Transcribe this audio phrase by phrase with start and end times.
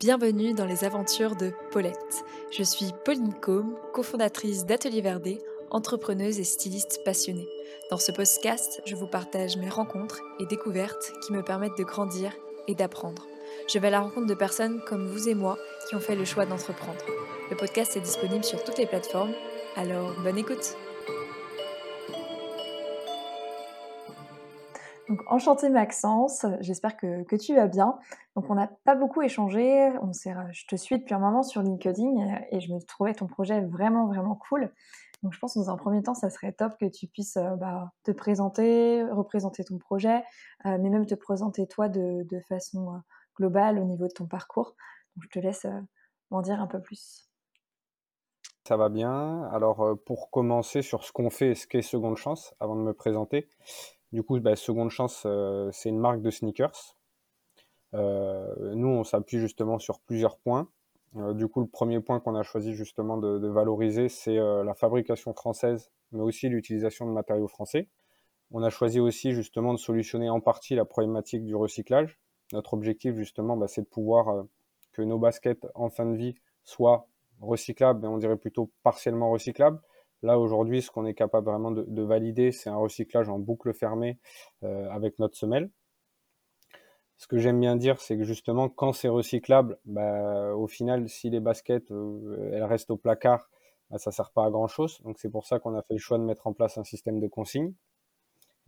[0.00, 2.22] Bienvenue dans les aventures de Paulette.
[2.56, 5.40] Je suis Pauline Combe, cofondatrice d'Atelier Verdé,
[5.72, 7.48] entrepreneuse et styliste passionnée.
[7.90, 12.32] Dans ce podcast, je vous partage mes rencontres et découvertes qui me permettent de grandir
[12.68, 13.26] et d'apprendre.
[13.68, 15.58] Je vais à la rencontre de personnes comme vous et moi
[15.88, 17.04] qui ont fait le choix d'entreprendre.
[17.50, 19.34] Le podcast est disponible sur toutes les plateformes,
[19.74, 20.76] alors bonne écoute
[25.08, 27.98] Donc, enchanté Maxence, j'espère que, tu vas bien.
[28.36, 32.60] Donc, on n'a pas beaucoup échangé, je te suis depuis un moment sur LinkedIn et
[32.60, 34.70] je me trouvais ton projet vraiment, vraiment cool.
[35.22, 37.56] Donc, je pense que dans un premier temps, ça serait top que tu puisses euh,
[37.56, 40.22] bah, te présenter, représenter ton projet,
[40.66, 42.98] euh, mais même te présenter toi de, façon euh,
[43.36, 44.76] globale au niveau de ton parcours.
[45.16, 45.66] Donc, je te laisse
[46.30, 47.28] m'en dire un peu plus.
[48.68, 49.44] Ça va bien.
[49.52, 52.92] Alors, pour commencer sur ce qu'on fait et ce qu'est Seconde Chance, avant de me
[52.92, 53.48] présenter,
[54.12, 56.96] du coup, bah, Seconde Chance, euh, c'est une marque de sneakers.
[57.94, 60.68] Euh, nous, on s'appuie justement sur plusieurs points.
[61.16, 65.34] Euh, du coup, le premier point qu'on a choisi justement de, valoriser, c'est la fabrication
[65.34, 67.88] française, mais aussi l'utilisation de matériaux français.
[68.50, 72.18] On a choisi aussi justement de solutionner en partie la problématique du recyclage.
[72.52, 74.46] Notre objectif justement, bah, c'est de pouvoir
[74.92, 77.06] que nos baskets en fin de vie soient
[77.40, 79.80] recyclables, mais on dirait plutôt partiellement recyclables.
[80.22, 84.18] Là, aujourd'hui, ce qu'on est capable vraiment de, valider, c'est un recyclage en boucle fermée
[84.64, 85.70] euh, avec notre semelle.
[87.18, 91.30] Ce que j'aime bien dire, c'est que justement, quand c'est recyclable, bah, au final, si
[91.30, 93.48] les baskets, euh, elles restent au placard,
[93.90, 95.00] bah, ça ne sert pas à grand-chose.
[95.02, 97.20] Donc c'est pour ça qu'on a fait le choix de mettre en place un système
[97.20, 97.72] de consigne.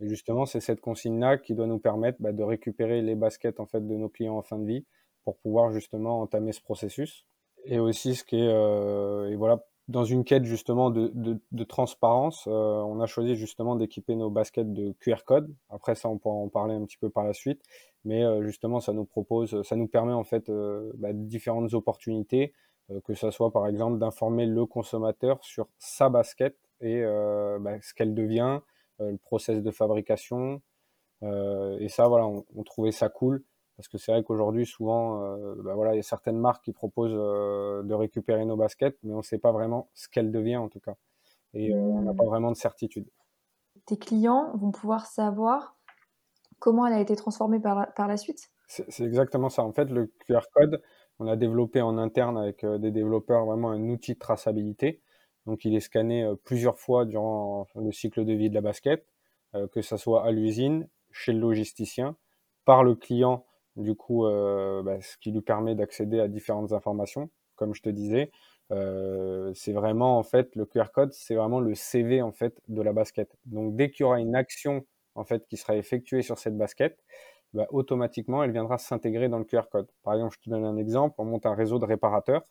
[0.01, 3.65] Et justement, c'est cette consigne-là qui doit nous permettre bah, de récupérer les baskets en
[3.65, 4.85] fait de nos clients en fin de vie
[5.23, 7.25] pour pouvoir justement entamer ce processus.
[7.65, 12.45] Et aussi, ce qui est, euh, et voilà, dans une quête justement de, de, transparence,
[12.47, 15.53] euh, on a choisi justement d'équiper nos baskets de QR code.
[15.69, 17.61] Après ça, on pourra en parler un petit peu par la suite,
[18.05, 22.53] mais euh, justement, ça nous propose, ça nous permet en fait euh, bah, différentes opportunités,
[23.05, 27.01] que ce soit par exemple d'informer le consommateur sur sa basket et
[27.61, 28.59] bah, ce qu'elle devient,
[28.99, 30.61] le process de fabrication.
[31.21, 33.45] et ça, voilà, on, on trouvait ça cool
[33.75, 36.73] parce que c'est vrai qu'aujourd'hui, souvent, euh, bah voilà, il y a certaines marques qui
[36.73, 40.57] proposent euh, de récupérer nos baskets, mais on ne sait pas vraiment ce qu'elle devient
[40.57, 40.95] en tout cas.
[41.53, 42.27] Et euh, on n'a pas mmh.
[42.27, 43.09] vraiment de certitude.
[43.85, 45.75] Tes clients vont pouvoir savoir
[46.59, 48.51] comment elle a été transformée par la, par la suite?
[48.67, 49.63] C'est exactement ça.
[49.63, 50.81] En fait, le QR code,
[51.19, 55.01] on a développé en interne avec des développeurs vraiment un outil de traçabilité.
[55.45, 59.05] Donc, il est scanné plusieurs fois durant le cycle de vie de la basket,
[59.73, 62.15] que ce soit à l'usine, chez le logisticien,
[62.63, 63.45] par le client
[63.75, 67.89] du coup, euh, bah, ce qui lui permet d'accéder à différentes informations, comme je te
[67.89, 68.31] disais.
[68.71, 72.81] Euh, c'est vraiment en fait le QR code, c'est vraiment le CV en fait de
[72.81, 73.29] la basket.
[73.45, 76.97] Donc dès qu'il y aura une action en fait qui sera effectuée sur cette basket,
[77.53, 79.87] bah, automatiquement elle viendra s'intégrer dans le QR code.
[80.03, 82.43] Par exemple, je te donne un exemple, on monte un réseau de réparateurs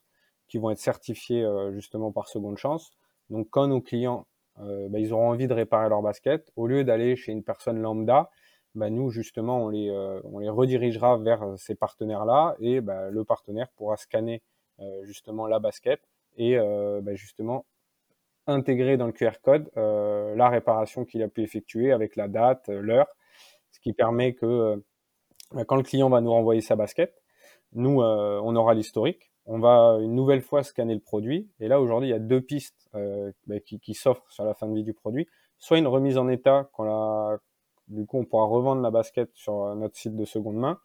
[0.49, 2.91] qui vont être certifiés euh, justement par Seconde Chance.
[3.31, 4.27] Donc quand nos clients
[4.59, 8.29] bah, ils auront envie de réparer leur basket, au lieu d'aller chez une personne lambda,
[8.75, 13.11] bah, nous justement on les, euh, on les redirigera vers euh, ces partenaires-là et bah,
[13.11, 14.43] le partenaire pourra scanner
[14.81, 16.01] euh, justement la basket
[16.37, 17.67] et bah, justement
[18.47, 23.09] intégrer dans le QR code la réparation qu'il a pu effectuer avec la date, l'heure,
[23.73, 24.83] ce qui permet que
[25.67, 27.21] quand le client va nous renvoyer sa basket,
[27.73, 32.09] nous on aura l'historique, on va une nouvelle fois scanner le produit et là aujourd'hui
[32.09, 32.89] il y a deux pistes
[33.67, 35.27] qui, qui s'offrent sur la fin de vie du produit,
[35.59, 37.39] soit une remise en état quand la
[37.91, 40.81] du coup, on pourra revendre la basket sur euh, notre site de seconde main,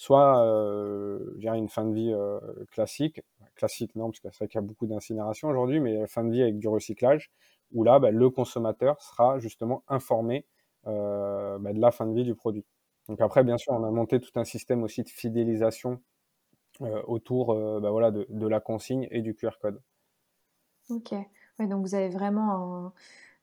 [0.00, 2.40] soit euh, une fin de vie euh,
[2.70, 3.20] classique,
[3.54, 6.30] classique non, parce que c'est vrai qu'il y a beaucoup d'incinération aujourd'hui, mais fin de
[6.30, 7.30] vie avec du recyclage,
[7.72, 10.46] où là, bah, le consommateur sera justement informé
[10.86, 12.64] euh, bah, de la fin de vie du produit.
[13.08, 16.00] Donc après, bien sûr, on a monté tout un système aussi de fidélisation
[17.06, 19.82] autour bah, voilà, de, la consigne et du QR code.
[20.88, 21.12] Ok,
[21.58, 22.94] donc vous avez vraiment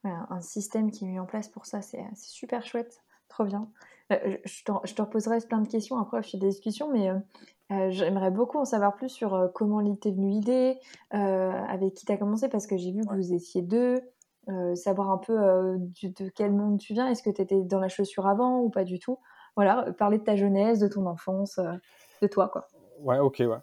[0.04, 3.04] un, système qui est mis en place pour ça, c'est super chouette.
[3.30, 3.70] Trop bien.
[4.12, 7.10] Euh, je, te, je, te, reposerai plein de questions après je fais des discussions, mais
[7.10, 7.16] euh,
[7.72, 10.80] euh, j'aimerais beaucoup en savoir plus sur comment t'est venue l'idée,
[11.12, 14.00] avec qui tu as commencé, parce que j'ai vu que vous étiez deux,
[14.76, 18.28] savoir un peu de quel monde tu viens, est-ce que tu étais dans la chaussure
[18.28, 19.20] avant ou pas du tout?
[19.58, 21.60] Voilà, parler de ta jeunesse, de ton enfance,
[22.22, 22.68] de toi, quoi.
[23.02, 23.60] Ouais, ok, ouais.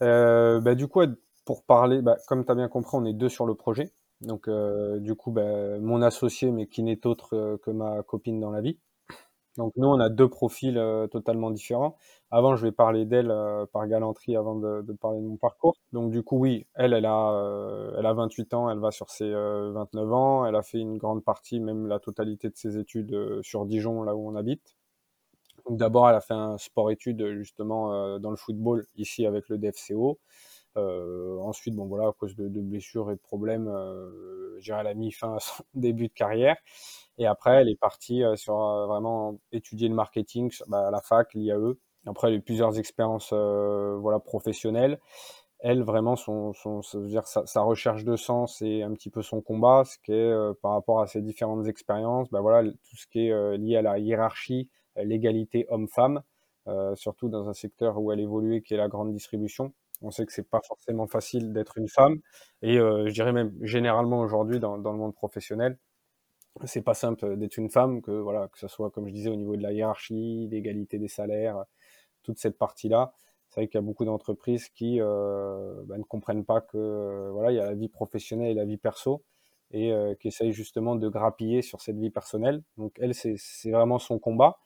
[0.00, 1.02] bah, du coup,
[1.44, 3.92] pour parler, bah, comme tu as bien compris, on est deux sur le projet.
[4.22, 8.60] Donc, du coup, bah, mon associé, mais qui n'est autre que ma copine dans la
[8.60, 8.80] vie.
[9.58, 11.96] Donc nous, on a deux profils euh, totalement différents.
[12.30, 15.74] Avant, je vais parler d'elle euh, par galanterie avant de, parler de mon parcours.
[15.92, 19.10] Donc du coup, oui, elle, elle a, euh, elle a 28 ans, elle va sur
[19.10, 20.46] ses 29 ans.
[20.46, 24.14] Elle a fait une grande partie, même la totalité de ses études sur Dijon, là
[24.14, 24.76] où on habite.
[25.70, 30.18] d'abord, elle a fait un sport-études, justement, dans le football, ici avec le DFCO.
[31.42, 35.34] Ensuite, bon voilà, à cause de, blessures et de problèmes, euh, elle a mis fin
[35.34, 36.56] à son début de carrière.
[37.18, 38.54] Et après, elle est partie sur
[38.86, 41.74] vraiment étudier le marketing bah, à la fac, l'IAE.
[42.06, 44.98] Après, elle a eu plusieurs expériences voilà, professionnelles
[45.60, 50.12] elle, vraiment, son, sa, recherche de sens et un petit peu son combat, ce qui
[50.12, 53.56] est euh, par rapport à ses différentes expériences, bah voilà, tout ce qui est euh,
[53.56, 56.22] lié à la hiérarchie, euh, l'égalité homme-femme,
[56.96, 59.72] surtout dans un secteur où elle évolue, qui est la grande distribution.
[60.02, 62.18] On sait que c'est pas forcément facile d'être une femme,
[62.62, 65.78] et je dirais même généralement aujourd'hui dans, le monde professionnel,
[66.64, 69.36] c'est pas simple d'être une femme, que voilà, que ce soit comme je disais au
[69.36, 71.64] niveau de la hiérarchie, l'égalité des salaires,
[72.22, 73.12] toute cette partie-là
[73.48, 77.30] c'est vrai qu'il y a beaucoup d'entreprises qui euh, bah, ne comprennent pas que euh,
[77.32, 79.24] voilà, il y a la vie professionnelle et la vie perso
[79.70, 82.62] et euh, qui essayent justement de grappiller sur cette vie personnelle.
[82.76, 84.58] Donc elle, c'est vraiment son combat.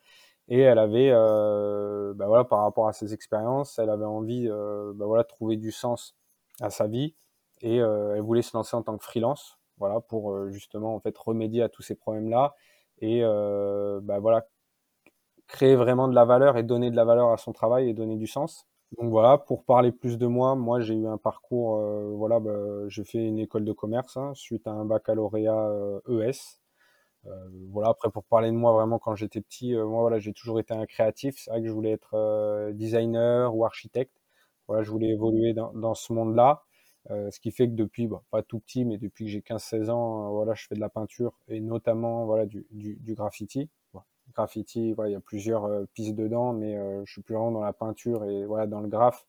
[0.49, 5.23] Et elle avait, bah, voilà, par rapport à ses expériences, elle avait envie bah, voilà,
[5.23, 6.17] de trouver du sens
[6.61, 7.15] à sa vie
[7.61, 11.63] et elle voulait se lancer en tant que freelance, voilà, pour justement en fait remédier
[11.63, 12.55] à tous ces problèmes-là
[13.01, 14.47] et bah, voilà,
[15.47, 18.17] créer vraiment de la valeur et donner de la valeur à son travail et donner
[18.17, 18.67] du sens.
[18.99, 22.53] Donc voilà, pour parler plus de moi, moi j'ai eu un parcours, euh, voilà, bah,
[22.89, 25.71] j'ai fait une école de commerce hein, suite à un baccalauréat
[26.09, 26.11] ES.
[26.11, 26.31] Euh, e euh,
[27.71, 30.75] voilà, après pour parler de moi vraiment quand j'étais petit, moi voilà, j'ai toujours été
[30.75, 31.37] un créatif.
[31.39, 34.21] C'est vrai que je voulais être designer ou architecte.
[34.69, 36.63] Voilà, je voulais évoluer dans, dans ce monde-là.
[37.09, 40.31] ce qui fait que depuis, bah, pas tout petit, mais depuis que j'ai 15-16 ans,
[40.33, 43.71] voilà, je fais de la peinture et notamment voilà, du, du, du graffiti
[44.35, 47.61] graffiti, il y a plusieurs euh, pistes dedans, mais euh, je suis plus vraiment dans
[47.63, 49.27] la peinture et voilà dans le graphe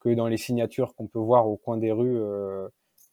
[0.00, 2.68] que dans les signatures qu'on peut voir au coin des rues, euh,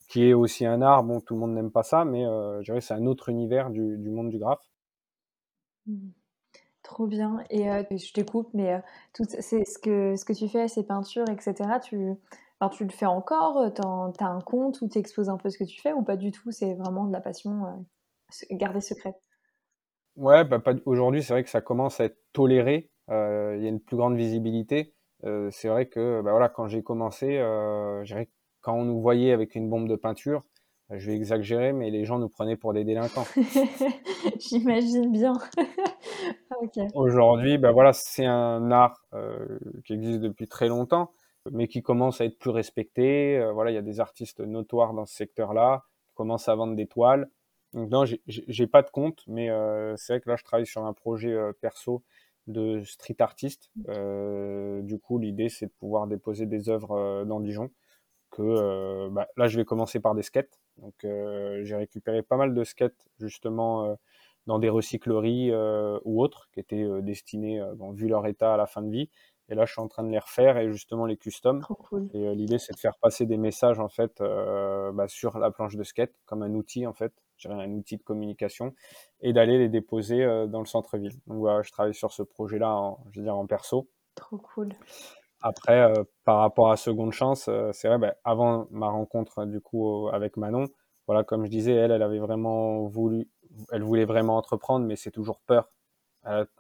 [0.09, 1.03] qui est aussi un art.
[1.03, 3.97] Bon, tout le monde n'aime pas ça, mais je dirais c'est un autre univers du,
[4.09, 4.67] monde du graphe.
[5.87, 6.09] Mmh.
[6.83, 7.43] Trop bien.
[7.49, 8.81] Et je te coupe, mais
[9.13, 11.53] tout c'est ce que ce que tu fais, ces peintures, etc.
[11.81, 12.13] Tu
[12.73, 15.63] tu le fais encore Tu as un compte où tu exposes un peu ce que
[15.63, 17.85] tu fais ou pas du tout C'est vraiment de la passion
[18.51, 19.15] garder secrète
[20.19, 22.91] Ouais, bah, aujourd'hui, c'est vrai que ça commence à être toléré.
[23.09, 24.93] Euh, il y a une plus grande visibilité.
[25.23, 28.03] Euh, c'est vrai que bah, voilà, quand j'ai commencé, euh,
[28.61, 30.43] quand on nous voyait avec une bombe de peinture,
[30.89, 33.25] bah, je vais exagérer, mais les gens nous prenaient pour des délinquants.
[34.39, 35.33] J'imagine bien.
[36.95, 39.01] Aujourd'hui, bah, voilà, c'est un art
[39.85, 41.11] qui existe depuis très longtemps,
[41.51, 43.41] mais qui commence à être plus respecté.
[43.53, 46.87] voilà, il y a des artistes notoires dans ce secteur-là qui commencent à vendre des
[46.87, 47.29] toiles.
[47.73, 50.85] Donc non, j'ai pas de compte, mais euh, c'est vrai que là, je travaille sur
[50.85, 52.03] un projet euh, perso
[52.47, 53.69] de street artiste.
[53.89, 57.69] Euh, du coup, l'idée, c'est de pouvoir déposer des œuvres dans Dijon.
[58.31, 60.59] Que bah, là, je vais commencer par des skates.
[60.77, 63.97] Donc, j'ai récupéré pas mal de skates justement
[64.47, 65.51] dans des recycleries
[66.05, 69.09] ou autres qui étaient destinés, bon, vu leur état à la fin de vie.
[69.49, 71.65] Et là, je suis en train de les refaire et justement les custom.
[72.13, 75.83] Et l'idée, c'est de faire passer des messages en fait bah, sur la planche de
[75.83, 77.13] skate comme un outil en fait
[77.47, 78.73] un outil de communication,
[79.21, 81.13] et d'aller les déposer euh, dans le centre-ville.
[81.27, 83.89] Donc voilà, je travaille sur ce projet-là, en, je veux dire, en perso.
[84.15, 84.69] Trop cool.
[85.41, 89.61] Après, euh, par rapport à Seconde Chance, euh, c'est vrai, bah, avant ma rencontre du
[89.61, 90.67] coup avec Manon,
[91.07, 93.29] voilà, comme je disais, elle, elle avait vraiment voulu,
[93.71, 95.69] elle voulait vraiment entreprendre, mais c'est toujours peur.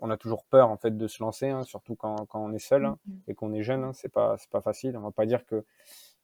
[0.01, 2.59] on a toujours peur en fait de se lancer, hein, surtout quand, quand, on est
[2.59, 3.19] seul hein, mm-hmm.
[3.27, 3.83] et qu'on est jeune.
[3.83, 4.97] Hein, c'est pas c'est pas facile.
[4.97, 5.65] On va pas dire que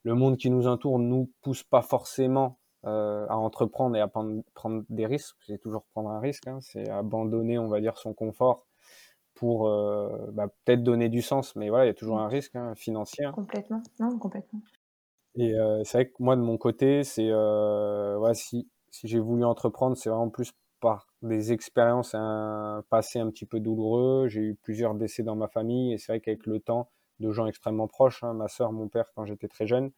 [0.03, 4.83] le monde qui nous entoure nous pousse pas forcément euh, à entreprendre et à prendre,
[4.89, 5.35] des risques.
[5.47, 6.59] C'est toujours prendre un risque, hein.
[6.61, 8.67] c'est abandonner, on va dire, son confort
[9.35, 12.55] pour euh, bah, peut-être donner du sens, mais voilà, il y a toujours un risque
[12.55, 13.25] hein, financier.
[13.25, 13.31] Hein.
[13.31, 14.61] Complètement, non, complètement.
[15.35, 19.43] Et euh, c'est vrai que moi, de mon côté, c'est voilà, si, si j'ai voulu
[19.43, 24.27] entreprendre, c'est vraiment plus par des expériences, un passé un petit peu douloureux.
[24.27, 26.89] J'ai eu plusieurs décès dans ma famille, et c'est vrai qu'avec le temps,
[27.19, 29.91] de gens extrêmement proches, ma soeur, mon père, quand j'étais très jeune,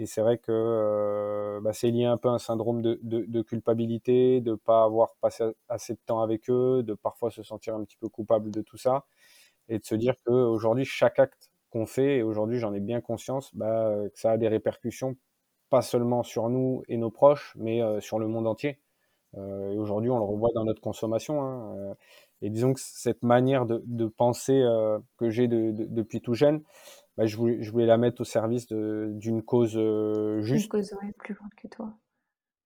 [0.00, 4.40] et c'est vrai que euh, bah, c'est lié un peu à un syndrome de, culpabilité,
[4.40, 7.84] de ne pas avoir passé assez de temps avec eux, de parfois se sentir un
[7.84, 9.04] petit peu coupable de tout ça,
[9.68, 13.54] et de se dire qu'aujourd'hui, chaque acte qu'on fait, et aujourd'hui j'en ai bien conscience,
[13.54, 15.16] bah, que ça a des répercussions,
[15.68, 18.80] pas seulement sur nous et nos proches, mais euh, sur le monde entier.
[19.36, 21.42] Euh, et aujourd'hui, on le revoit dans notre consommation.
[21.42, 21.94] Hein,
[22.40, 24.64] et disons que cette manière de penser
[25.18, 26.62] que j'ai depuis tout jeune,
[27.20, 30.64] bah, je, voulais, je voulais la mettre au service d'une cause euh, juste.
[30.64, 31.92] Une cause plus grande que toi.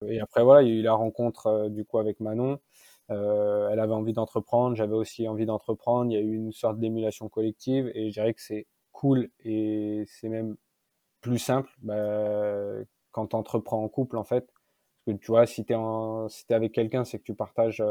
[0.06, 2.61] Et après, voilà, il y a eu la rencontre euh, du coup avec Manon.
[3.11, 6.08] Euh, elle avait envie d'entreprendre, j'avais aussi envie d'entreprendre.
[6.12, 10.04] Il y a eu une sorte d'émulation collective et je dirais que c'est cool et
[10.06, 10.54] c'est même
[11.20, 12.76] plus simple bah,
[13.11, 14.46] quand tu entreprends en couple en fait.
[15.04, 15.76] Parce que tu vois, si tu es,
[16.28, 17.82] si es avec quelqu'un, c'est que tu partages,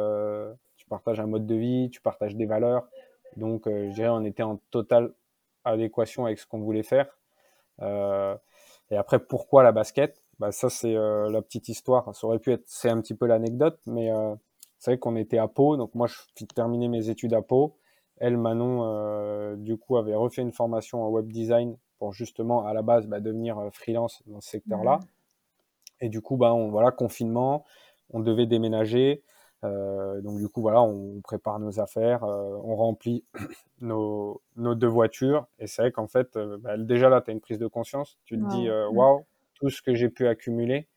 [0.77, 2.87] tu partages un mode de vie, tu partages des valeurs.
[3.35, 5.13] Donc, je dirais, on était en totale
[5.65, 7.07] adéquation avec ce qu'on voulait faire.
[7.81, 10.23] et après, pourquoi la basket?
[10.39, 12.15] Bah, Ça, c'est la petite histoire.
[12.15, 14.09] Ça aurait pu être, c'est un petit peu l'anecdote, mais
[14.79, 15.77] c'est vrai qu'on était à Pau.
[15.77, 17.77] Donc, moi, je terminé mes études à Pau.
[18.17, 22.81] Elle, Manon, du coup, avait refait une formation en web design pour justement, à la
[22.81, 24.97] base, bah, devenir freelance dans ce secteur-là.
[24.97, 25.05] Mmh.
[26.01, 27.65] Et du coup, bah, on, voilà, confinement,
[28.09, 29.23] on devait déménager.
[29.63, 33.23] Euh, donc du coup, voilà, on prépare nos affaires, euh, on remplit
[33.81, 35.47] nos, nos, deux voitures.
[35.59, 38.17] Et c'est vrai qu'en fait, euh, bah, déjà là, tu as une prise de conscience.
[38.25, 38.95] Tu te dis, mm.
[38.95, 40.87] waouh, tout ce que j'ai pu accumuler.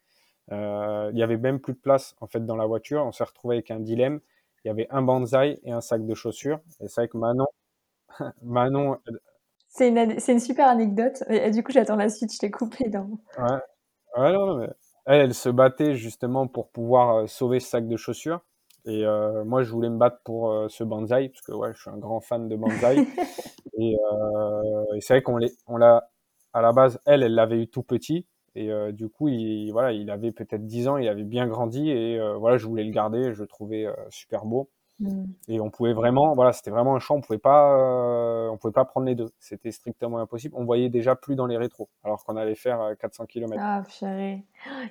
[0.51, 3.05] Il y avait même plus de place en fait dans la voiture.
[3.05, 4.21] On s'est retrouvé avec un dilemme.
[4.65, 6.61] Il y avait un bonsaï et un sac de chaussures.
[6.81, 7.47] Et c'est vrai que Manon,
[8.43, 8.99] Manon.
[9.69, 11.23] C'est une, une, super anecdote.
[11.29, 12.33] Et, du coup, j'attends la suite.
[12.33, 13.09] Je t'ai coupé dans.
[13.39, 13.59] Ouais.
[14.17, 14.69] ouais non, non, mais
[15.05, 18.41] elle, elle se battait justement pour pouvoir sauver ce sac de chaussures.
[18.87, 21.81] Et euh, moi, je voulais me battre pour euh, ce bonsaï, parce que ouais, je
[21.81, 22.99] suis un grand fan de bonsaï.
[23.79, 26.09] et, euh, et c'est vrai qu'on on l'a,
[26.53, 28.27] à la base, elle, elle l'avait eu tout petit.
[28.55, 31.91] Et euh, du coup, il, voilà, il avait peut-être 10 ans, il avait bien grandi.
[31.91, 34.71] Et euh, voilà, je voulais le garder, je le trouvais super beau.
[35.01, 35.25] Mm.
[35.49, 38.73] Et on pouvait vraiment, voilà, c'était vraiment un champ, on pouvait pas, euh, on pouvait
[38.73, 39.31] pas prendre les deux.
[39.39, 40.55] C'était strictement impossible.
[40.57, 43.55] On voyait déjà plus dans les rétros, alors qu'on allait faire 400 euh, km.
[43.59, 44.45] Ah, purée.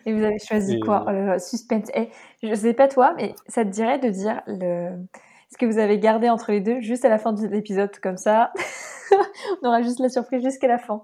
[0.06, 1.06] Et vous avez choisi quoi?
[1.08, 1.90] oh Suspense.
[1.96, 2.10] Et
[2.44, 4.92] eh, je sais pas toi, mais ça te dirait de dire le...
[5.52, 8.18] ce que vous avez gardé entre les deux juste à la fin de l'épisode, comme
[8.18, 8.52] ça,
[9.62, 11.04] on aura juste la surprise jusqu'à la fin.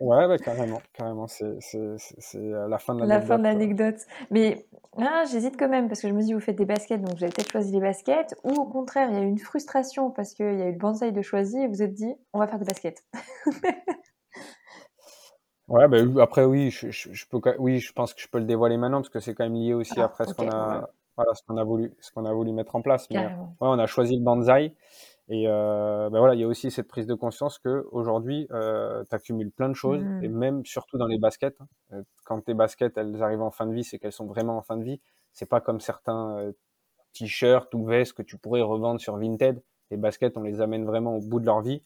[0.00, 1.26] Ouais, bah, carrément, carrément.
[1.26, 3.08] C'est euh, la fin de l'anecdote.
[3.08, 3.96] La fin de l'anecdote.
[4.30, 4.66] Mais
[4.96, 7.24] ah, j'hésite quand même parce que je me dis, vous faites des baskets, donc vous
[7.24, 8.34] avez peut-être choisi les baskets.
[8.44, 10.78] Ou au contraire, il y a eu une frustration parce qu'il y a eu le
[10.78, 13.04] bonsaï de choisi et vous êtes dit, on va faire des baskets.
[15.68, 18.76] ouais, bah, après, oui je, je, peux, oui, je pense que je peux le dévoiler
[18.76, 21.42] maintenant parce que c'est quand même lié aussi ah, après ce qu'on a, voilà, ce
[21.46, 23.08] qu'on a voulu, ce qu'on a voulu mettre en place.
[23.10, 24.74] Mais, ouais, on a choisi le bonsaï.
[25.32, 29.04] Et euh, ben voilà, il y a aussi cette prise de conscience que aujourd'hui, euh,
[29.08, 30.32] tu accumules plein de choses, et mmh.
[30.32, 31.56] même surtout dans les baskets.
[31.60, 31.68] Hein.
[31.92, 34.62] Euh, quand tes baskets, elles arrivent en fin de vie, c'est qu'elles sont vraiment en
[34.62, 35.00] fin de vie.
[35.32, 36.52] C'est pas comme certains euh,
[37.12, 39.62] t-shirts ou vestes que tu pourrais revendre sur Vinted.
[39.92, 41.84] Les baskets, on les amène vraiment au bout de leur vie.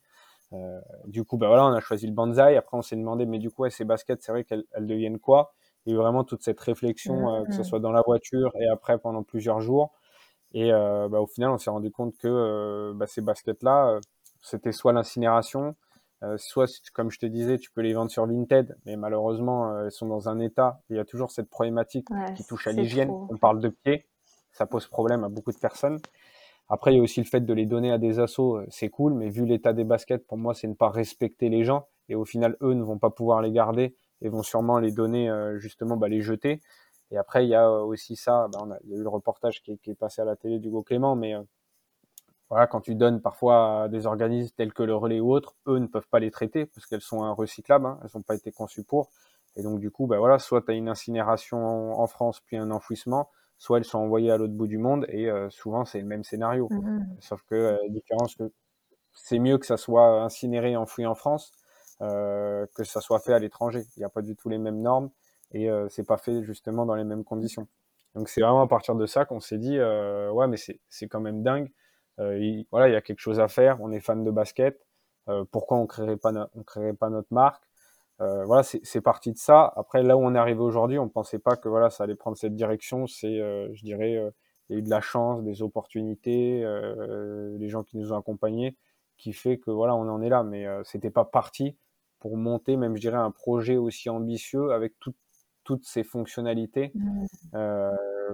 [0.54, 2.56] Euh, du coup, ben voilà, on a choisi le bonsaï.
[2.56, 5.52] Après, on s'est demandé, mais du coup, ces baskets, c'est vrai qu'elles deviennent quoi?
[5.84, 7.64] Il y a eu vraiment toute cette réflexion, que ce mmh.
[7.64, 9.92] soit dans la voiture et après pendant plusieurs jours.
[10.54, 14.00] Et euh, bah, au final, on s'est rendu compte que euh, bah, ces baskets-là, euh,
[14.40, 15.75] c'était soit l'incinération,
[16.38, 20.06] soit, comme je te disais, tu peux les vendre sur Vinted, mais malheureusement, elles sont
[20.06, 20.80] dans un état.
[20.88, 23.11] Il y a toujours cette problématique qui touche à l'hygiène.
[23.11, 24.06] On parle de pieds,
[24.50, 25.99] ça pose problème à beaucoup de personnes.
[26.70, 29.12] Après, il y a aussi le fait de les donner à des assos, c'est cool,
[29.12, 31.88] mais vu l'état des baskets, pour moi, c'est ne pas respecter les gens.
[32.08, 35.30] Et au final, eux ne vont pas pouvoir les garder et vont sûrement les donner,
[35.58, 36.62] justement, bah, les jeter.
[37.14, 39.09] Et après, il y a aussi ça, ben, on a, il y a eu le
[39.09, 41.42] reportage qui est, passé à la télé d'Hugo Clément, mais euh,
[42.50, 45.78] voilà, quand tu donnes parfois à des organismes tels que le relais ou autres, eux
[45.78, 48.83] ne peuvent pas les traiter parce qu'elles sont recyclables, hein, elles n'ont pas été conçues
[48.83, 49.11] pour.
[49.54, 52.73] Et donc du coup, ben voilà, soit tu as une incinération en, France puis un
[52.73, 56.06] enfouissement, soit elles sont envoyées à l'autre bout du monde et euh, souvent c'est le
[56.06, 56.66] même scénario.
[56.68, 58.50] Mmh Sauf que euh, la différence que
[59.12, 61.52] c'est mieux que ça soit incinéré enfoui en France
[62.02, 63.85] euh, que ça soit fait à l'étranger.
[63.97, 65.11] Il n'y a pas du tout les mêmes normes
[65.54, 67.68] et euh, c'est pas fait justement dans les mêmes conditions.
[68.14, 71.20] Donc c'est vraiment à partir de ça qu'on s'est dit euh, ouais mais c'est quand
[71.20, 71.70] même dingue.
[72.20, 73.80] Euh, il, voilà il y a quelque chose à faire.
[73.80, 74.84] On est fan de basket.
[75.50, 77.64] pourquoi on créerait pas on créerait pas notre marque?
[78.18, 79.73] Voilà, c'est parti de ça.
[79.76, 82.38] Après, là où on est arrivé aujourd'hui, on pensait pas que voilà, ça allait prendre
[82.38, 83.06] cette direction.
[83.06, 83.37] C'est,
[83.75, 84.12] je dirais,
[84.68, 86.64] il y a eu de la chance, des opportunités,
[87.58, 88.78] les gens qui nous ont accompagnés,
[89.18, 90.42] qui fait que voilà, on en est là.
[90.42, 91.76] Mais c'était pas parti
[92.18, 95.14] pour monter, même je dirais, un projet aussi ambitieux avec tout,
[95.64, 97.25] toutes ces fonctionnalités mmh.
[97.54, 97.90] euh,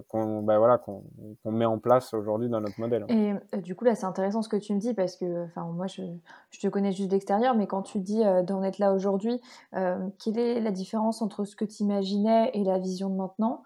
[0.09, 1.03] qu'on bah voilà, qu'on
[1.45, 3.07] met en place aujourd'hui dans notre modèle.
[3.09, 5.87] Et euh, du coup, là, c'est intéressant ce que tu me dis parce que moi,
[5.87, 6.03] je,
[6.51, 9.41] je, te connais juste d'extérieur, mais quand tu dis euh, d'en être là aujourd'hui,
[9.73, 13.63] quelle est la différence entre ce que tu imaginais et la vision de maintenant?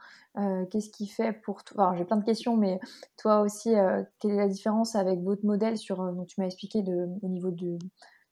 [0.71, 2.81] Qu'est-ce qui fait pour toi J'ai plein de questions, mais
[3.17, 3.73] toi aussi,
[4.19, 7.53] quelle est la différence avec votre modèle sur, dont tu m'as expliqué de, au niveau
[7.53, 7.79] de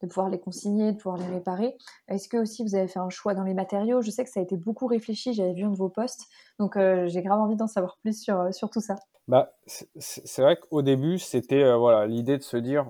[0.02, 1.76] de pouvoir les consigner, de pouvoir les réparer.
[2.08, 4.02] Est-ce que aussi vous avez fait un choix dans les matériaux?
[4.02, 6.26] Je sais que ça a été beaucoup réfléchi, j'avais vu un de vos posts,
[6.58, 8.96] donc euh, j'ai grave envie d'en savoir plus sur, euh, sur tout ça.
[9.28, 12.86] Bah, c'est vrai qu'au début, c'était euh, voilà l'idée de se dire,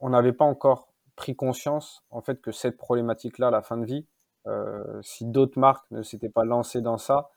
[0.00, 4.06] on n'avait pas encore pris conscience en fait que cette problématique-là, la fin de vie,
[5.02, 7.30] si d'autres marques ne s'étaient pas lancées dans ça,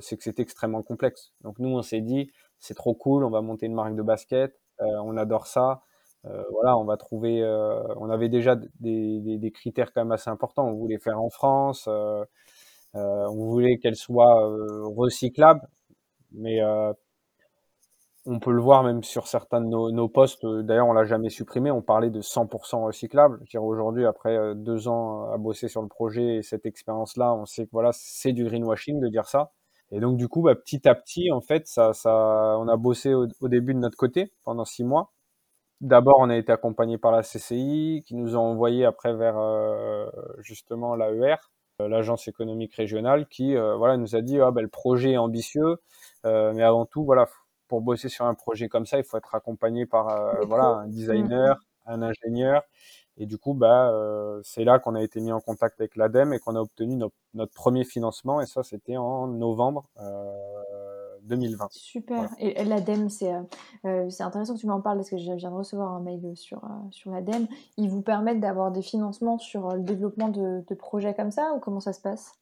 [0.00, 1.32] c'est que c'était extrêmement complexe.
[1.42, 4.58] Donc nous, on s'est dit, c'est trop cool, on va monter une marque de basket,
[4.80, 5.82] on adore ça,
[6.26, 7.42] euh, voilà, on va trouver.
[7.42, 10.66] Euh, on avait déjà des, critères quand même assez importants.
[10.66, 11.88] On voulait faire en France.
[11.88, 12.24] Euh,
[12.94, 14.48] on voulait qu'elle soit
[14.96, 15.60] recyclable,
[16.32, 16.60] mais
[18.26, 20.44] on peut le voir même sur certains de nos, postes.
[20.44, 21.70] D'ailleurs, on l'a jamais supprimé.
[21.70, 23.40] On parlait de 100% recyclable.
[23.60, 27.70] Aujourd'hui, après deux ans à bosser sur le projet et cette expérience-là, on sait que
[27.72, 29.52] voilà, c'est du greenwashing de dire ça.
[29.90, 33.14] Et donc, du coup, bah, petit à petit, en fait, ça, ça, on a bossé
[33.14, 35.12] au, début de notre côté pendant six mois.
[35.80, 40.08] D'abord, on a été accompagné par la CCI, qui nous a envoyé après vers euh,
[40.38, 41.36] justement l'AER,
[41.80, 45.76] euh, l'agence économique régionale, qui voilà nous a dit ah, ben, le projet est ambitieux,
[46.24, 47.28] mais avant tout, voilà,
[47.68, 50.88] pour bosser sur un projet comme ça, il faut être accompagné par euh, voilà, un
[50.88, 51.56] designer,
[51.86, 51.90] mmh.
[51.90, 52.62] un ingénieur.
[53.18, 56.32] Et du coup, bah, euh, c'est là qu'on a été mis en contact avec l'ADEME
[56.34, 56.96] et qu'on a obtenu
[57.34, 58.40] notre premier financement.
[58.40, 59.88] Et ça, c'était en novembre
[61.28, 61.64] 2020.
[61.64, 62.28] Euh, Super.
[62.38, 63.32] Et l'ADEME, c'est
[64.08, 66.62] c'est intéressant que tu m'en parles parce que je viens de recevoir un mail sur,
[66.90, 67.46] sur l'ADEME.
[67.76, 71.60] Ils vous permettent d'avoir des financements sur le développement de, de projets comme ça ou
[71.60, 72.32] comment ça se passe?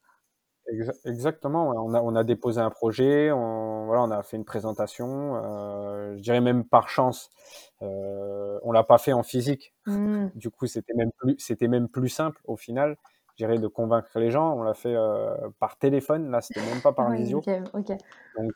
[1.05, 5.37] Exactement, on a on a déposé un projet, on voilà, on a fait une présentation,
[5.37, 7.31] euh, je dirais même par chance,
[7.83, 9.75] euh, on l'a pas fait en physique.
[9.87, 10.27] Mmh.
[10.35, 12.97] Du coup, c'était même plus c'était même plus simple au final,
[13.37, 14.55] dirais de convaincre les gens.
[14.57, 17.39] On l'a fait, euh, par téléphone, là, c'était même pas par visio.
[17.39, 17.91] OK,
[18.37, 18.53] Donc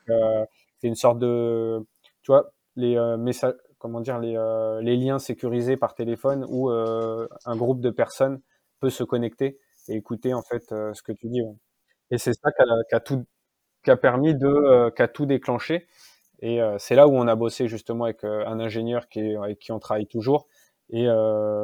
[0.78, 1.84] c'est une sorte de
[2.22, 4.18] tu vois, les, messages comment dire?
[4.18, 4.37] Les,
[4.82, 8.40] les liens sécurisés par téléphone où, un groupe de personnes
[8.80, 9.58] peut se connecter
[9.88, 11.42] et écouter en fait, ce que tu dis,
[12.10, 13.25] et c'est ça qui a, tout,
[13.84, 15.87] qui a permis de, euh, qui a tout déclenché.
[16.40, 19.37] Et euh, c'est là où on a bossé justement avec euh, un ingénieur qui est,
[19.37, 20.46] avec qui on travaille toujours.
[20.92, 21.06] Et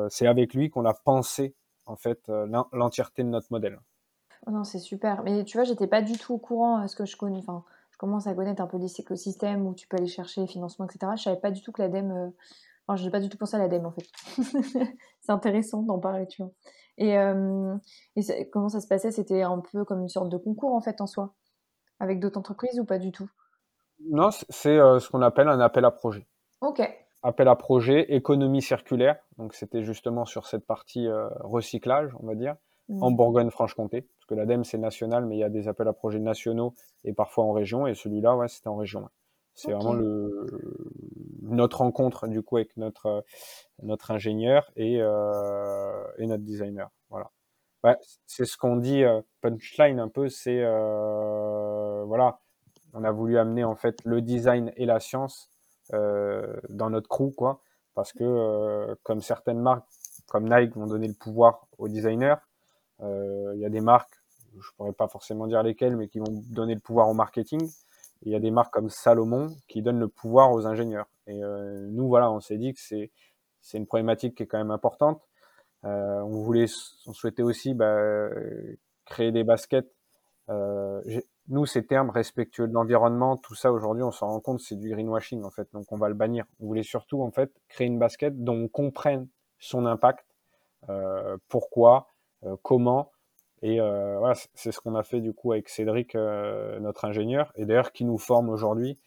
[0.08, 1.56] c'est avec lui qu'on a pensé
[1.86, 2.28] en fait
[2.72, 3.80] l'entièreté de notre modèle.
[4.46, 5.22] Oh non, c'est super.
[5.22, 6.86] Mais tu vois, j'étais pas du tout au courant.
[6.86, 9.88] Ce que je connais, enfin, je commence à connaître un peu les écosystèmes où tu
[9.88, 11.12] peux aller chercher les financements, etc.
[11.16, 12.32] Je savais pas du tout que l'ADEME.
[12.86, 14.06] Enfin, je n'ai pas du tout pensé à l'ADEME en fait.
[15.20, 16.52] c'est intéressant d'en parler, tu vois.
[16.98, 17.76] Et, euh,
[18.14, 19.10] et comment ça se passait?
[19.10, 21.34] C'était un peu comme une sorte de concours en fait en soi,
[21.98, 23.28] avec d'autres entreprises ou pas du tout?
[24.00, 26.26] Non, c'est euh, ce qu'on appelle un appel à projet.
[26.60, 26.80] Ok.
[27.26, 29.16] Appel à projet, économie circulaire.
[29.36, 32.54] Donc c'était justement sur cette partie euh, recyclage, on va dire,
[32.88, 33.02] mmh.
[33.02, 34.02] en Bourgogne-Franche-Comté.
[34.02, 37.12] Parce que l'ADEME c'est national, mais il y a des appels à projets nationaux et
[37.12, 37.88] parfois en région.
[37.88, 39.08] Et celui-là, ouais, c'était en région.
[39.54, 40.46] C'est vraiment le,
[41.42, 43.24] notre rencontre du coup avec notre
[43.82, 46.90] notre ingénieur et, euh, et notre designer.
[47.10, 47.32] Voilà.
[47.82, 50.28] Ouais, c'est ce qu'on dit euh, punchline un peu.
[50.28, 52.38] C'est voilà,
[52.92, 55.50] on a voulu amener en fait le design et la science
[55.92, 57.60] dans notre crew quoi,
[57.94, 59.86] parce que euh, comme certaines marques
[60.26, 62.36] comme Nike vont donner le pouvoir aux designers,
[63.00, 64.14] il y a des marques,
[64.58, 67.70] je pourrais pas forcément dire lesquelles, mais qui vont donner le pouvoir au marketing
[68.22, 71.06] il y a des marques comme Salomon qui donnent le pouvoir aux ingénieurs.
[71.26, 73.10] Et euh, nous, voilà, on s'est dit que c'est
[73.60, 75.20] c'est une problématique qui est quand même importante.
[75.84, 76.66] Euh, on voulait,
[77.06, 78.28] on souhaitait aussi bah,
[79.04, 79.92] créer des baskets.
[80.48, 81.02] Euh,
[81.48, 84.90] nous, ces termes respectueux de l'environnement, tout ça aujourd'hui, on s'en rend compte, c'est du
[84.90, 85.68] greenwashing en fait.
[85.72, 86.44] Donc, on va le bannir.
[86.60, 89.28] On voulait surtout en fait créer une basket dont on comprenne
[89.58, 90.26] son impact,
[90.88, 92.08] euh, pourquoi,
[92.44, 93.10] euh, comment,
[93.62, 97.52] et euh, voilà, c'est ce qu'on a fait du coup avec Cédric, euh, notre ingénieur,
[97.56, 98.98] et d'ailleurs qui nous forme aujourd'hui.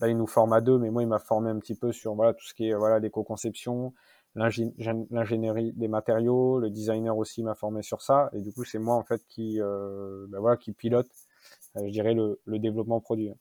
[0.00, 2.14] Là, il nous forme à deux, mais moi, il m'a formé un petit peu sur
[2.14, 3.94] voilà tout ce qui est voilà l'éco-conception,
[4.34, 8.94] l'ingénierie des matériaux, le designer aussi m'a formé sur ça, et du coup, c'est moi
[8.96, 11.08] en fait qui euh, ben voilà qui pilote,
[11.84, 13.32] je dirais le, le développement produit.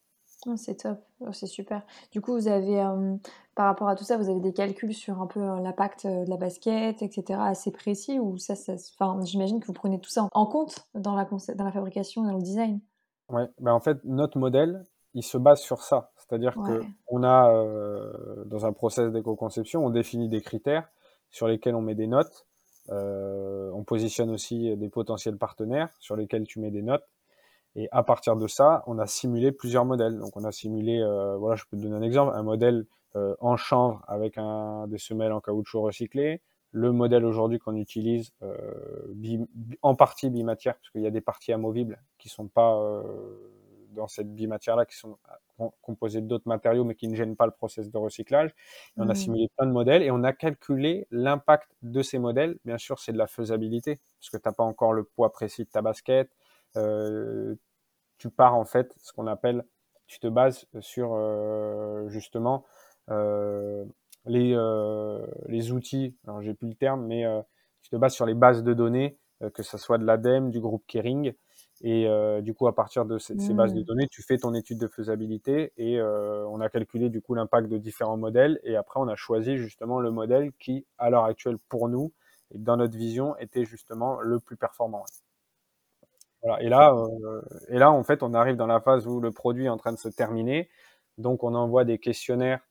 [0.48, 1.82] Oh, c'est top, oh, c'est super.
[2.12, 3.16] Du coup, vous avez, euh,
[3.56, 6.24] par rapport à tout ça, vous avez des calculs sur un peu euh, l'impact euh,
[6.24, 10.10] de la basket, etc., assez précis ou ça, ça enfin, j'imagine que vous prenez tout
[10.10, 12.80] ça en compte dans la, dans la fabrication et dans le design.
[13.30, 14.84] Ouais, ben en fait, notre modèle,
[15.16, 16.12] il se base sur ça.
[16.18, 17.50] C'est-à-dire que on a,
[18.46, 20.88] dans un process d'éco-conception, on définit des critères
[21.32, 22.46] sur lesquels on met des notes.
[22.90, 27.06] on positionne aussi des potentiels partenaires sur lesquels tu mets des notes.
[27.76, 30.18] Et à partir de ça, on a simulé plusieurs modèles.
[30.18, 32.86] Donc on a simulé, euh, voilà, je peux te donner un exemple, un modèle
[33.16, 36.42] euh, en chanvre avec un, des semelles en caoutchouc recyclé.
[36.72, 39.46] Le modèle aujourd'hui qu'on utilise euh,
[39.82, 43.04] en partie bimatière, parce qu'il y a des parties amovibles qui sont pas euh,
[43.92, 45.18] dans cette bimatière-là, qui sont
[45.82, 48.52] composées d'autres matériaux, mais qui ne gênent pas le process de recyclage.
[48.98, 49.16] on a mmh.
[49.16, 52.58] simulé plein de modèles et on a calculé l'impact de ces modèles.
[52.66, 55.64] Bien sûr, c'est de la faisabilité, parce que tu n'as pas encore le poids précis
[55.64, 56.30] de ta basket,
[58.18, 59.66] tu pars en fait ce qu'on appelle,
[60.08, 62.66] tu te bases sur euh, justement
[63.10, 63.86] euh,
[64.26, 64.56] les,
[65.48, 67.26] les outils, alors j'ai plus le terme, mais
[67.82, 69.18] tu te bases sur les bases de données,
[69.54, 71.34] que ce soit de l'ADEME, du groupe Kering,
[71.82, 73.86] et euh, du coup, à partir de ces, ces, bases de mmh.
[73.86, 77.68] données, tu fais ton étude de faisabilité et euh, on a calculé du coup l'impact
[77.68, 81.58] de différents modèles et après on a choisi justement le modèle qui, à l'heure actuelle,
[81.70, 82.14] pour nous
[82.54, 85.04] et dans notre vision, était justement le plus performant.
[86.46, 86.62] Voilà.
[86.64, 89.66] Et là, euh, et là, en fait, on arrive dans la phase où le produit
[89.66, 90.70] est en train de se terminer.
[91.18, 92.62] Donc, on envoie des questionnaires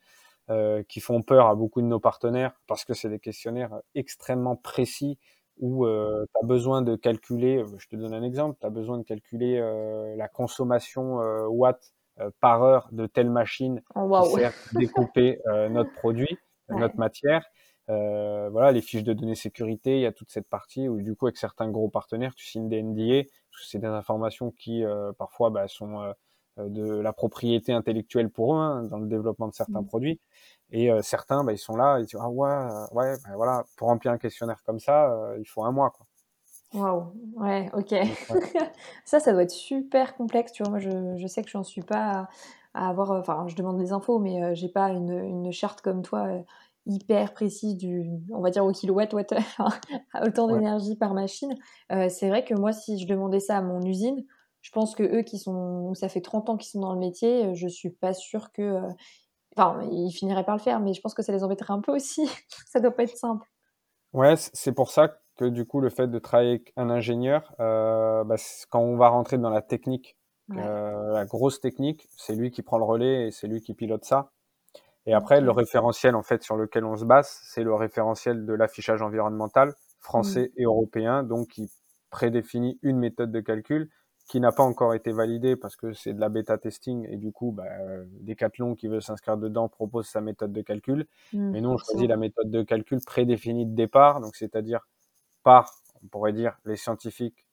[0.50, 4.56] euh, qui font peur à beaucoup de nos partenaires parce que c'est des questionnaires extrêmement
[4.56, 5.18] précis
[5.58, 8.70] où euh, tu as besoin de calculer, euh, je te donne un exemple, tu as
[8.70, 14.02] besoin de calculer euh, la consommation euh, watts euh, par heure de telle machine Oh,
[14.02, 14.36] qui waouh.
[14.38, 15.38] sert à découper
[15.70, 16.38] notre produit,
[16.70, 16.80] Ouais.
[16.80, 17.44] notre matière.
[17.88, 21.26] voilà, les fiches de données sécurité, il y a toute cette partie où du coup
[21.26, 23.28] avec certains gros partenaires, tu signes des NDA,
[23.62, 24.82] c'est des informations qui
[25.18, 26.14] parfois bah, sont
[26.58, 29.84] de la propriété intellectuelle pour eux hein, dans le développement de certains Mmh.
[29.84, 30.20] produits.
[30.70, 32.48] Et euh, certains, bah, ils sont là, ils disent ah ouais,
[32.92, 36.06] ouais, bah, voilà, pour remplir un questionnaire comme ça, euh, il faut un mois quoi.
[36.72, 37.94] Waouh, ouais, OK.
[38.28, 38.38] Ouais.
[39.04, 40.70] Ça, ça doit être super complexe, tu vois?
[40.70, 42.28] Moi, je je sais que j'en suis pas à
[42.76, 46.26] à avoir, enfin, je demande des infos, mais j'ai pas une une charte comme toi,
[46.86, 49.68] hyper précise du on va dire au kilowatt, watt, enfin,
[50.12, 50.62] à autant Ouais.
[50.62, 51.54] d'énergie par machine.
[51.92, 54.24] Heu, c'est vrai que moi, si je demandais ça à mon usine,
[54.62, 57.68] je pense qu'eux qui sont ça fait 30 ans qu'ils sont dans le métier, je
[57.68, 58.88] suis pas sûre que, heu
[59.56, 61.92] enfin, ils finiraient par le faire, mais je pense que ça les embêterait un peu
[61.94, 62.26] aussi.
[62.68, 63.48] Ça doit pas être simple.
[64.12, 68.22] Ouais, c'est pour ça que du coup, le fait de travailler avec un ingénieur, heu,
[68.24, 68.36] bah,
[68.70, 70.16] quand on va rentrer dans la technique,
[70.48, 70.70] Ouais.
[71.14, 74.30] la grosse technique, c'est lui qui prend le relais et c'est lui qui pilote ça.
[75.06, 78.52] Et après, le référentiel en fait sur lequel on se base, c'est le référentiel de
[78.54, 79.74] l'affichage environnemental
[80.16, 80.38] Mmh.
[80.38, 81.70] français et européen, donc qui
[82.10, 83.88] prédéfinit une méthode de calcul
[84.28, 87.32] qui n'a pas encore été validée parce que c'est de la bêta testing et du
[87.32, 91.06] coup, bah, heu, Decathlon qui veut s'inscrire dedans propose sa méthode de calcul.
[91.32, 94.86] Mmh, Mais nous, on choisit la méthode de calcul prédéfinie de départ, donc c'est-à-dire
[95.42, 95.72] par,
[96.04, 97.46] on pourrait dire, les scientifiques,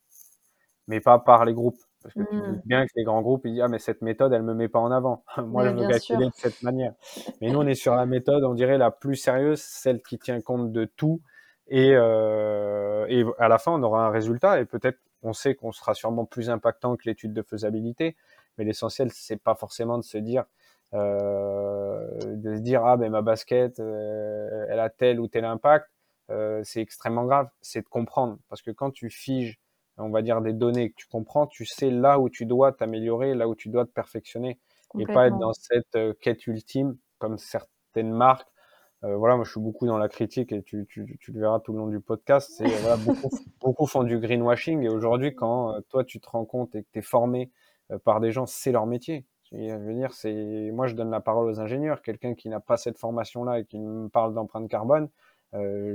[0.87, 1.81] mais pas par les groupes.
[2.03, 2.61] Parce que tu Mmh.
[2.65, 4.79] bien que les grands groupes, ils disent: «Ah mais cette méthode, elle me met pas
[4.79, 5.23] en avant.
[5.37, 6.19] Moi, je Mais veux bien sûr.
[6.19, 6.93] calculer de cette manière».
[7.41, 10.41] Mais nous, on est sur la méthode, on dirait la plus sérieuse, celle qui tient
[10.41, 11.21] compte de tout
[11.67, 15.71] et heu et à la fin, on aura un résultat et peut-être on sait qu'on
[15.71, 18.15] sera sûrement plus impactant que l'étude de faisabilité.
[18.57, 20.45] Mais l'essentiel, c'est pas forcément de se dire,
[20.93, 25.87] heu, de se dire: «Ah ben ma basket, heu, elle a tel ou tel impact».
[26.31, 28.37] Heu, c'est extrêmement grave, c'est de comprendre.
[28.49, 29.59] Parce que quand tu figes,
[30.01, 33.33] on va dire des données que tu comprends, tu sais là où tu dois t'améliorer,
[33.35, 34.59] là où tu dois te perfectionner
[34.99, 38.47] et pas être dans cette, heu, quête ultime comme certaines marques.
[39.03, 41.59] Heu, voilà, moi je suis beaucoup dans la critique et tu tu tu le verras
[41.59, 43.29] tout le long du podcast, c'est voilà, beaucoup
[43.61, 46.99] beaucoup font du greenwashing et aujourd'hui quand, toi tu te rends compte et que tu
[46.99, 47.51] es formé,
[48.03, 49.25] par des gens, c'est leur métier.
[49.53, 52.59] Et je veux dire, c'est moi je donne la parole aux ingénieurs, quelqu'un qui n'a
[52.61, 55.09] pas cette formation-là et qui me parle d'empreinte carbone,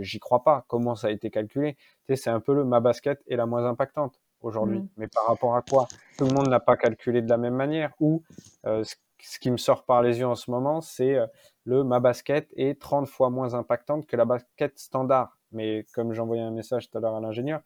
[0.00, 0.64] j'y crois pas.
[0.68, 1.74] Comment ça a été calculé?
[1.74, 4.80] Tu sais, c'est un peu le ma basket est la moins impactante aujourd'hui.
[4.80, 4.88] Mmh.
[4.96, 5.88] Mais par rapport à quoi?
[6.18, 8.22] Tout le monde l'a pas calculé de la même manière ou,
[8.64, 11.16] ce ce qui me sort par les yeux en ce moment, c'est,
[11.64, 15.38] le ma basket est 30 fois moins impactante que la basket standard.
[15.52, 17.60] Mais comme j'ai envoyé un message tout à l'heure à l'ingénieur,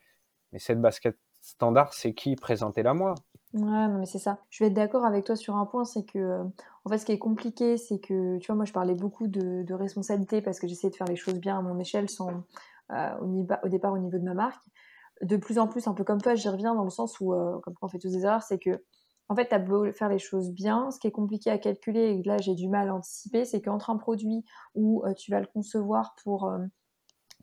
[0.53, 2.37] mais cette basket standard, c'est qui?
[2.37, 3.15] Présentez-la moi?
[3.53, 4.39] Ouais, non, mais c'est ça.
[4.49, 6.45] Je vais être d'accord avec toi sur un point, c'est que, heu,
[6.85, 9.75] en fait, ce qui est compliqué, c'est que, tu vois, moi, je parlais beaucoup de
[9.75, 13.47] responsabilité parce que j'essayais de faire les choses bien à mon échelle sans, heu, au
[13.65, 14.63] au départ, au niveau de ma marque.
[15.23, 17.61] De plus en plus, un peu comme toi, j'y reviens dans le sens où, heu,
[17.65, 20.51] comme quoi on fait tous des erreurs, c'est qu'en fait, tu beau faire les choses
[20.53, 23.45] bien, ce qui est compliqué à calculer et que là, j'ai du mal à anticiper,
[23.47, 24.45] c'est qu'entre un produit
[24.77, 26.51] où, heu, tu vas le concevoir pour,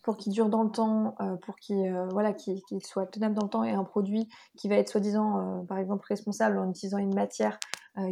[0.08, 2.34] pour qu'il dure dans le temps, heu, pour qu'il, heu, voilà,
[2.82, 6.06] soit tenable dans le temps et un produit qui va être soi-disant, heu, par exemple
[6.08, 7.60] responsable en utilisant une matière,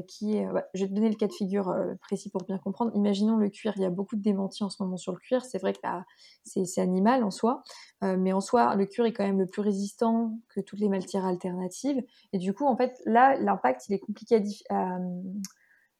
[0.10, 2.92] qui est, bah, je vais te donner le cas de figure, précis pour bien comprendre.
[2.96, 5.46] Imaginons le cuir, il y a beaucoup de démentis en ce moment sur le cuir.
[5.46, 6.04] C'est vrai que, bah,
[6.44, 7.64] c'est animal en soi,
[8.02, 11.24] mais en soi, le cuir est quand même le plus résistant que toutes les matières
[11.26, 12.04] alternatives
[12.34, 14.42] et du coup, en fait, là, l'impact, il est compliqué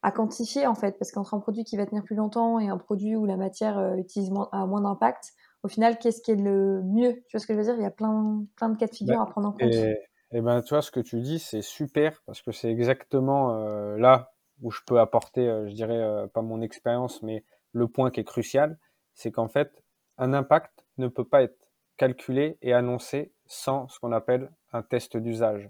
[0.02, 2.78] à quantifier, en fait, parce qu'entre un produit qui va tenir plus longtemps et un
[2.78, 5.34] produit où la matière, utilise a moins d'impact,
[5.66, 7.24] au final, qu'est-ce qui est le mieux?
[7.28, 7.76] Tu vois ce que je veux dire?
[7.76, 9.78] Il y a plein plein de cas de Bah figure à prendre en compte.
[9.80, 9.98] et
[10.32, 13.96] et ben, tu vois, ce que tu dis, c'est super parce que c'est exactement, heu,
[13.98, 18.10] là où je peux apporter, heu, je dirais, heu, pas mon expérience, mais le point
[18.12, 18.80] qui est crucial,
[19.14, 19.84] c'est qu'en fait,
[20.18, 21.58] un impact ne peut pas être
[21.98, 25.70] calculé et annoncé sans ce qu'on appelle un test d'usage.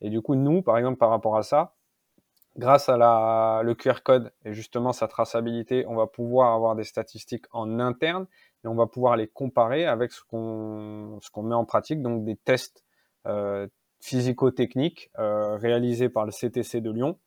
[0.00, 1.74] Et du coup, nous, par exemple, par rapport à ça,
[2.58, 6.84] grâce à la le QR code et justement sa traçabilité, on va pouvoir avoir des
[6.84, 8.26] statistiques en interne
[8.64, 12.36] et on va pouvoir les comparer avec ce qu'on qu'on met en pratique, donc des
[12.36, 12.84] tests
[13.26, 13.66] euh,
[14.00, 17.18] physico-techniques euh, réalisés par le CTC de Lyon,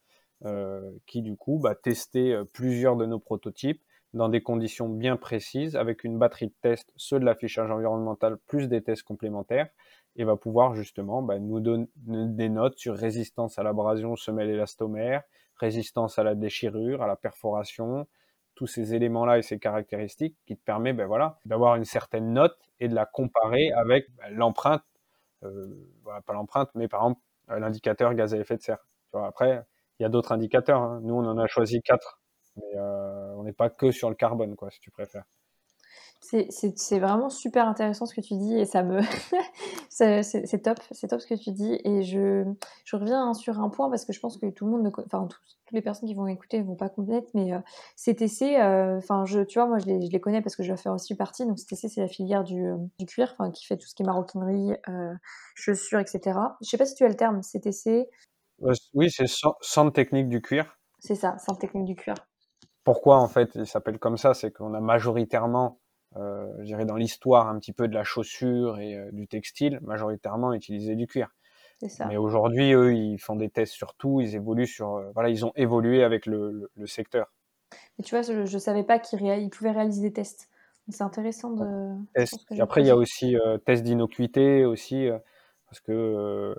[0.46, 3.82] euh, qui du coup bah, testait euh, plusieurs de nos prototypes
[4.14, 8.68] dans des conditions bien précises, avec une batterie de tests, ceux de l'affichage environnemental, plus
[8.68, 9.70] des tests complémentaires,
[10.16, 15.24] et va pouvoir justement bah, nous donner des notes sur résistance à l'abrasion semelle élastomère,
[15.58, 18.08] résistance à la déchirure, à la perforation,
[18.56, 22.58] tous ces éléments-là et ces caractéristiques qui te permet ben voilà, d'avoir une certaine note
[22.82, 24.84] et de la comparer avec ben, l'empreinte,
[25.44, 28.86] euh, voilà, pas l'empreinte, mais par exemple l'indicateur gaz à effet de serre.
[29.12, 29.64] Tu vois, après,
[30.00, 30.82] il y a d'autres indicateurs.
[30.82, 31.00] Hein.
[31.04, 32.22] Nous, on en a choisi quatre
[32.58, 35.26] Mais on n'est pas que sur le carbone, quoi, si tu préfères.
[36.22, 39.00] C'est vraiment super intéressant ce que tu dis et ça me
[39.90, 42.44] c'est top, c'est top ce que tu dis et je,
[42.84, 45.72] je reviens sur un point parce que je pense que tout le monde, enfin toutes
[45.72, 47.60] les personnes qui vont écouter ne vont pas connaître, mais euh,
[47.96, 50.72] CTC, euh, enfin je, tu vois, moi je les, je les, connais parce que je
[50.72, 51.46] vais faire aussi partie.
[51.46, 54.04] Donc CTC c'est la filière du, euh, du cuir, enfin qui fait tout ce qui
[54.04, 54.76] est maroquinerie,
[55.56, 56.38] chaussures, etc.
[56.62, 58.10] Je sais pas si tu as le terme CTC.
[58.94, 59.28] Oui, c'est
[59.62, 60.78] centre technique du cuir.
[61.00, 62.16] C'est ça, centre technique du cuir.
[62.90, 65.78] Pourquoi en fait il s'appelle comme ça C'est qu'on a majoritairement
[66.18, 69.80] euh, je dirais dans l'histoire un petit peu de la chaussure et euh, du textile,
[69.84, 71.30] majoritairement utilisé du cuir.
[71.88, 72.08] Ça.
[72.08, 75.46] Mais aujourd'hui, eux, ils font des tests sur tout, ils évoluent sur, euh, voilà, ils
[75.46, 77.32] ont évolué avec le, le, secteur.
[78.00, 80.50] Mais tu vois, je, ne savais pas qu'ils pouvaient réaliser des tests.
[80.90, 81.94] C'est intéressant de.
[82.60, 85.08] après, il y a aussi euh, test d'innocuité aussi,
[85.70, 86.56] parce que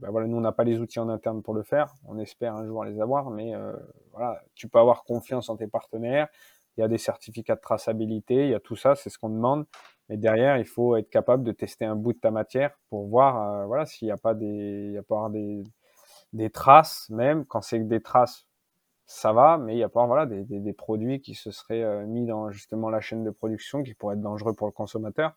[0.00, 1.94] bah voilà, nous on n'a pas les outils en interne pour le faire.
[2.06, 3.52] On espère un jour les avoir, mais
[4.12, 6.28] voilà, tu peux avoir confiance en tes partenaires
[6.76, 9.28] il y a des certificats de traçabilité, il y a tout ça, c'est ce qu'on
[9.28, 9.66] demande.
[10.08, 13.62] Mais derrière, il faut être capable de tester un bout de ta matière pour voir,
[13.62, 15.64] euh, voilà, s'il n'y a pas des, il y a pas des,
[16.32, 18.46] des traces, même quand c'est des traces,
[19.06, 21.82] ça va, mais il y a pas, voilà, des, des, des produits qui se seraient
[21.82, 25.34] euh, mis dans justement la chaîne de production qui pourraient être dangereux pour le consommateur.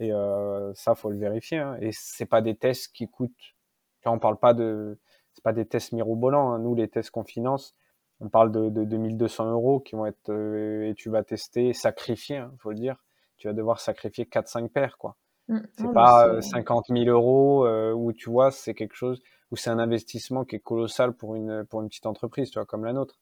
[0.00, 1.58] Et euh, ça, faut le vérifier.
[1.58, 1.76] Hein.
[1.80, 3.54] Et c'est pas des tests qui coûtent.
[4.02, 4.98] Quand on parle pas de,
[5.34, 6.52] c'est pas des tests mirobolants.
[6.52, 6.58] Hein.
[6.58, 7.74] Nous, les tests qu'on finance,
[8.20, 12.36] on parle de, de, 2200 euros qui vont être euh, et tu vas tester, sacrifier,
[12.36, 12.96] il hein, faut le dire.
[13.38, 15.16] Tu vas devoir sacrifier 4-5 paires, quoi.
[15.48, 15.60] Mmh.
[15.78, 19.70] C'est pas 50 000 euh, euros euh, où tu vois, c'est quelque chose où c'est
[19.70, 22.92] un investissement qui est colossal pour une pour une petite entreprise, tu vois, comme la
[22.92, 23.18] nôtre.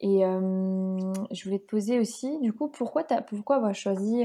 [0.00, 4.24] Et je voulais te poser aussi, du coup, pourquoi as, pourquoi avoir choisi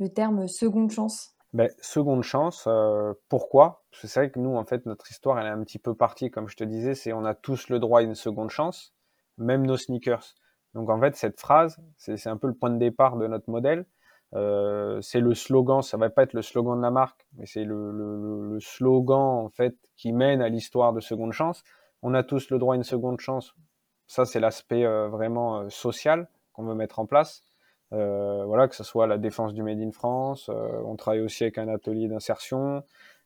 [0.00, 2.68] le terme seconde chance ben, seconde chance,
[3.28, 3.82] pourquoi?
[3.90, 5.96] Parce que c'est vrai que nous, en fait, notre histoire, elle est un petit peu
[5.96, 8.94] partie, comme je te disais, c'est on a tous le droit à une seconde chance
[9.40, 10.34] même nos sneakers.
[10.74, 13.86] Donc en fait, cette phrase, c'est un peu le point de départ de notre modèle.
[14.34, 17.64] Euh, c'est le slogan, ça va pas être le slogan de la marque, mais c'est
[17.64, 21.64] le, slogan en fait qui mène à l'histoire de seconde chance.
[22.02, 23.54] On a tous le droit à une seconde chance.
[24.06, 27.44] Ça, c'est l'aspect euh, vraiment euh, social qu'on veut mettre en place.
[27.92, 30.48] Euh, voilà, que ce soit la défense du Made in France.
[30.48, 32.84] on travaille aussi avec un atelier d'insertion.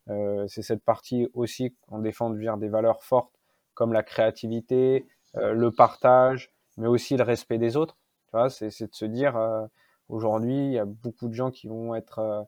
[0.08, 3.34] c'est cette partie aussi qu'on défend vers des valeurs fortes
[3.74, 7.96] comme la créativité, euh, le partage, mais aussi le respect des autres.
[8.26, 9.66] Tu vois, c'est, de se dire euh,
[10.08, 12.46] aujourd'hui, il y a beaucoup de gens qui vont être,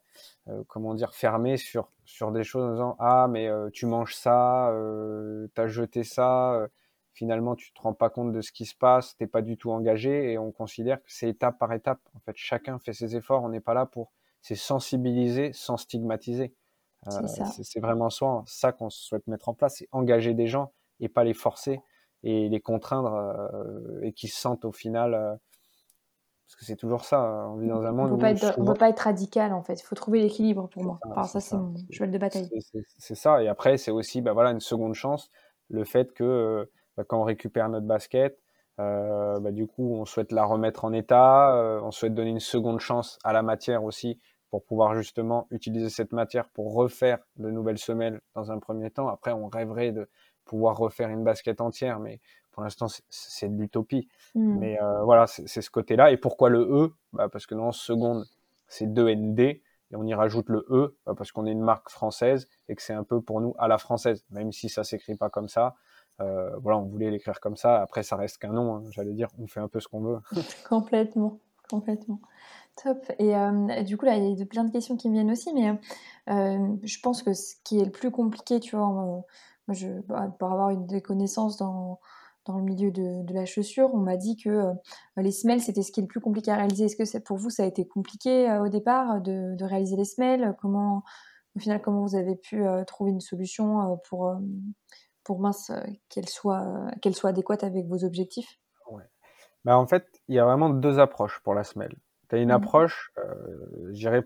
[0.49, 4.73] euh, comment dire, fermés sur sur des choses en disant ah mais tu manges ça,
[5.55, 6.69] tu as jeté ça
[7.17, 9.71] finalement tu te rends pas compte de ce qui se passe, t'es pas du tout
[9.71, 12.01] engagé et on considère que c'est étape par étape.
[12.15, 16.55] En fait, chacun fait ses efforts, on n'est pas là pour c'est sensibiliser sans stigmatiser.
[17.63, 21.25] c'est vraiment ça, ça qu'on souhaite mettre en place, c'est engager des gens et pas
[21.25, 21.81] les forcer
[22.23, 25.35] et les contraindre euh, et qu'ils se sentent au final euh,
[26.47, 28.89] parce que c'est toujours ça hein, on vit dans un monde on ne peut pas
[28.89, 29.81] être radical en fait.
[29.81, 31.01] Il faut trouver l'équilibre pour moi.
[31.11, 32.49] enfin, ça, c'est mon cheval de bataille.
[32.99, 33.43] C'est ça.
[33.43, 35.31] Et après c'est aussi bah, voilà une seconde chance
[35.69, 36.71] le fait que euh,
[37.05, 38.39] quand on récupère notre basket
[38.79, 42.81] euh, bah, du coup on souhaite la remettre en état on souhaite donner une seconde
[42.81, 47.79] chance à la matière aussi pour pouvoir justement utiliser cette matière pour refaire de nouvelles
[47.79, 50.09] semelles dans un premier temps après on rêverait de
[50.47, 52.21] pouvoir refaire une basket entière, mais
[52.53, 54.09] pour l'instant, c'est de l'utopie.
[54.35, 54.59] Hmm.
[54.59, 56.11] Mais euh, voilà, c'est ce côté-là.
[56.11, 56.93] Et pourquoi le E?
[57.13, 58.25] Bah Parce que dans seconde,
[58.67, 62.49] c'est 2ND, et on y rajoute le E, bah parce qu'on est une marque française,
[62.69, 65.29] et que c'est un peu pour nous à la française, même si ça s'écrit pas
[65.29, 65.75] comme ça.
[66.21, 67.81] Euh, voilà, on voulait l'écrire comme ça.
[67.81, 68.77] Après, ça reste qu'un nom.
[68.77, 68.83] Hein.
[68.91, 70.19] J'allais dire, on fait un peu ce qu'on veut.
[70.69, 71.39] complètement,
[71.71, 72.21] complètement.
[72.83, 72.99] Top.
[73.19, 75.53] Et euh, du coup, là, il y a plein de questions qui me viennent aussi,
[75.55, 75.79] mais
[76.27, 79.25] je pense que ce qui est le plus compliqué, tu vois,
[80.07, 81.99] bah, pour avoir une des connaissances dans,
[82.49, 84.73] le milieu de, la chaussure, on m'a dit que euh,
[85.17, 86.85] les semelles, c'était ce qui est le plus compliqué à réaliser.
[86.85, 90.05] Est-ce que pour vous, ça a été compliqué euh, au départ de, de, réaliser les
[90.05, 90.55] semelles?
[90.61, 91.03] Comment,
[91.57, 94.37] au final, comment vous avez pu euh, trouver une solution pour,
[95.27, 95.73] pour mince,
[96.09, 98.59] qu'elle soit, qu'elle soit adéquate avec vos objectifs?
[98.91, 99.05] Ouais.
[99.65, 101.97] bah, En fait, il y a vraiment deux approches pour la semelle.
[102.29, 102.53] Tu as une mmh.
[102.53, 103.13] approche,
[103.89, 104.23] je dirais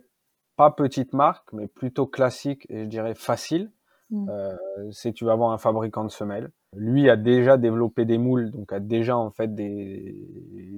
[0.56, 3.72] pas petite marque, mais plutôt classique et je dirais facile
[4.10, 4.28] Mmh.
[4.28, 4.56] Euh,
[4.90, 6.50] c'est tu vas avoir un fabricant de semelles.
[6.74, 10.14] Lui a déjà développé des moules, donc a déjà en fait des,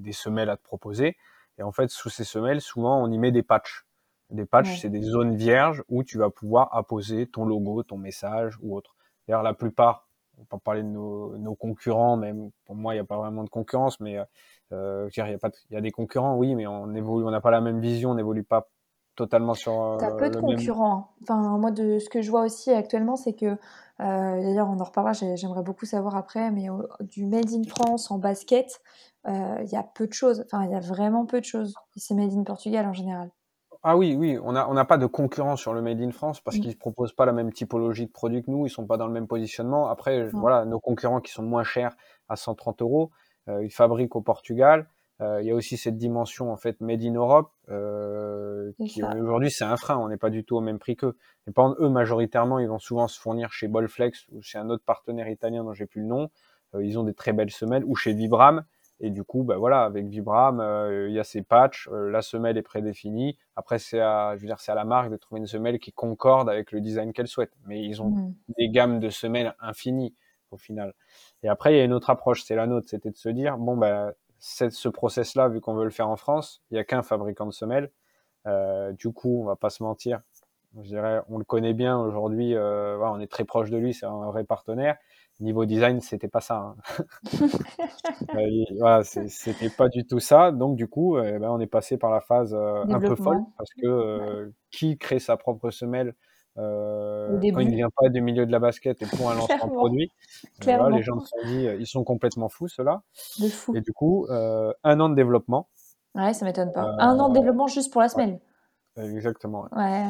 [0.01, 1.17] des semelles à te proposer.
[1.59, 3.87] Et en fait, sous ces semelles, souvent on y met des patchs.
[4.31, 8.57] Des patchs, c'est des zones vierges où tu vas pouvoir apposer ton logo, ton message
[8.63, 8.97] ou autre.
[9.27, 10.09] D'ailleurs, la plupart,
[10.43, 13.45] on peut parler de nos, nos concurrents, même pour moi, il n'y a pas vraiment
[13.45, 14.19] de concurrence, mais
[14.73, 17.61] euh, il y, y a des concurrents, oui, mais on évolue, on n'a pas la
[17.61, 18.69] même vision, on n'évolue pas
[19.17, 21.15] totalement sur Tu as peu de même concurrents.
[21.23, 23.57] Enfin, moi, de ce que je vois aussi actuellement, c'est que, heu,
[23.99, 26.69] d'ailleurs, on en reparlera, j'ai j'aimerais beaucoup savoir après, mais
[27.01, 28.81] du made in France en basket,
[29.27, 30.45] il y a peu de choses.
[30.47, 33.31] Enfin, il y a vraiment peu de choses c'est made in Portugal en général.
[33.85, 36.41] Ah oui, oui, on a on n'a pas de concurrent sur le made in France
[36.41, 36.61] parce Mmh.
[36.61, 39.13] qu'ils proposent pas la même typologie de produits que nous, ils sont pas dans le
[39.13, 39.89] même positionnement.
[39.89, 41.97] Après, voilà, nos concurrents qui sont moins chers
[42.29, 43.11] à 130 €,
[43.49, 44.87] heu, ils fabriquent au Portugal.
[45.21, 49.51] Heu, il y a aussi cette dimension, en fait, made in Europe, c'est qui aujourd'hui,
[49.51, 51.17] c'est un frein, on n'est pas du tout au même prix qu'eux.
[51.49, 54.71] Et par exemple, eux, majoritairement, ils vont souvent se fournir chez Bolflex ou chez un
[54.71, 56.31] autre partenaire italien dont j'ai plus le nom.
[56.81, 58.65] Ils ont des très belles semelles ou chez Vibram
[59.03, 62.23] et du coup, bah, voilà, avec Vibram, heu, il y a ces patchs, heu, la
[62.23, 63.37] semelle est prédéfinie.
[63.57, 65.93] Après, c'est à, je veux dire, c'est à la marque de trouver une semelle qui
[65.93, 67.53] concorde avec le design qu'elle souhaite.
[67.67, 68.33] Mais ils ont Mmh.
[68.59, 70.15] des gammes de semelles infinies
[70.53, 70.95] au final.
[71.43, 73.57] Et après, il y a une autre approche, c'est la nôtre, c'était de se dire,
[73.59, 77.03] bon, bah, ce process-là, vu qu'on veut le faire en France, il n'y a qu'un
[77.03, 77.91] fabricant de semelles.
[78.47, 80.21] Euh, du coup, on va pas se mentir,
[80.77, 83.95] je dirais, on le connaît bien aujourd'hui, euh, voilà, on est très proche de lui,
[83.95, 84.97] c'est un vrai partenaire.
[85.41, 86.57] Niveau design, c'était pas ça.
[86.57, 86.77] Hein.
[88.79, 90.53] Voilà, c'était pas du tout ça.
[90.53, 93.41] Donc du coup, eh ben, on est passé par la phase euh, un peu folle
[93.57, 96.15] parce que euh, qui crée sa propre semelle
[96.59, 99.67] euh, quand il ne vient pas du milieu de la basket et pour un lancement
[99.67, 100.13] de produit,
[100.63, 103.03] voilà, les gens se sont dit, ils sont complètement fous ceux-là.
[103.41, 103.75] de fou.
[103.75, 105.69] Et du coup, un an de développement.
[106.15, 106.95] Ouais, ça m'étonne pas.
[106.99, 108.41] Un an de développement juste pour la ouais, semelle?
[108.97, 109.67] exactement.
[109.73, 110.09] Ouais,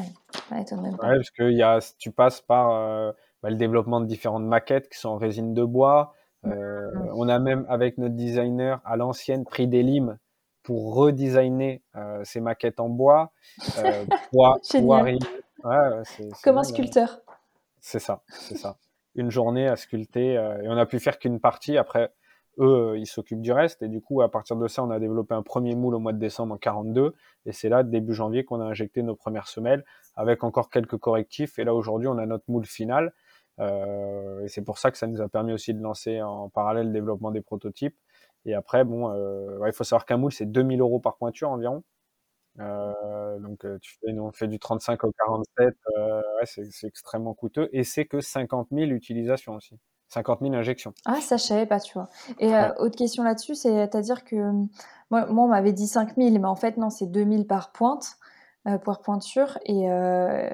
[0.51, 0.77] Ouais, pas.
[0.77, 4.99] Ouais, parce que y a, tu passes par bah, le développement de différentes maquettes qui
[4.99, 6.15] sont en résine de bois.
[6.47, 10.19] Euh, on a même, avec notre designer à l'ancienne, pris des limes
[10.63, 13.33] pour redesigner euh, ces maquettes en bois,
[13.79, 14.05] euh,
[14.73, 15.01] Génial.
[15.01, 15.19] arriver.
[15.65, 16.03] Ouais,
[16.43, 17.21] Comme un sculpteur.
[17.81, 18.79] C'est ça, c'est ça.
[19.15, 21.77] Une journée à sculpter euh, et on a pu faire qu'une partie.
[21.77, 22.13] Après,
[22.59, 24.99] eux, euh, ils s'occupent du reste et du coup, à partir de ça, on a
[24.99, 27.15] développé un premier moule au mois de décembre en 42
[27.47, 29.85] et c'est là, début janvier, qu'on a injecté nos premières semelles
[30.17, 31.59] avec encore quelques correctifs.
[31.59, 33.13] Et là, aujourd'hui, on a notre moule final.
[33.61, 36.87] Euh, et c'est pour ça que ça nous a permis aussi de lancer en parallèle
[36.89, 37.97] le développement des prototypes.
[38.45, 41.51] Et après, bon, euh, ouais, il faut savoir qu'un moule, c'est 2000 euros par pointure
[41.51, 41.85] environ.
[42.61, 46.87] Euh, donc, euh, tu fais, nous, on fait du 35 au 47, euh, ouais, c'est
[46.87, 47.69] extrêmement coûteux.
[47.73, 49.79] Et c'est que 50 000 utilisations aussi.
[50.09, 50.95] 50 000 injections.
[51.07, 52.09] Ah, ça, je savais pas, tu vois.
[52.39, 52.75] Et euh, Ouais.
[52.79, 54.53] autre question là-dessus, c'est-à-dire que euh,
[55.11, 58.17] moi, moi, on m'avait dit 5000, mais en fait, non, c'est 2000 par pointe,
[58.69, 59.59] euh, par pointure.
[59.65, 60.49] Et, euh,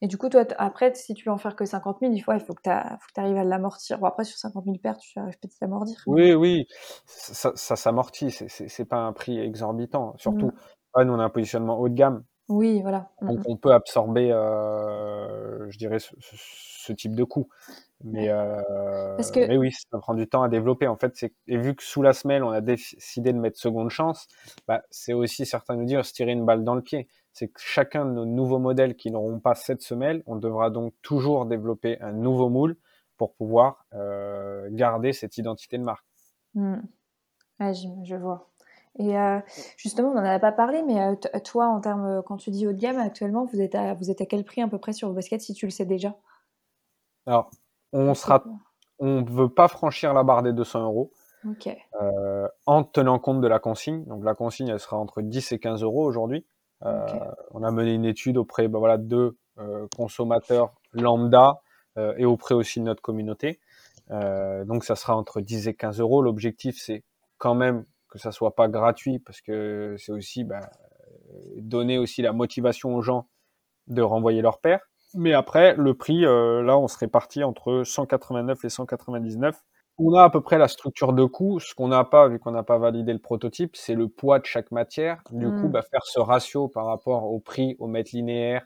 [0.00, 2.32] et du coup, toi, après, si tu veux en faire que 50 000, il faut,
[2.32, 2.70] il faut que tu
[3.20, 3.98] arrives à l'amortir.
[3.98, 5.96] Bon, après, sur 50 000 paires, tu arrives peut-être à l'amortir.
[6.06, 6.66] Oui, oui,
[7.06, 10.14] ça, ça s'amortit, c'est- pas un prix exorbitant.
[10.18, 11.04] Surtout, Mm.
[11.04, 13.10] nous, on a un positionnement haut de gamme, Oui, voilà.
[13.20, 13.42] Mm, donc mm.
[13.46, 17.48] on peut absorber, euh, je dirais, ce, type de coût.
[18.04, 18.60] Mais, euh,
[19.16, 20.88] Parce que- mais oui, ça prend du temps à développer.
[20.88, 21.14] En fait,
[21.46, 24.26] et vu que sous la semelle, on a décidé de mettre seconde chance,
[24.66, 27.06] bah, c'est aussi certains nous dire se tirer une balle dans le pied.
[27.32, 30.94] C'est que chacun de nos nouveaux modèles qui n'auront pas cette semelle, on devra donc
[31.02, 32.76] toujours développer un nouveau moule
[33.16, 36.06] pour pouvoir euh, garder cette identité de marque.
[36.54, 36.80] Mm.
[37.60, 38.50] Ouais, je, je vois.
[38.98, 39.40] Et euh,
[39.76, 42.72] justement, on n'en a pas parlé, mais euh, toi, en termes, quand tu dis haut
[42.72, 45.08] de gamme, actuellement, vous êtes à, vous êtes à quel prix à peu près sur
[45.08, 46.14] le basket, si tu le sais déjà?
[47.26, 47.50] Alors,
[47.92, 48.44] on sera,
[48.98, 51.12] on veut pas franchir la barre des 200 euros.
[52.00, 54.04] Euh, en tenant compte de la consigne.
[54.04, 56.46] Donc la consigne, elle sera entre 10 et 15 euros aujourd'hui.
[56.84, 57.06] Euh.
[57.52, 61.60] On a mené une étude auprès ben voilà, de euh, consommateurs lambda
[61.98, 63.60] euh, et auprès aussi de notre communauté.
[64.10, 66.20] Donc ça sera entre 10 et 15 euros.
[66.20, 67.02] L'objectif, c'est
[67.38, 70.60] quand même que ça soit pas gratuit parce que c'est aussi ben,
[71.56, 73.28] donner aussi la motivation aux gens
[73.86, 74.80] de renvoyer leur père.
[75.14, 79.62] Mais après, le prix, euh, là, on serait parti entre 189 et 199.
[79.98, 81.60] On a à peu près la structure de coût.
[81.60, 84.46] Ce qu'on n'a pas, vu qu'on n'a pas validé le prototype, c'est le poids de
[84.46, 85.22] chaque matière.
[85.30, 88.64] Du coup, bah, faire ce ratio par rapport au prix, au mètre linéaire,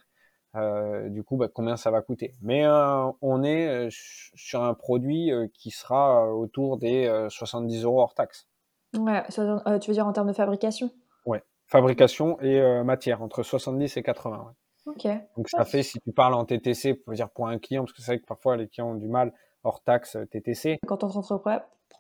[0.55, 2.35] euh, du coup, bah, combien ça va coûter.
[2.41, 8.01] Mais euh, on est euh, sur un produit qui sera autour des euh, 70 euros
[8.01, 8.49] hors taxe.
[8.97, 10.91] Ouais, tu veux dire en termes de fabrication?
[11.27, 14.39] Ouais, fabrication et matière, entre 70 et 80.
[14.39, 14.53] Ouais.
[14.87, 15.07] Ok.
[15.37, 18.01] Donc ça fait, si tu parles en TTC, pour dire pour un client, parce que
[18.01, 19.33] c'est vrai que parfois les clients ont du mal
[19.67, 20.79] hors taxe TTC.
[20.87, 21.09] Quand on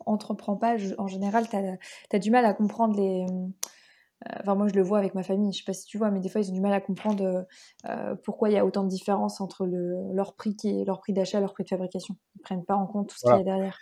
[0.06, 1.76] entreprend pas, en général, tu as,
[2.12, 3.26] as, du mal à comprendre les.
[4.40, 6.20] Enfin, moi, je le vois avec ma famille, je sais pas si tu vois, mais
[6.20, 7.46] des fois, ils ont du mal à comprendre
[7.84, 11.00] euh, pourquoi il y a autant de différence entre le, leur prix qui est, leur
[11.00, 12.16] prix d'achat et leur prix de fabrication.
[12.36, 13.38] Ils prennent pas en compte tout ce voilà.
[13.38, 13.78] qu'il y a derrière.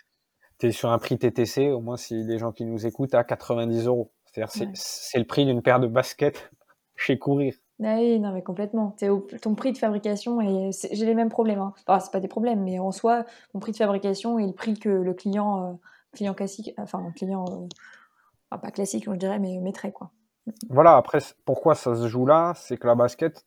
[0.59, 3.23] Tu es sur un prix TTC, au moins si les gens qui nous écoutent, à
[3.23, 4.11] 90 euros.
[4.25, 6.51] C'est-à-dire, c'est le prix d'une paire de baskets
[6.95, 7.55] chez Courir.
[7.83, 8.95] Ah oui, non, mais complètement.
[9.03, 11.59] Au, ton prix de fabrication, et j'ai les mêmes problèmes.
[11.59, 11.73] Hein.
[11.85, 14.79] Enfin, c'est pas des problèmes, mais en soi, mon prix de fabrication et le prix
[14.79, 15.73] que le client, euh,
[16.13, 17.67] client classique, enfin, client, euh,
[18.49, 20.11] enfin, pas classique, on dirait, mais mettrait, quoi.
[20.69, 22.53] Voilà, après, pourquoi ça se joue là?
[22.55, 23.45] C'est que la basket,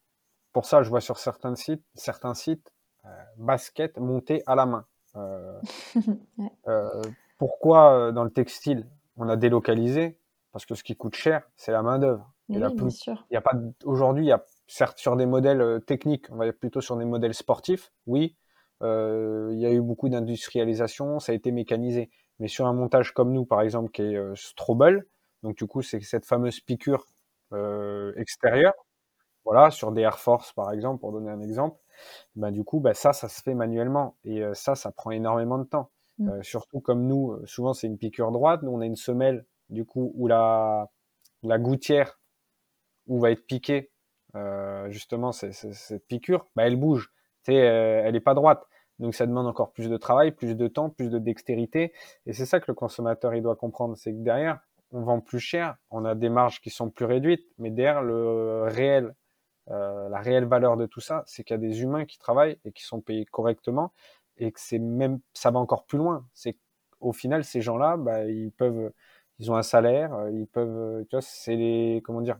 [0.53, 2.71] pour ça, je vois sur certains sites, certains sites,
[3.07, 3.09] euh,
[3.39, 4.85] basket montée à la main.
[7.39, 10.19] Pourquoi dans le textile on a délocalisé?
[10.53, 12.33] Parce que ce qui coûte cher, c'est la main d'œuvre.
[13.31, 13.53] Il y a pas
[13.85, 17.35] aujourd'hui, il y a certes sur des modèles techniques, on va plutôt sur des modèles
[17.35, 18.37] sportifs, oui.
[18.83, 22.11] il y a eu beaucoup d'industrialisation, ça a été mécanisé.
[22.41, 25.05] Mais sur un montage comme nous, par exemple, qui est Strobel,
[25.43, 27.05] donc du coup, c'est cette fameuse piqûre
[27.53, 28.75] euh, extérieure.
[29.45, 31.79] Voilà, sur des Air Force par exemple, pour donner un exemple.
[32.37, 34.17] Ben, du coup, ben, ça, ça se fait manuellement.
[34.25, 35.91] Et euh, ça, ça prend énormément de temps.
[36.19, 36.29] Mmh.
[36.29, 38.63] Euh, surtout comme nous, euh, souvent c'est une piqûre droite.
[38.63, 40.91] Nous, on a une semelle, du coup, où la,
[41.43, 42.18] la gouttière,
[43.09, 43.91] où va être piquée,
[44.37, 47.13] euh, justement, cette piqûre, ben, elle bouge.
[47.49, 48.67] Euh, elle n'est pas droite.
[48.99, 51.93] Donc ça demande encore plus de travail, plus de temps, plus de dextérité.
[52.27, 55.39] Et c'est ça que le consommateur il doit comprendre, c'est que derrière, on vend plus
[55.39, 59.15] cher, on a des marges qui sont plus réduites, mais derrière le réel,
[59.71, 62.59] euh, la réelle valeur de tout ça, c'est qu'il y a des humains qui travaillent
[62.65, 63.93] et qui sont payés correctement,
[64.39, 66.27] et que c'est même, ça va encore plus loin.
[66.35, 66.57] C'est
[67.01, 68.93] au final ces gens-là, bah, ils peuvent,
[69.39, 72.39] ils ont un salaire, ils peuvent, tu vois, c'est les, comment dire,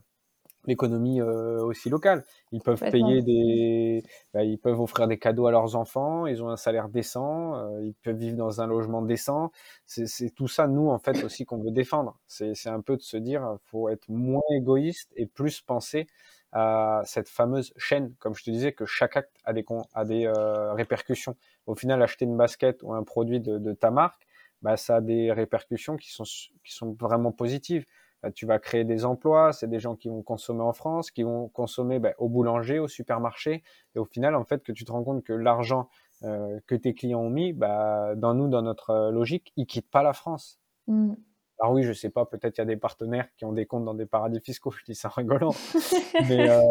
[0.65, 2.23] l'économie euh, aussi locale.
[2.51, 4.03] Ils peuvent payer des,
[4.33, 6.27] bah, ils peuvent offrir des cadeaux à leurs enfants.
[6.27, 7.55] Ils ont un salaire décent.
[7.55, 9.51] Euh, ils peuvent vivre dans un logement décent.
[9.85, 12.17] C'est tout ça nous en fait aussi qu'on veut défendre.
[12.27, 16.07] C'est un peu de se dire, faut être moins égoïste et plus penser
[16.51, 20.25] à cette fameuse chaîne, comme je te disais, que chaque acte a des, a des
[20.25, 21.35] euh, répercussions.
[21.67, 24.25] Au final, acheter une basket ou un produit de, de ta marque,
[24.61, 27.85] bah, ça a des répercussions qui sont, qui sont vraiment positives.
[28.21, 31.23] Bah, tu vas créer des emplois, c'est des gens qui vont consommer en France, qui
[31.23, 33.63] vont consommer bah, au boulanger, au supermarché,
[33.95, 35.89] et au final, en fait, que tu te rends compte que l'argent
[36.23, 39.89] euh, que tes clients ont mis, bah, dans nous, dans notre euh, logique, ils quittent
[39.89, 40.59] pas la France.
[40.87, 41.13] Mm.
[41.59, 43.85] Alors oui, je sais pas, peut-être il y a des partenaires qui ont des comptes
[43.85, 45.53] dans des paradis fiscaux, je dis ça en rigolant,
[46.27, 46.61] mais euh,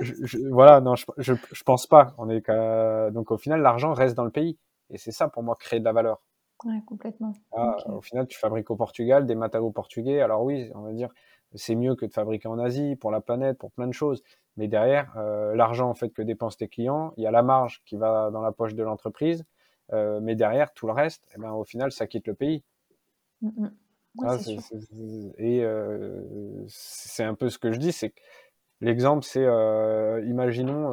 [0.00, 2.14] je, voilà, non, je, je, je, pense pas.
[2.16, 2.46] On est
[3.10, 4.58] donc au final, l'argent reste dans le pays,
[4.88, 6.22] et c'est ça pour moi créer de la valeur.
[6.64, 7.32] Ouais, complètement.
[7.52, 10.20] Ah, Au final, tu fabriques au Portugal des matériaux portugais.
[10.20, 11.10] Alors oui, on va dire,
[11.54, 14.22] c'est mieux que de fabriquer en Asie pour la planète, pour plein de choses.
[14.56, 17.82] Mais derrière, euh, l'argent en fait que dépensent tes clients, il y a la marge
[17.84, 19.44] qui va dans la poche de l'entreprise.
[19.92, 22.62] Euh, mais derrière, tout le reste, eh ben, au final, ça quitte le pays.
[24.24, 24.36] Ah,
[25.38, 26.22] et euh,
[26.68, 28.14] c'est un peu ce que je dis, c'est
[28.80, 30.90] l'exemple, c'est, euh, imaginons,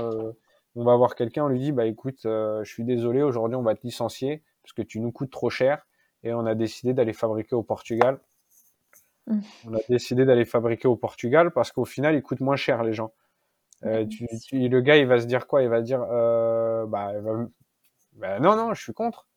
[0.76, 3.76] on va voir quelqu'un, on lui dit, bah écoute, je suis désolé, aujourd'hui on va
[3.76, 5.88] te licencier parce que tu nous coûtes trop cher
[6.24, 8.20] et on a décidé d'aller fabriquer au Portugal.
[9.26, 9.40] Mmh.
[9.68, 12.94] On a décidé d'aller fabriquer au Portugal parce qu'au final, il coûte moins cher les
[12.94, 13.14] gens.
[13.86, 15.64] Euh, tu, le gars, il va se dire quoi?
[15.64, 17.14] Il va dire, euh, bah,
[18.14, 19.28] bah, non, non, je suis contre.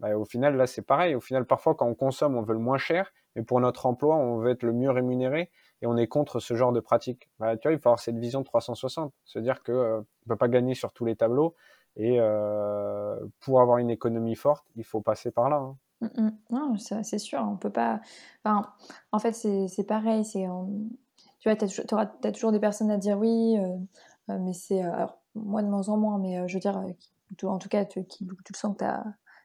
[0.00, 1.14] Bah, au final, là, c'est pareil.
[1.14, 4.16] Au final, parfois, quand on consomme, on veut le moins cher, mais pour notre emploi,
[4.16, 7.30] on veut être le mieux rémunéré et on est contre ce genre de pratique.
[7.38, 10.36] Bah, tu vois, il faut avoir cette vision 360, se dire que euh, on peut
[10.36, 11.54] pas gagner sur tous les tableaux
[11.96, 15.56] et euh, pour avoir une économie forte, il faut passer par là.
[15.56, 15.76] Hein.
[16.00, 17.02] Mmh, mmh.
[17.02, 18.00] C'est sûr, on peut pas.
[18.44, 20.24] En fait, c'est pareil.
[20.24, 20.46] C'est
[21.38, 23.76] tu vois, tu as, toujours des personnes à dire oui, euh,
[24.30, 26.82] euh, mais c'est alors moi de moins en moins, mais je veux dire,
[27.42, 28.84] en tout cas, tu, le sens que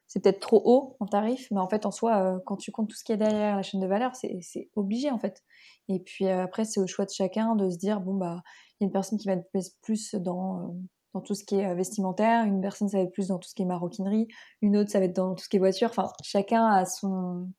[0.08, 2.96] c'est peut-être trop haut en tarif, mais en fait, en soi, quand tu comptes tout
[2.96, 5.44] ce qui est derrière la chaîne de valeur, c'est obligé en fait.
[5.90, 8.42] Et puis après, c'est au choix de chacun de se dire bon bah,
[8.80, 9.50] il y a une personne qui va être
[9.82, 10.76] plus dans
[11.14, 13.50] dans tout ce qui est euh, vestimentaire, une personne ça va être plus dans tout
[13.50, 14.28] ce qui est maroquinerie,
[14.62, 15.90] une autre ça va être dans tout ce qui est voiture.
[15.90, 17.50] Enfin, chacun a son,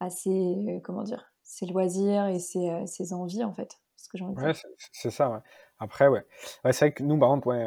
[0.00, 3.78] a ses, euh, comment dire, ses loisirs et ses, euh, ses envies en fait.
[3.96, 4.52] Ce que j'ai ouais,
[4.92, 5.30] c'est ça.
[5.30, 5.38] Ouais.
[5.78, 6.24] Après, ouais,
[6.64, 7.66] ouais c'est vrai que nous, par ouais,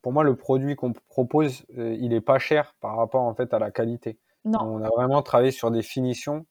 [0.00, 3.58] pour moi, le produit qu'on propose, il est pas cher par rapport en fait à
[3.58, 4.18] la qualité.
[4.46, 4.60] Non.
[4.62, 6.46] On a vraiment travaillé sur des finitions.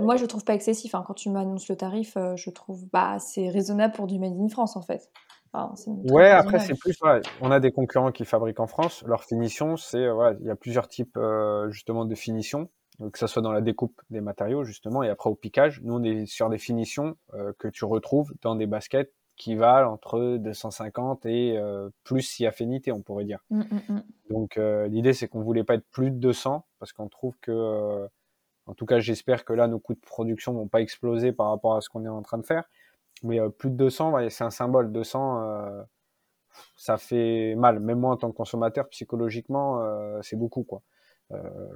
[0.00, 0.94] moi, je trouve pas excessif.
[0.94, 1.02] Hein.
[1.04, 4.76] Quand tu m'annonces le tarif, je trouve bah, c'est raisonnable pour du Made in France
[4.76, 5.10] en fait
[6.10, 6.98] ouais, après, c'est plus,
[7.40, 9.02] on a des concurrents qui fabriquent en France.
[9.06, 12.68] Leur finition, c'est, euh, il y a plusieurs types, euh, justement, de finition.
[13.12, 15.82] Que ce soit dans la découpe des matériaux, justement, et après au piquage.
[15.82, 19.92] Nous, on est sur des finitions euh, que tu retrouves dans des baskets qui valent
[19.92, 21.60] entre 250 et
[22.04, 23.44] plus si affinité, on pourrait dire.
[23.50, 24.02] Mmh, mmh, mmh.
[24.30, 24.56] Donc,
[24.88, 28.08] l'idée, c'est qu'on voulait pas être plus de 200 parce qu'on trouve que,
[28.64, 31.76] en tout cas, j'espère que là, nos coûts de production vont pas exploser par rapport
[31.76, 32.64] à ce qu'on est en train de faire.
[33.22, 34.92] Mais euh, plus de 200, c'est un symbole.
[34.92, 35.82] 200, euh,
[36.76, 37.80] ça fait mal.
[37.80, 40.64] Même moi, en tant que consommateur, psychologiquement, euh, c'est beaucoup.
[40.64, 40.82] quoi.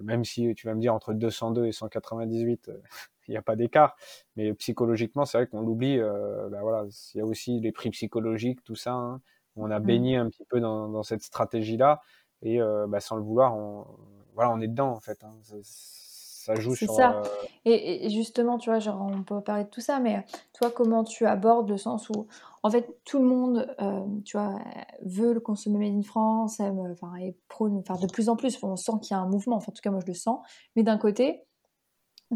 [0.02, 2.70] même si tu vas me dire entre 202 et 198,
[3.28, 3.96] il n'y a pas d'écart.
[4.36, 5.98] Mais psychologiquement, c'est vrai qu'on l'oublie.
[5.98, 6.84] Ben voilà,
[7.14, 8.92] il y a aussi les prix psychologiques, tout ça.
[8.92, 9.20] Hein.
[9.56, 9.84] On a mmh.
[9.84, 12.00] baigné un petit peu dans, dans cette stratégie-là.
[12.42, 13.86] Et bah, sans le vouloir, on,
[14.34, 15.22] voilà, on est dedans, en fait.
[15.24, 15.34] Hein.
[16.40, 17.14] Ça joue C'est sur, ça.
[17.14, 20.24] heu et et justement, tu vois, genre, on peut parler de tout ça, mais
[20.54, 22.26] toi, comment tu abordes le sens où,
[22.62, 24.58] en fait, tout le monde, hem, tu vois,
[25.04, 28.58] veut le consommer made in France, aime, enfin et prône, enfin, de plus en plus,
[28.62, 30.40] on sent qu'il y a un mouvement, enfin, en tout cas, moi, je le sens,
[30.76, 31.44] mais d'un côté,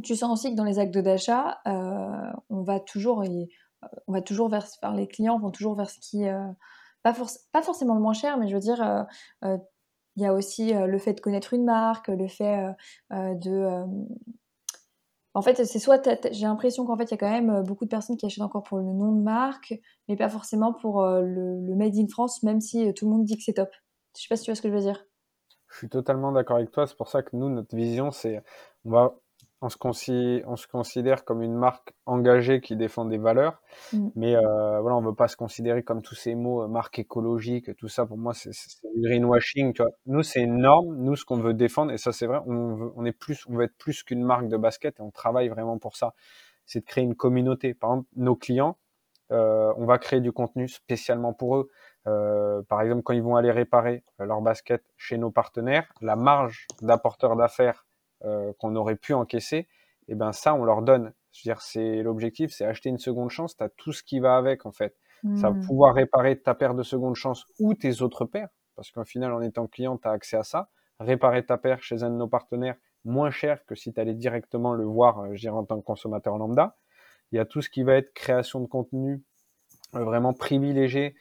[0.02, 3.48] tu sens aussi que dans les actes d'achat, on va toujours et
[4.06, 6.40] on va toujours vers enfin, les clients vont toujours vers ce qui, heu,
[7.02, 9.06] pas forc pas forcément le moins cher, mais je veux dire,
[10.16, 12.66] il y a aussi, le fait de connaître une marque, le fait,
[13.10, 13.84] de,
[15.34, 17.90] en fait, c'est soit j'ai l'impression qu'en fait, il y a quand même, beaucoup de
[17.90, 19.74] personnes qui achètent encore pour le nom de marque,
[20.08, 23.42] mais pas forcément pour, le made in France, même si, tout le monde dit que
[23.42, 23.70] c'est top.
[24.16, 25.04] Je sais pas si tu vois ce que je veux dire?
[25.70, 26.86] Je suis totalement d'accord avec toi.
[26.86, 28.44] C'est pour ça que nous, notre vision, c'est
[28.84, 29.18] on va
[29.64, 33.60] on se consi on se considère comme une marque engagée qui défend des valeurs,
[33.92, 34.10] Mmh.
[34.16, 34.40] mais heu,
[34.80, 38.06] voilà, on veut pas se considérer comme tous ces mots, heu, marque écologique, tout ça
[38.06, 39.92] pour moi c'est du greenwashing, tu vois?
[40.06, 42.92] Nous, c'est une norme, nous ce qu'on veut défendre et ça c'est vrai, on veut
[42.96, 45.78] on est plus on veut être plus qu'une marque de basket et on travaille vraiment
[45.78, 46.14] pour ça.
[46.66, 47.74] C'est de créer une communauté.
[47.74, 48.78] Par exemple, nos clients,
[49.32, 51.70] heu, on va créer du contenu spécialement pour eux.
[52.68, 57.36] Par exemple, quand ils vont aller réparer, leur basket chez nos partenaires, la marge d'apporteur
[57.36, 57.83] d'affaires,
[58.58, 59.68] qu'on aurait pu encaisser
[60.08, 61.12] et ben, ça, on leur donne.
[61.32, 64.20] Je veux dire, c'est l'objectif, c'est acheter une seconde chance, tu as tout ce qui
[64.20, 64.96] va avec, en fait.
[65.34, 65.66] Ça va Mmh.
[65.66, 69.40] pouvoir réparer ta paire de seconde chance ou tes autres paires, parce qu'au final, en
[69.40, 70.70] étant client, tu as accès à ça.
[71.00, 74.74] Réparer ta paire chez un de nos partenaires, moins cher que si tu allais directement
[74.74, 76.76] le voir, heu, je dirais en tant que consommateur lambda.
[77.32, 79.24] Il y a tout ce qui va être création de contenu,
[79.96, 81.14] heu, vraiment privilégié,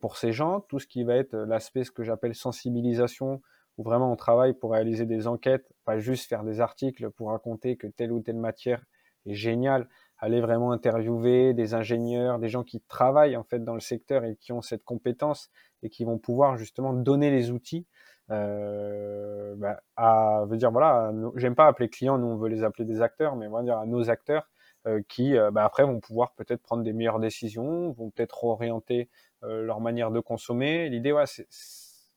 [0.00, 0.60] pour ces gens.
[0.60, 3.42] Tout ce qui va être, l'aspect, ce que j'appelle sensibilisation,
[3.78, 7.76] où vraiment on travaille pour réaliser des enquêtes, pas juste faire des articles pour raconter
[7.76, 8.84] que telle ou telle matière
[9.26, 9.88] est géniale.
[10.18, 14.36] Aller vraiment interviewer des ingénieurs, des gens qui travaillent en fait dans le secteur et
[14.36, 15.50] qui ont cette compétence
[15.82, 17.86] et qui vont pouvoir justement donner les outils,
[18.30, 22.84] heu, bah, à veut dire voilà, j'aime pas appeler clients, nous on veut les appeler
[22.86, 24.48] des acteurs, mais on va dire à nos acteurs,
[24.86, 29.10] heu, qui, heu, bah, après vont pouvoir peut-être prendre des meilleures décisions, vont peut-être orienter,
[29.44, 30.88] heu, leur manière de consommer.
[30.88, 31.46] L'idée, ouais, c'est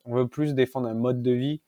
[0.04, 1.62] on veut plus défendre un mode de vie,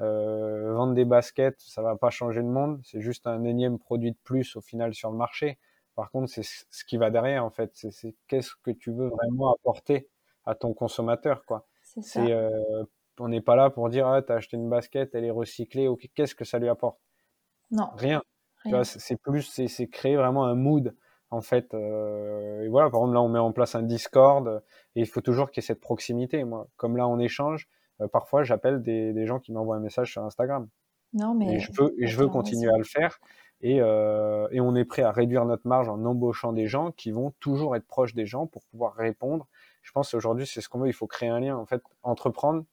[0.00, 4.12] heu, vendre des baskets, ça va pas changer le monde, c'est juste un énième produit
[4.12, 5.58] de plus au final sur le marché.
[5.94, 9.52] Par contre, c'est ce qui va derrière en fait, c'est qu'est-ce que tu veux vraiment
[9.54, 10.08] apporter
[10.46, 11.66] à ton consommateur, quoi.
[12.00, 12.48] C'est heu,
[13.20, 15.88] on n'est pas là pour dire: «Ah, tu as acheté une basket, elle est recyclée,
[15.88, 16.08] OK».
[16.14, 16.98] Qu'est-ce que ça lui apporte?
[17.70, 17.90] Non,
[18.64, 18.84] Rien.
[18.84, 20.94] C'est plus c'est créer vraiment un mood,
[21.30, 24.62] en fait, heu et voilà, par exemple, là, on met en place un Discord,
[24.94, 26.44] et il faut toujours qu'il y ait cette proximité.
[26.44, 27.68] Moi, comme là, on échange,
[28.12, 30.68] parfois j'appelle des des gens qui m'envoient un message sur Instagram
[31.12, 33.18] Non, et mais je veux et je veux continuer à le faire
[33.60, 37.10] et heu et on est prêt à réduire notre marge en embauchant des gens qui
[37.12, 39.48] vont toujours être proches des gens pour pouvoir répondre.
[39.82, 41.56] Je pense aujourd'hui, c'est ce qu'on veut, il faut créer un lien.
[41.56, 42.64] En fait, entreprendre,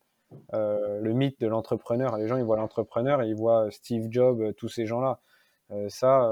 [0.54, 4.42] heu, le mythe de l'entrepreneur, les gens, ils voient l'entrepreneur et ils voient Steve Jobs,
[4.42, 5.20] heu, tous ces gens-là.
[5.72, 6.32] Heu, ça,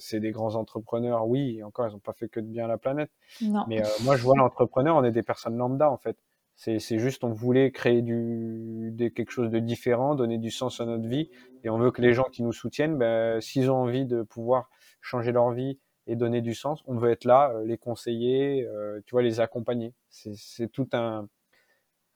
[0.00, 2.68] c'est des grands entrepreneurs, oui et encore, ils ont pas fait que de bien à
[2.68, 3.12] la planète.
[3.40, 3.66] Non.
[3.66, 6.18] Mais, moi, je vois l'entrepreneur, on est des personnes lambda, en fait.
[6.58, 10.80] C'est c'est juste, on voulait créer du des quelque chose de différent, donner du sens
[10.80, 11.28] à notre vie
[11.64, 14.70] et on veut que les gens qui nous soutiennent, bah, s'ils ont envie de pouvoir
[15.02, 19.02] changer leur vie et donner du sens, on veut être là, heu, les conseiller, heu,
[19.06, 19.92] tu vois, les accompagner.
[20.08, 21.28] C'est c'est tout un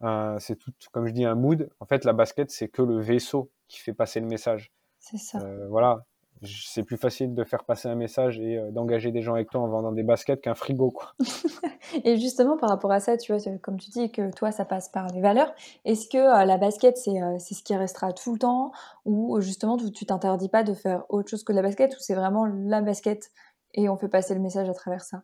[0.01, 1.71] un c'est tout, comme je dis, un mood.
[1.81, 4.73] En fait, la basket, c'est que le vaisseau qui fait passer le message.
[4.99, 5.41] C'est ça.
[5.41, 6.07] Heu, voilà,
[6.43, 9.61] c'est plus facile de faire passer un message et heu, d'engager des gens avec toi
[9.61, 11.15] en vendant des baskets qu'un frigo, quoi.
[12.05, 14.89] Et justement, par rapport à ça, tu vois, comme tu dis que toi, ça passe
[14.89, 15.53] par les valeurs.
[15.85, 18.73] Est-ce que, heu, la basket, c'est, c'est ce qui restera tout le temps?
[19.05, 21.93] Ou justement, tu t'interdis pas de faire autre chose que la basket?
[21.95, 23.31] Ou c'est vraiment la basket
[23.75, 25.23] et on fait passer le message à travers ça?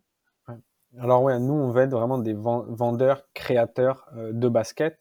[0.49, 0.55] Ouais.
[0.99, 4.99] Alors ouais, nous, on va être vraiment des ven vendeurs, créateurs, heu, de baskets.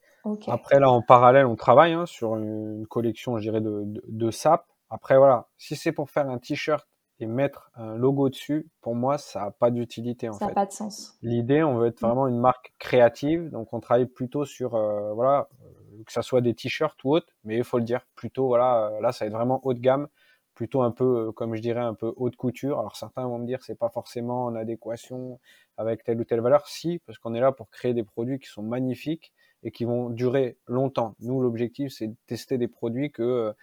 [0.47, 4.32] Après là, en parallèle, on travaille, hein, sur une collection, je dirais, de de de
[4.32, 4.68] sapes.
[4.95, 6.87] Après voilà, si c'est pour faire un t-shirt
[7.19, 10.57] et mettre un logo dessus, pour moi, ça a pas d'utilité, en Ça a fait.
[10.57, 11.19] pas de sens.
[11.21, 12.11] L'idée, on veut être Mmh.
[12.11, 16.41] vraiment une marque créative, donc on travaille plutôt sur, heu, voilà, heu, que ça soit
[16.41, 19.29] des t-shirts ou autre, mais il faut le dire, plutôt voilà, heu, là, ça va
[19.29, 20.07] être vraiment haut de gamme,
[20.53, 22.79] plutôt un peu, comme je dirais, un peu haute couture.
[22.79, 25.39] Alors certains vont me dire: «C'est pas forcément en adéquation
[25.77, 26.67] avec telle ou telle valeur».
[26.67, 29.33] Si, parce qu'on est là pour créer des produits qui sont magnifiques
[29.63, 31.15] et qui vont durer longtemps.
[31.19, 33.53] Nous, l'objectif, c'est de tester des produits que,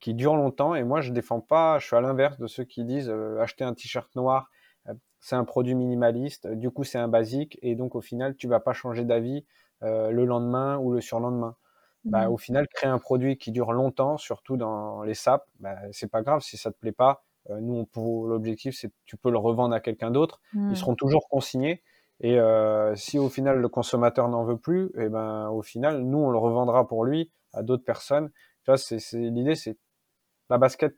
[0.00, 2.84] qui durent longtemps et moi, je défends pas je suis à l'inverse de ceux qui
[2.84, 4.50] disent, heu: «Acheter un t-shirt noir,
[4.88, 8.48] heu, c'est un produit minimaliste, du coup, c'est un basique et donc au final, tu
[8.48, 9.46] vas pas changer d'avis,
[9.82, 11.56] heu, le lendemain ou le surlendemain».
[12.10, 12.30] Bah, Mmh.
[12.30, 16.22] au final, créer un produit qui dure longtemps, surtout dans les sapes, bah, c'est pas
[16.22, 17.24] grave si ça te plaît pas.
[17.50, 20.40] Nous, l'objectif, c'est que tu peux le revendre à quelqu'un d'autre.
[20.68, 20.78] Ils Mmh.
[20.78, 21.82] seront toujours consignés
[22.20, 22.38] et
[22.96, 26.38] si au final le consommateur n'en veut plus et ben, au final, nous, on le
[26.38, 28.30] revendra pour lui à d'autres personnes.
[28.64, 29.78] Tu vois, c'est l'idée, c'est
[30.50, 30.96] la basket,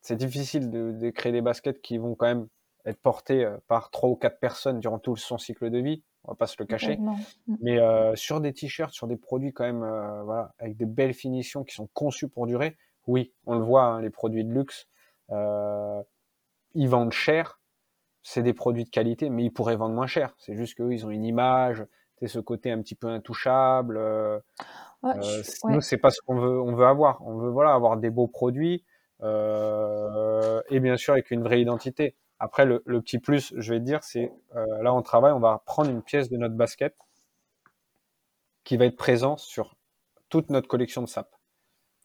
[0.00, 2.48] c'est difficile de, créer des baskets qui vont quand même
[2.84, 6.02] être portées par trois ou quatre personnes durant tout son cycle de vie.
[6.24, 6.98] On va pas se le cacher.
[6.98, 7.56] Mm.
[7.62, 7.78] Mais
[8.16, 9.80] sur des t-shirts, sur des produits quand même,
[10.24, 12.76] voilà, avec des belles finitions qui sont conçues pour durer,
[13.06, 14.86] oui, on le voit, hein, les produits de luxe,
[15.30, 17.60] ils vendent cher.
[18.22, 20.34] C'est des produits de qualité, mais ils pourraient vendre moins cher.
[20.38, 21.84] C'est juste qu'eux, ils ont une image,
[22.18, 24.00] c'est ce côté un petit peu intouchable.
[25.04, 27.22] Euh, nous, c'est pas ce qu'on veut, on veut avoir.
[27.26, 28.84] On veut voilà avoir des beaux produits
[29.22, 32.16] euh, et bien sûr avec une vraie identité.
[32.38, 35.62] Après, le, petit plus, je vais te dire, c'est euh, là on travaille, on va
[35.66, 36.94] prendre une pièce de notre basket
[38.64, 39.76] qui va être présent sur
[40.28, 41.28] toute notre collection de SAP.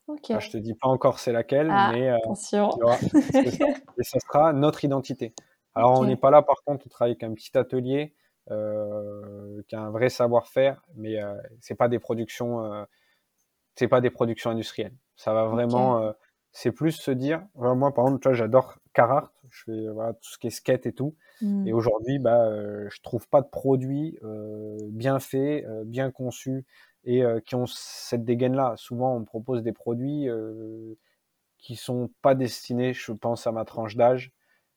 [0.08, 0.40] Okay.
[0.40, 2.72] je te dis pas encore c'est laquelle, ah, mais attention.
[3.34, 5.34] et ça sera notre identité.
[5.76, 8.16] Alors on n'est pas là par contre, on travaille avec un petit atelier
[8.50, 12.84] qui a un vrai savoir-faire, mais euh, c'est pas des productions, euh,
[13.76, 14.96] c'est pas des productions industrielles.
[15.16, 16.14] Ça va vraiment,
[16.52, 20.48] c'est plus se dire, moi par exemple, j'adore Carhartt, je fais voilà, tout ce qui
[20.48, 21.68] est skate et tout, mmh.
[21.68, 22.50] et aujourd'hui, bah,
[22.90, 24.18] je trouve pas de produits
[24.90, 26.66] bien faits, bien conçus
[27.04, 28.76] et qui ont cette dégaine-là.
[28.78, 30.30] Souvent, on me propose des produits
[31.58, 34.32] qui sont pas destinés, je pense, à ma tranche d'âge,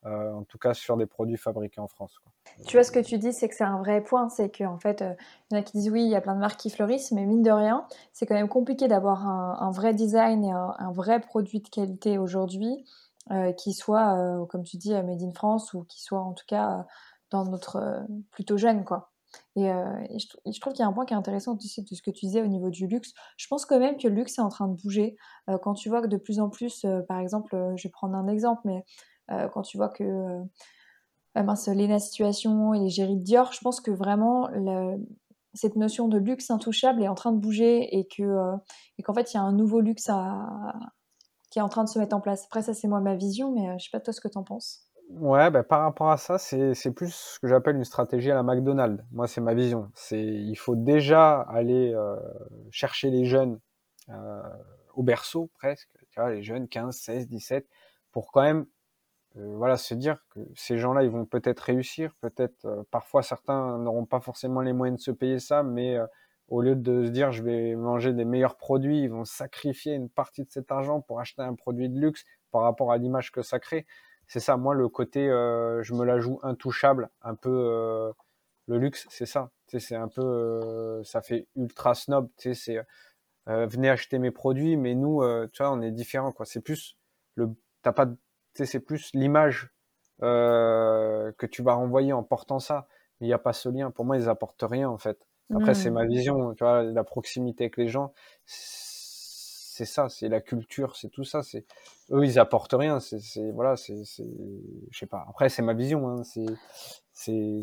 [0.04, 2.20] en tout cas sur des produits fabriqués en France.
[2.66, 4.28] Tu vois, ce que tu dis, c'est que c'est un vrai point.
[4.28, 5.14] C'est qu'en fait, euh,
[5.50, 7.12] il y en a qui disent oui, il y a plein de marques qui fleurissent,
[7.12, 11.20] mais mine de rien, c'est quand même compliqué d'avoir un, vrai design et un, vrai
[11.20, 12.84] produit de qualité aujourd'hui
[13.30, 16.44] euh, qui soit, euh, comme tu dis, made in France ou qui soit en tout
[16.46, 16.86] cas
[17.30, 19.10] dans notre plutôt jeune, quoi.
[19.56, 22.26] Et, je, trouve qu'il y a un point qui est intéressant de ce que tu
[22.26, 23.14] disais au niveau du luxe.
[23.38, 25.16] Je pense quand même que le luxe est en train de bouger.
[25.62, 28.60] quand tu vois que de plus en plus, par exemple, je vais prendre un exemple,
[28.66, 28.84] mais
[29.28, 30.42] quand tu vois que
[31.36, 34.48] euh, mince, Lena Situation et les Géry Dior, je pense que vraiment
[35.54, 38.56] cette notion de luxe intouchable est en train de bouger et que euh,
[39.04, 40.10] qu'en fait il y a un nouveau luxe
[41.50, 42.44] qui est en train de se mettre en place.
[42.46, 44.38] Après ça c'est moi ma vision, mais euh, je sais pas toi ce que tu
[44.38, 44.88] en penses.
[45.10, 48.42] Ouais, bah, par rapport à ça, c'est plus ce que j'appelle une stratégie à la
[48.42, 49.04] McDonald's.
[49.10, 49.90] Moi, c'est ma vision.
[50.10, 51.94] Il faut déjà aller
[52.70, 53.60] chercher les jeunes
[54.94, 57.66] au berceau presque, tu vois, les jeunes 15, 16, 17,
[58.10, 58.64] pour quand même
[59.38, 63.78] euh, voilà, se dire que ces gens-là, ils vont peut-être réussir, peut-être euh, parfois certains
[63.78, 66.06] n'auront pas forcément les moyens de se payer ça, mais euh,
[66.48, 70.10] au lieu de se dire je vais manger des meilleurs produits, ils vont sacrifier une
[70.10, 73.42] partie de cet argent pour acheter un produit de luxe par rapport à l'image que
[73.42, 73.86] ça crée.
[74.26, 78.12] C'est ça, moi le côté je me la joue intouchable, un peu
[78.68, 79.50] le luxe, c'est ça.
[79.66, 82.78] C'est un peu ça fait ultra snob, c'est
[83.46, 85.22] venez acheter mes produits, mais nous
[85.52, 86.46] tu vois, on est différent quoi.
[86.46, 86.96] C'est plus
[87.34, 87.50] le
[87.82, 88.06] t'as pas
[88.54, 89.72] c'est plus l'image
[90.22, 92.86] euh, que tu vas renvoyer en portant ça.
[93.20, 93.90] Il n'y a pas ce lien.
[93.90, 95.18] Pour moi, ils apportent rien en fait.
[95.54, 96.54] Après, c'est ma vision.
[96.54, 98.14] Tu vois, la proximité avec les gens,
[98.46, 101.42] c'est ça, c'est la culture, c'est tout ça.
[101.42, 101.66] C'est
[102.10, 103.00] eux, ils apportent rien.
[103.00, 105.24] C'est voilà, c'est je sais pas.
[105.28, 106.08] Après, c'est ma vision.
[106.08, 106.22] Hein.
[106.24, 106.46] C'est
[107.12, 107.60] c'est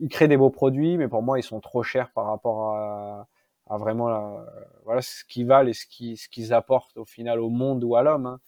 [0.00, 3.28] ils créent des beaux produits, mais pour moi, ils sont trop chers par rapport à,
[3.68, 4.46] à vraiment la,
[4.84, 7.96] voilà ce qu'ils valent et ce qu'ils ce qu'ils apportent au final au monde ou
[7.96, 8.26] à l'homme.
[8.26, 8.40] Hein.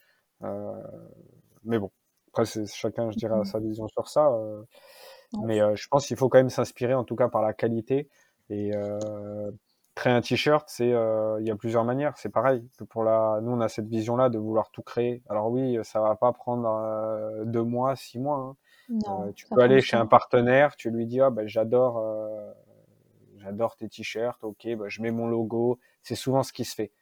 [0.43, 0.82] Euh,
[1.64, 1.90] mais bon,
[2.28, 4.28] après, chacun, je dirais, a mmh sa vision sur ça.
[4.28, 4.62] Euh.
[5.44, 8.08] mais euh, je pense qu'il faut quand même s'inspirer, en tout cas, par la qualité.
[8.50, 9.50] Et euh,
[9.94, 12.16] créer un t-shirt, c'est, il y a plusieurs manières.
[12.16, 15.22] C'est pareil que pour la, nous, on a cette vision-là de vouloir tout créer.
[15.28, 18.56] Alors oui, ça va pas prendre deux mois, six mois.
[18.88, 19.32] Hein.
[19.34, 22.04] tu peux aller chez un partenaire, tu lui dis, ah, ben, j'adore,
[23.38, 24.42] j'adore tes t-shirts.
[24.42, 25.78] Ok, ben, je mets mon logo.
[26.02, 26.92] C'est souvent ce qui se fait.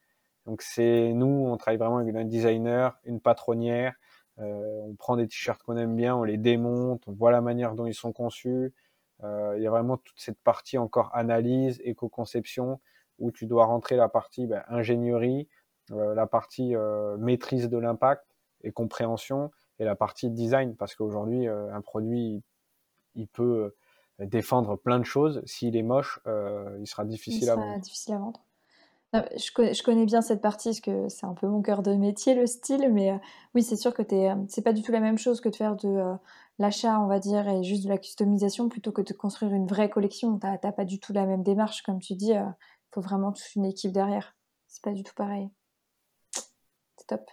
[0.48, 3.94] Donc c'est nous, on travaille vraiment avec un designer, une patronnière,
[4.40, 7.86] on prend des t-shirts qu'on aime bien, on les démonte, on voit la manière dont
[7.86, 8.72] ils sont conçus.
[9.24, 12.80] Euh, il y a vraiment toute cette partie encore analyse, éco-conception,
[13.18, 15.48] où tu dois rentrer la partie ben, ingénierie,
[15.90, 16.74] euh, la partie
[17.18, 18.24] maîtrise de l'impact
[18.62, 22.42] et compréhension, et la partie design, parce qu'aujourd'hui, un produit,
[23.14, 23.74] il peut
[24.18, 25.42] défendre plein de choses.
[25.46, 27.80] S'il est moche, il sera difficile à vendre.
[27.80, 28.40] difficile à vendre
[29.14, 32.46] je, connais, bien cette partie parce que c'est un peu mon cœur de métier, le
[32.46, 33.18] style, mais euh,
[33.54, 35.76] oui, c'est sûr que euh, c'est pas du tout la même chose que de faire
[35.76, 36.14] de euh,
[36.58, 39.88] l'achat, on va dire, et juste de la customisation plutôt que de construire une vraie
[39.88, 40.38] collection.
[40.38, 42.54] T'as pas du tout la même démarche, comme tu dis, il
[42.92, 44.36] faut vraiment toute une équipe derrière.
[44.66, 45.48] C'est pas du tout pareil.
[46.96, 47.30] C'est top.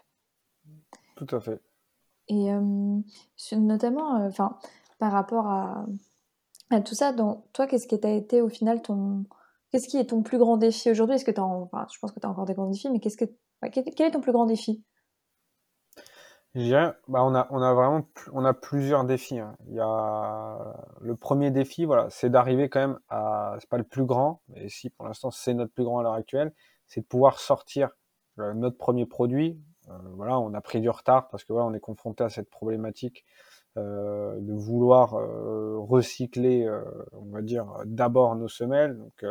[1.18, 1.62] Tout à fait.
[2.30, 2.50] Et
[3.52, 4.58] notamment, enfin,
[4.98, 5.86] par rapport à,
[6.70, 9.26] à, tout ça, dans, toi, qu'est-ce qui t'a été au final ton
[9.76, 11.18] Qu'est-ce qui est ton plus grand défi aujourd'hui?
[11.18, 13.26] Est-ce que enfin, je pense que tu as encore des grands défis, mais qu'est-ce que,
[13.74, 14.82] quel est ton plus grand défi?
[16.56, 19.38] Bah on a, on a vraiment, on a plusieurs défis.
[19.38, 19.58] Hein.
[19.68, 23.84] Il y a le premier défi, voilà, c'est d'arriver quand même à, c'est pas le
[23.84, 26.54] plus grand, mais si pour l'instant c'est notre plus grand à l'heure actuelle,
[26.88, 27.90] c'est de pouvoir sortir
[28.40, 29.60] euh, notre premier produit,
[29.90, 32.50] euh, voilà, on a pris du retard parce que voilà, on est confronté à cette
[32.50, 33.26] problématique
[33.78, 38.98] euh, de vouloir euh, recycler, euh, on va dire, d'abord nos semelles.
[38.98, 39.26] Donc,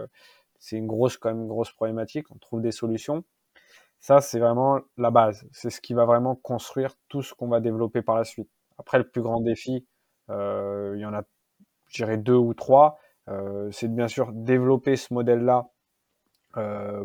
[0.59, 2.31] c'est une grosse, quand même, grosse problématique.
[2.31, 3.25] On trouve des solutions.
[4.01, 5.47] Ça, c'est vraiment la base.
[5.53, 8.51] C'est ce qui va vraiment construire tout ce qu'on va développer par la suite.
[8.77, 9.87] Après, le plus grand défi,
[10.29, 11.23] il y en a,
[11.89, 12.99] je dirais, deux ou trois.
[13.73, 15.69] c'est bien sûr développer ce modèle-là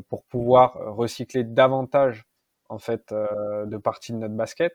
[0.10, 2.26] pour pouvoir recycler davantage
[2.68, 4.74] en fait de parties de notre basket.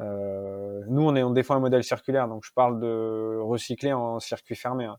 [0.00, 4.20] Euh, nous, on, est, on défend un modèle circulaire, donc je parle de recycler en
[4.20, 4.84] circuit fermé.
[4.84, 4.98] Hein,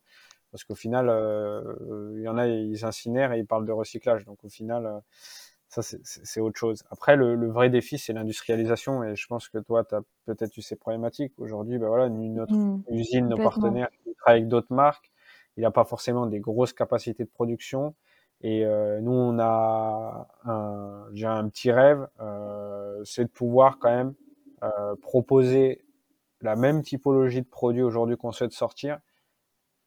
[0.52, 4.26] parce qu'au final, euh, il y en a, ils incinèrent et ils parlent de recyclage.
[4.26, 5.00] Donc au final, euh,
[5.68, 6.84] ça, c'est autre chose.
[6.89, 9.04] Après, le, le vrai défi, c'est l'industrialisation.
[9.04, 11.34] Et je pense que toi, tu as peut-être eu ces problématiques.
[11.38, 15.12] Aujourd'hui, ben voilà, notre mmh, usine, nos partenaires qui travaillent avec d'autres marques,
[15.58, 17.93] il n'a pas forcément des grosses capacités de production.
[18.41, 24.16] Et euh, nous, on a un, un petit rêve, euh, c'est de pouvoir quand même
[24.64, 25.86] euh, proposer
[26.41, 28.99] la même typologie de produits aujourd'hui qu'on souhaite sortir,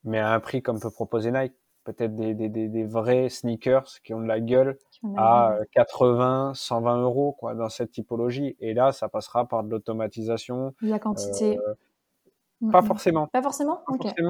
[0.05, 1.55] mais à un prix comme peut proposer Nike.
[1.85, 4.79] Peut-être des, des, des, vrais sneakers qui ont de la gueule
[5.17, 8.57] à 80, 120 euros quoi, dans cette typologie.
[8.61, 10.75] Et là, ça passera par de l'automatisation.
[10.81, 11.59] La quantité.
[11.59, 13.27] Euh, pas forcément.
[13.27, 13.83] Pas forcément,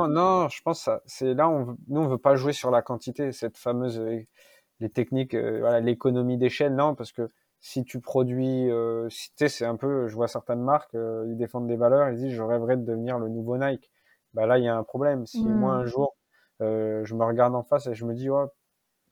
[0.09, 3.33] Non, je pense que c'est là, on, nous, on veut pas jouer sur la quantité,
[3.33, 4.21] cette fameuse, euh,
[4.81, 7.29] les techniques, voilà, l'économie d'échelle, non, parce que
[7.63, 11.37] si tu produis, euh, tu sais, c'est un peu, je vois certaines marques, euh, ils
[11.37, 13.89] défendent des valeurs, ils disent, je rêverais de devenir le nouveau Nike.
[14.35, 15.27] Bah là, il y a un problème.
[15.27, 16.17] Si moi, un jour,
[16.61, 18.49] euh, je me regarde en face et je me dis, oh,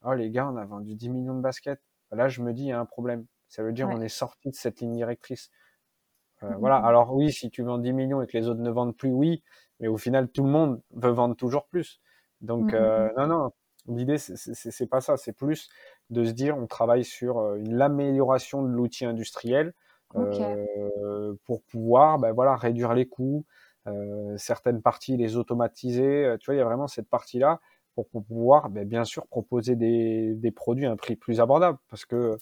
[0.03, 1.81] oh, les gars, on a vendu 10 millions de baskets.
[2.09, 3.25] Bah là, je me dis, il y a un problème.
[3.47, 5.49] Ça veut dire, on est sorti de cette ligne directrice.
[6.43, 6.81] Euh, voilà.
[6.81, 6.85] Mmh.
[6.85, 9.43] Alors oui, si tu vends 10 millions et que les autres ne vendent plus, oui.
[9.79, 12.01] Mais au final, tout le monde veut vendre toujours plus.
[12.41, 13.51] Donc, mmh, non, non.
[13.87, 15.17] L'idée, c'est pas ça.
[15.17, 15.69] C'est plus
[16.09, 19.73] de se dire on travaille sur euh, l'amélioration de l'outil industriel
[20.15, 23.45] euh, pour pouvoir ben voilà, réduire les coûts,
[23.87, 26.35] euh, certaines parties les automatiser.
[26.39, 27.59] Tu vois, il y a vraiment cette partie-là
[27.95, 32.05] pour, pouvoir ben, bien sûr proposer des, des, produits à un prix plus abordable parce
[32.05, 32.37] que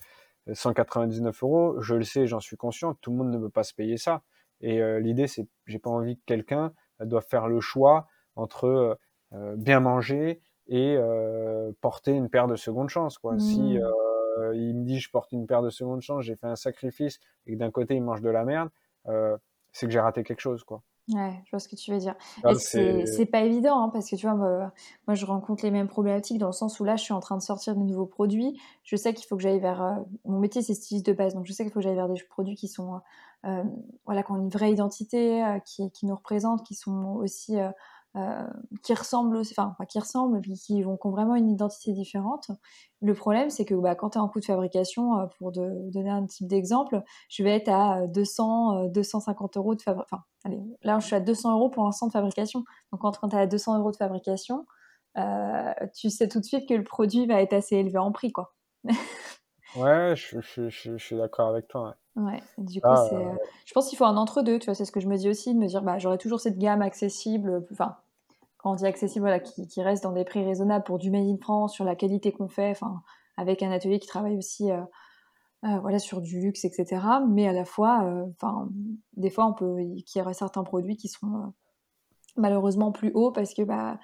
[0.52, 3.74] 199 euros, je le sais, j'en suis conscient, tout le monde ne veut pas se
[3.74, 4.24] payer ça.
[4.62, 8.98] Et l'idée, c'est, j'ai pas envie que quelqu'un doive faire le choix entre
[9.32, 13.18] bien manger et euh, porter une paire de seconde chance.
[13.18, 13.38] Quoi.
[13.40, 13.82] Si mmh.
[14.40, 17.20] euh, il me dit je porte une paire de seconde chance, j'ai fait un sacrifice
[17.46, 18.70] et que d'un côté il mange de la merde,
[19.08, 19.36] euh,
[19.74, 20.64] c'est que j'ai raté quelque chose.
[20.64, 20.84] Quoi.
[21.12, 22.16] Ouais, je vois ce que tu veux dire.
[22.60, 24.72] c'est pas évident, hein, parce que tu vois, moi,
[25.08, 27.36] moi, je rencontre les mêmes problématiques dans le sens où là, je suis en train
[27.36, 28.62] de sortir de nouveaux produits.
[28.84, 30.04] Je sais qu'il faut que j'aille vers.
[30.26, 32.22] Mon métier, c'est styliste de base, donc je sais qu'il faut que j'aille vers des
[32.30, 33.02] produits qui sont.
[34.06, 37.58] Voilà, qui ont une vraie identité, qui, qui, nous représentent, qui sont aussi
[38.84, 42.50] qui ressemblent enfin qui ressemblent, qui, vont, qui ont vraiment une identité différente.
[43.02, 45.90] Le problème, c'est que bah, quand tu es en coût de fabrication, euh, pour de,
[45.92, 50.18] donner un type d'exemple, je vais être à 200, 250 euh, euros de fabrication.
[50.44, 52.64] Allez, là, je suis à 200 euros pour l'instant de fabrication.
[52.92, 54.66] Donc, quand, tu es à 200 euros de fabrication,
[55.96, 58.54] tu sais tout de suite que le produit va être assez élevé en prix, quoi.
[59.76, 61.96] ouais, je, suis d'accord avec toi.
[62.16, 63.34] Ouais, du coup, ah, c'est, euh,
[63.66, 65.54] je pense qu'il faut un entre-deux, tu vois, c'est ce que je me dis aussi,
[65.54, 67.96] de me dire, bah, j'aurai toujours cette gamme accessible, enfin,
[68.58, 71.28] quand on dit accessible, voilà, qui, qui, reste dans des prix raisonnables pour du Made
[71.28, 73.02] in France, sur la qualité qu'on fait, enfin,
[73.38, 74.82] avec un atelier qui travaille aussi, euh,
[75.66, 77.02] euh, voilà, sur du luxe, etc.
[77.30, 78.68] Mais à la fois, enfin,
[79.16, 81.54] des fois, on peut, qu'il y aurait certains produits qui seront
[82.38, 84.00] malheureusement plus hauts parce que, bah,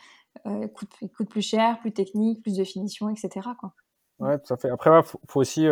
[0.45, 3.49] coûtent, coûtent, plus cher, plus technique, plus de finition, etc.
[3.59, 3.73] Quoi.
[4.19, 4.69] Ouais, tout à fait.
[4.69, 5.65] Après, il faut, faut, aussi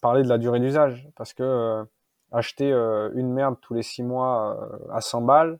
[0.00, 1.84] parler de la durée d'usage parce que euh,
[2.30, 5.58] acheter euh, une merde tous les six mois euh, à 100 balles,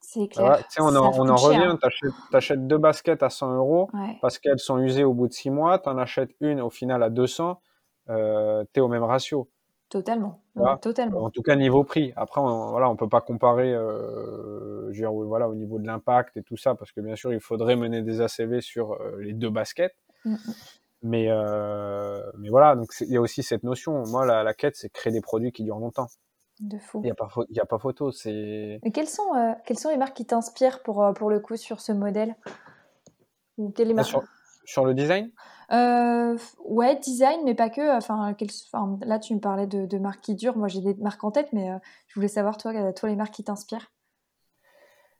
[0.00, 0.62] c'est clair.
[0.78, 3.90] on, en, on en revient, tu achètes, deux baskets à 100 euros
[4.20, 7.02] parce qu'elles sont usées au bout de six mois, tu en achètes une au final
[7.02, 7.60] à 200,
[8.06, 9.48] tu es au même ratio.
[9.88, 10.42] Totalement.
[10.82, 11.24] Totalement.
[11.24, 12.12] En tout cas, niveau prix.
[12.16, 16.42] Après, on, voilà, on peut pas comparer euh, dire, voilà, au niveau de l'impact et
[16.42, 19.94] tout ça, parce que bien sûr, il faudrait mener des ACV sur les deux baskets.
[20.24, 20.36] Mm, mm.
[21.02, 24.04] Mais, euh, mais voilà, donc il y a aussi cette notion.
[24.06, 26.08] Moi, la, la quête, c'est créer des produits qui durent longtemps.
[26.60, 27.00] De fou.
[27.02, 28.12] Il n'y a, pas, y a pas photo.
[28.12, 28.80] C'est...
[28.82, 31.56] Et quelles sont, euh, quelles sont les marques qui t'inspirent pour, euh, pour le coup
[31.56, 32.34] sur ce modèle?
[33.58, 34.22] Ou quelles marques sur,
[34.64, 35.30] sur, le design?
[35.70, 37.96] Euh, Ouais, design, mais pas que.
[37.96, 38.34] Enfin,
[38.72, 40.56] enfin, là, tu me parlais de, de, marques qui durent.
[40.56, 41.68] Moi, j'ai des marques en tête, mais
[42.08, 43.92] je voulais savoir, toi, toi, les marques qui t'inspirent.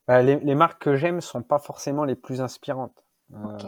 [0.09, 3.06] Bah, les, les, marques que j'aime sont pas forcément les plus inspirantes.
[3.35, 3.59] Euh,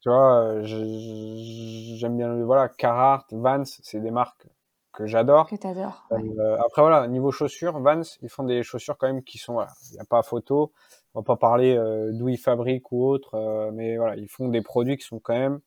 [0.00, 4.46] tu vois, j'aime bien, voilà, Carhartt, Vans, c'est des marques
[4.92, 5.46] que j'adore.
[5.48, 6.06] Que t'adores.
[6.12, 9.94] Euh, après, voilà, niveau chaussures, Vans, ils font des chaussures quand même qui sont, il
[9.94, 10.72] n'y a pas photo.
[11.14, 14.62] On va pas parler euh, d'où ils fabriquent ou autre, mais voilà, ils font des
[14.62, 15.60] produits qui sont quand même,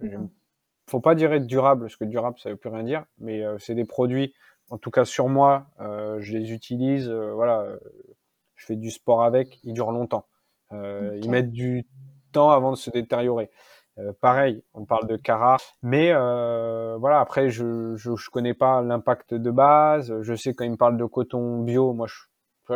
[0.00, 0.26] mmh
[0.90, 3.84] faut pas dire durable, parce que durable, ça veut plus rien dire, mais c'est des
[3.84, 4.32] produits
[4.70, 7.66] en tout cas sur moi, je les utilise, voilà,
[8.54, 10.24] je fais du sport avec, ils durent longtemps.
[10.72, 11.86] Ils mettent du
[12.32, 13.50] temps avant de se détériorer.
[14.20, 17.20] pareil, on parle de Cara, mais voilà.
[17.20, 20.14] Après, je, je, connais pas l'impact de base.
[20.22, 22.14] Je sais quand ils me parlent de coton bio, moi je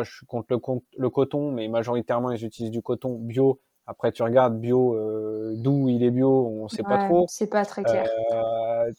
[0.03, 0.59] je suis contre le,
[0.96, 3.61] le, coton, mais majoritairement, ils utilisent du coton bio.
[3.86, 7.26] Après, tu regardes bio, euh, d'où il est bio, on sait pas trop.
[7.28, 8.09] C'est pas très clair.
[8.32, 8.92] Euh,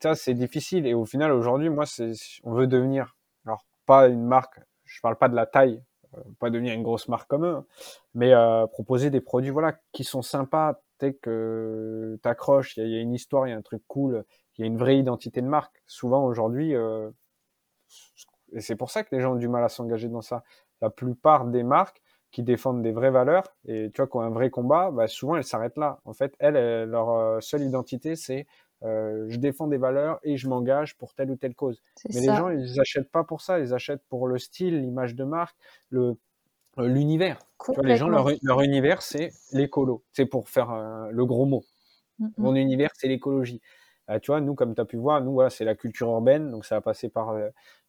[0.00, 0.86] ça, c'est difficile.
[0.86, 5.16] Et au final, aujourd'hui, moi, c'est, on veut devenir, alors pas une marque, je parle
[5.16, 5.82] pas de la taille, euh,
[6.38, 7.66] pas devenir une grosse marque comme eux, hein,
[8.14, 12.96] mais euh, proposer des produits, voilà, qui sont sympas, dès que t'accroches, il y, y,
[12.96, 14.24] a une histoire, il y a un truc cool,
[14.56, 15.82] il y a une vraie identité de marque.
[15.86, 17.10] Souvent, aujourd'hui, euh,
[18.52, 20.42] et c'est pour ça que les gens ont du mal à s'engager dans ça.
[20.80, 24.30] La plupart des marques qui défendent des vraies valeurs et tu vois, qui ont un
[24.30, 26.00] vrai combat, bah, souvent elles s'arrêtent là.
[26.04, 28.46] En fait, elles, leur euh, seule identité, c'est
[28.82, 31.82] euh, je défends des valeurs et je m'engage pour telle ou telle cause.
[32.12, 35.24] Mais les gens, ils achètent pas pour ça, ils achètent pour le style, l'image de
[35.24, 35.56] marque,
[35.90, 36.16] le
[36.78, 37.38] euh, l'univers.
[37.82, 40.04] les gens, leur, leur univers, c'est l'écolo.
[40.12, 41.64] C'est pour faire euh, le gros mot.
[42.36, 43.62] Mon univers, c'est l'écologie.
[44.20, 46.66] tu vois, nous, comme tu as pu voir, nous, voilà, c'est la culture urbaine, donc
[46.66, 47.34] ça va passer par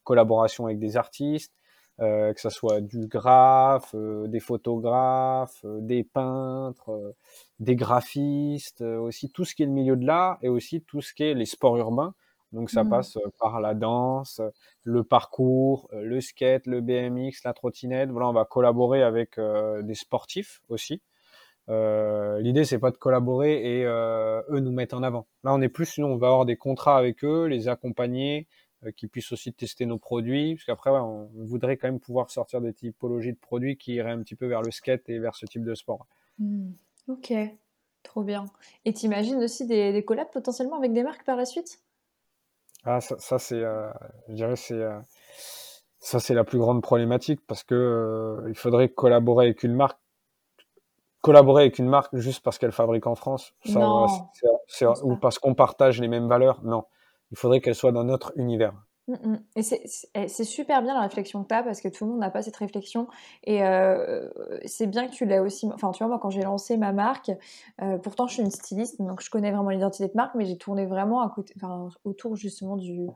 [0.03, 1.53] collaboration avec des artistes,
[1.99, 7.13] euh, que ce soit du graphe, euh, des photographes, euh, des peintres,
[7.61, 11.13] des graphistes, aussi tout ce qui est le milieu de l'art et aussi tout ce
[11.13, 12.13] qui est les sports urbains.
[12.51, 12.89] Donc ça mmh.
[12.89, 14.41] passe par la danse,
[14.83, 18.09] le parcours, le skate, le BMX, la trottinette.
[18.09, 21.01] Voilà, on va collaborer avec des sportifs aussi.
[21.69, 25.27] L'idée c'est pas de collaborer et eux nous mettre en avant.
[25.45, 28.47] Là on est plus, sinon on va avoir des contrats avec eux, les accompagner,
[28.83, 32.61] euh, qui puissent aussi tester nos produits, parce qu'après, on voudrait quand même pouvoir sortir
[32.61, 35.45] des typologies de produits qui iraient un petit peu vers le skate et vers ce
[35.45, 36.07] type de sport.
[36.39, 36.71] Hmm.
[37.07, 37.33] Ok,
[38.03, 38.45] trop bien.
[38.85, 41.81] Et tu imagines aussi des, des, collabs potentiellement avec des marques par la suite?
[42.83, 43.91] Ah, ça, ça c'est, euh,
[44.27, 44.99] je dirais, c'est, euh,
[45.99, 49.99] ça c'est la plus grande problématique, parce que il faudrait collaborer avec une marque
[51.21, 54.07] collaborer avec une marque juste parce qu'elle fabrique en France, ça,
[55.03, 56.85] ou parce qu'on partage les mêmes valeurs, non.
[57.31, 58.73] Il faudrait qu'elle soit dans notre univers.
[59.11, 59.39] Mm, mm.
[59.55, 59.61] Et
[60.15, 62.29] eh, c'est super bien la réflexion que tu as parce que tout le monde n'a
[62.29, 63.07] pas cette réflexion.
[63.43, 64.29] Et euh,
[64.65, 65.67] c'est bien que tu l'aies aussi.
[65.73, 67.31] Enfin, tu vois, moi, quand j'ai lancé ma marque,
[67.81, 70.57] euh, pourtant je suis une styliste, donc je connais vraiment l'identité de marque, mais j'ai
[70.57, 71.29] tourné vraiment
[72.05, 73.07] autour justement du,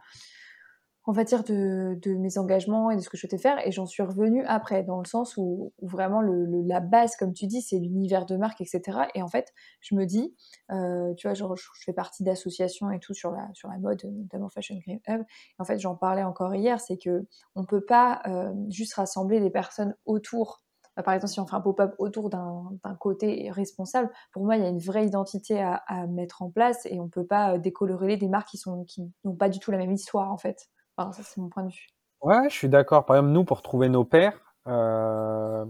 [1.08, 3.66] on va dire, de, de, mes engagements et de ce que je souhaitais faire.
[3.66, 7.46] Et j'en suis revenue après, dans le sens où, vraiment le, la base, comme tu
[7.46, 8.82] dis, c'est l'univers de marque, etc.
[9.14, 10.36] Et en fait, je me dis,
[10.72, 14.04] euh, tu vois, genre, je, fais partie d'associations et tout sur la, sur la mode,
[14.04, 15.22] notamment Fashion Green Hub.
[15.22, 19.40] Et en fait, j'en parlais encore hier, c'est que on peut pas euh, juste rassembler
[19.40, 20.64] des personnes autour
[20.96, 24.64] bah, par exemple, si on fait un pop-up autour d'un côté responsable, pour moi, il
[24.64, 27.58] y a une vraie identité à, à mettre en place et on peut pas euh,
[27.58, 30.70] décolorer des marques qui sont qui n'ont pas du tout la même histoire en fait
[30.98, 31.88] ça, c'est mon point de vue.
[32.22, 33.06] Ouais, je suis d'accord.
[33.06, 35.66] Par exemple, nous, pour trouver nos pairs, euh,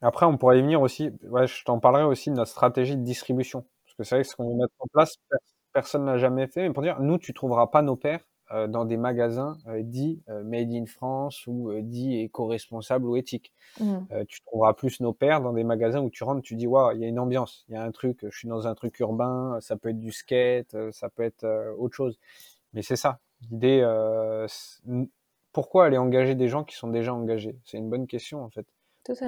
[0.00, 1.10] après, on pourrait y venir aussi.
[1.22, 3.64] Ouais, je t'en parlerai aussi de notre stratégie de distribution.
[3.84, 5.16] Parce que c'est vrai que ce qu'on veut mettre en place,
[5.72, 6.62] personne n'a jamais fait.
[6.66, 10.20] Mais pour dire, nous, tu trouveras pas nos pairs euh, dans des magasins euh, dits
[10.26, 13.52] Made in France ou dits éco-responsables ou éthiques.
[13.80, 14.24] Mmh.
[14.28, 17.00] tu trouveras plus nos pairs dans des magasins où tu rentres, tu dis, waouh, il
[17.00, 19.58] y a une ambiance, il y a un truc, je suis dans un truc urbain,
[19.60, 21.46] ça peut être du skate, ça peut être
[21.78, 22.18] autre chose.
[22.72, 24.46] Mais c'est ça, L'idée, euh,
[25.52, 27.58] pourquoi aller engager des gens qui sont déjà engagés?
[27.64, 28.66] C'est une bonne question en fait.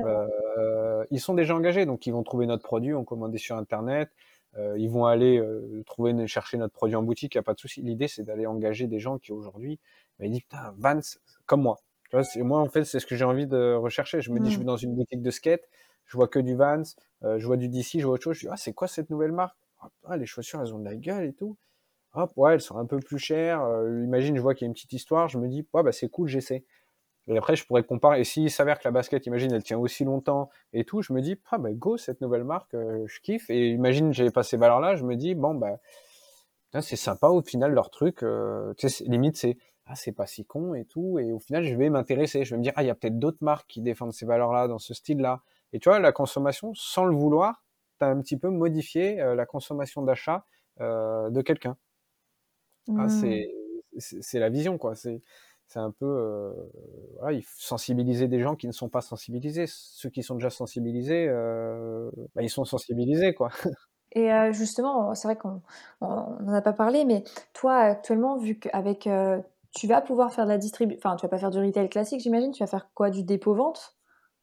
[0.04, 4.10] Euh, ils sont déjà engagés, donc ils vont trouver notre produit, on commander sur Internet,
[4.56, 7.54] euh, ils vont aller euh, trouver, chercher notre produit en boutique, il n'y a pas
[7.54, 7.82] de souci.
[7.82, 9.78] L'idée, c'est d'aller engager des gens qui aujourd'hui
[10.18, 11.00] me disent, putain, Vans,
[11.46, 11.78] comme moi.
[12.10, 14.20] Tu vois, moi, en fait, c'est ce que j'ai envie de rechercher.
[14.20, 14.60] Je me dis, je mmh.
[14.60, 15.68] vais dans une boutique de skate,
[16.06, 16.82] je vois que du Vans,
[17.22, 19.32] je vois du DC, je vois autre chose, je dis, ah, c'est quoi cette nouvelle
[19.32, 19.56] marque?
[20.04, 21.56] Ah, Les chaussures, elles ont de la gueule et tout
[22.14, 23.62] hop, ouais, elles sont un peu plus chères.
[23.62, 25.92] Euh, imagine, je vois qu'il y a une petite histoire, je me dis, ouais, bah
[25.92, 26.64] c'est cool, j'essaie.
[27.28, 28.20] Et après, je pourrais comparer.
[28.20, 31.20] Et s'il s'avère que la basket, imagine, elle tient aussi longtemps et tout, je me
[31.20, 33.50] dis, ah bah go, cette nouvelle marque, euh, je kiffe.
[33.50, 35.78] Et imagine, j'ai pas ces valeurs-là, je me dis, bon, bah,
[36.80, 38.22] c'est sympa au final leur truc.
[38.22, 38.72] Euh,
[39.06, 41.18] limite, c'est, ah, c'est pas si con et tout.
[41.18, 42.44] Et au final, je vais m'intéresser.
[42.44, 44.68] Je vais me dire, ah, il y a peut-être d'autres marques qui défendent ces valeurs-là
[44.68, 45.42] dans ce style-là.
[45.74, 47.62] Et tu vois, la consommation, sans le vouloir,
[47.98, 50.44] tu as un petit peu modifié la consommation d'achat
[50.80, 51.76] de quelqu'un.
[52.96, 53.48] Ah, mmh.
[53.98, 54.94] c'est la vision, quoi.
[54.94, 55.20] C'est
[55.76, 56.06] un peu.
[56.06, 56.52] Euh,
[57.18, 59.66] voilà, il faut sensibiliser des gens qui ne sont pas sensibilisés.
[59.66, 63.50] Ceux qui sont déjà sensibilisés, euh, bah, ils sont sensibilisés, quoi.
[64.12, 65.60] Et euh, justement, c'est vrai qu'on
[66.00, 69.06] n'en a pas parlé, mais toi, actuellement, vu qu'avec.
[69.74, 70.98] tu vas pouvoir faire de la distribution.
[71.04, 72.52] Enfin, tu vas pas faire du retail classique, j'imagine.
[72.52, 73.98] Tu vas faire quoi Du dépôt-vente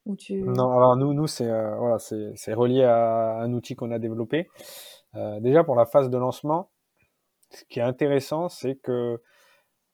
[0.05, 0.43] Ou tu...
[0.43, 4.47] Non, alors nous, nous c'est voilà, c'est relié à un outil qu'on a développé.
[5.39, 6.69] déjà, pour la phase de lancement,
[7.51, 9.21] ce qui est intéressant, c'est que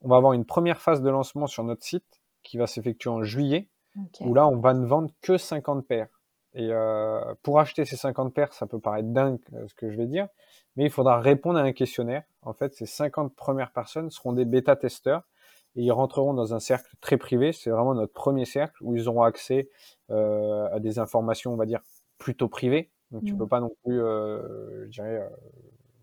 [0.02, 3.24] on va avoir une première phase de lancement sur notre site qui va s'effectuer en
[3.24, 3.70] juillet,
[4.22, 6.22] où là, on va ne vendre que 50 paires.
[6.54, 9.96] Et euh, pour acheter ces 50 paires, ça peut paraître dingue euh, ce que je
[9.96, 10.28] vais dire,
[10.76, 12.24] mais il faudra répondre à un questionnaire.
[12.42, 15.24] En fait, ces 50 premières personnes seront des bêta-testeurs
[15.76, 17.54] et ils rentreront dans un cercle très privé.
[17.54, 19.70] C'est vraiment notre premier cercle où ils auront accès
[20.10, 21.82] euh, à des informations, on va dire,
[22.18, 22.92] plutôt privées.
[23.12, 23.38] Donc, tu mmh.
[23.38, 25.30] peux pas non plus, euh, je dirais,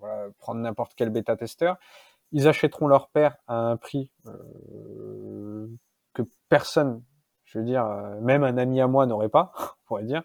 [0.01, 1.76] voilà, prendre n'importe quel bêta-testeur.
[2.32, 5.68] Ils achèteront leur paire à un prix euh,
[6.14, 7.03] que personne
[7.49, 10.22] je veux dire, euh, même un ami à moi n'aurait pas, on pourrait dire.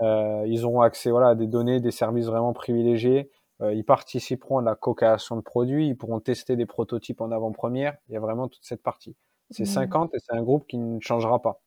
[0.00, 3.30] Euh, ils auront accès voilà, à des données, des services vraiment privilégiés.
[3.60, 7.96] Euh, ils participeront à la co-création de produits, ils pourront tester des prototypes en avant-première.
[8.08, 9.16] Il y a vraiment toute cette partie.
[9.50, 11.60] C'est 50 et c'est un groupe qui ne changera pas.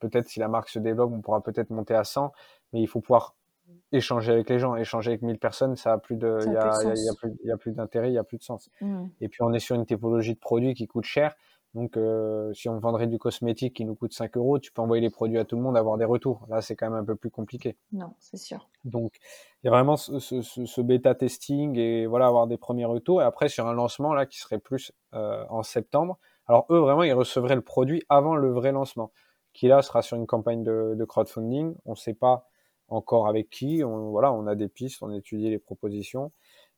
[0.00, 2.32] peut-être si la marque se développe, on pourra peut-être monter à 100,
[2.72, 3.36] mais il faut pouvoir
[3.92, 4.76] échanger avec les gens.
[4.76, 7.50] Échanger avec 1000 personnes, ça a plus de, il y a, y, a, plus, y
[7.50, 8.70] a plus d'intérêt, il y a plus de sens.
[8.80, 9.06] Mmh.
[9.20, 11.34] Et puis on est sur une typologie de produits qui coûte cher.
[11.74, 15.00] Donc, euh, si on vendrait du cosmétique qui nous coûte 5 euros, tu peux envoyer
[15.00, 16.44] les produits à tout le monde, avoir des retours.
[16.48, 17.76] Là, c'est quand même un peu plus compliqué.
[17.92, 18.68] Non, c'est sûr.
[18.84, 19.12] Donc,
[19.62, 23.22] il y a vraiment ce, ce, ce, bêta testing et voilà, avoir des premiers retours.
[23.22, 26.18] Et après, sur un lancement là qui serait plus euh, en septembre.
[26.46, 29.12] Alors, eux, vraiment, ils recevraient le produit avant le vrai lancement,
[29.52, 31.76] qui là sera sur une campagne de, de crowdfunding.
[31.84, 32.49] On ne sait pas
[32.90, 33.82] encore avec qui.
[33.84, 36.32] On, voilà, on a des pistes, on étudie les propositions.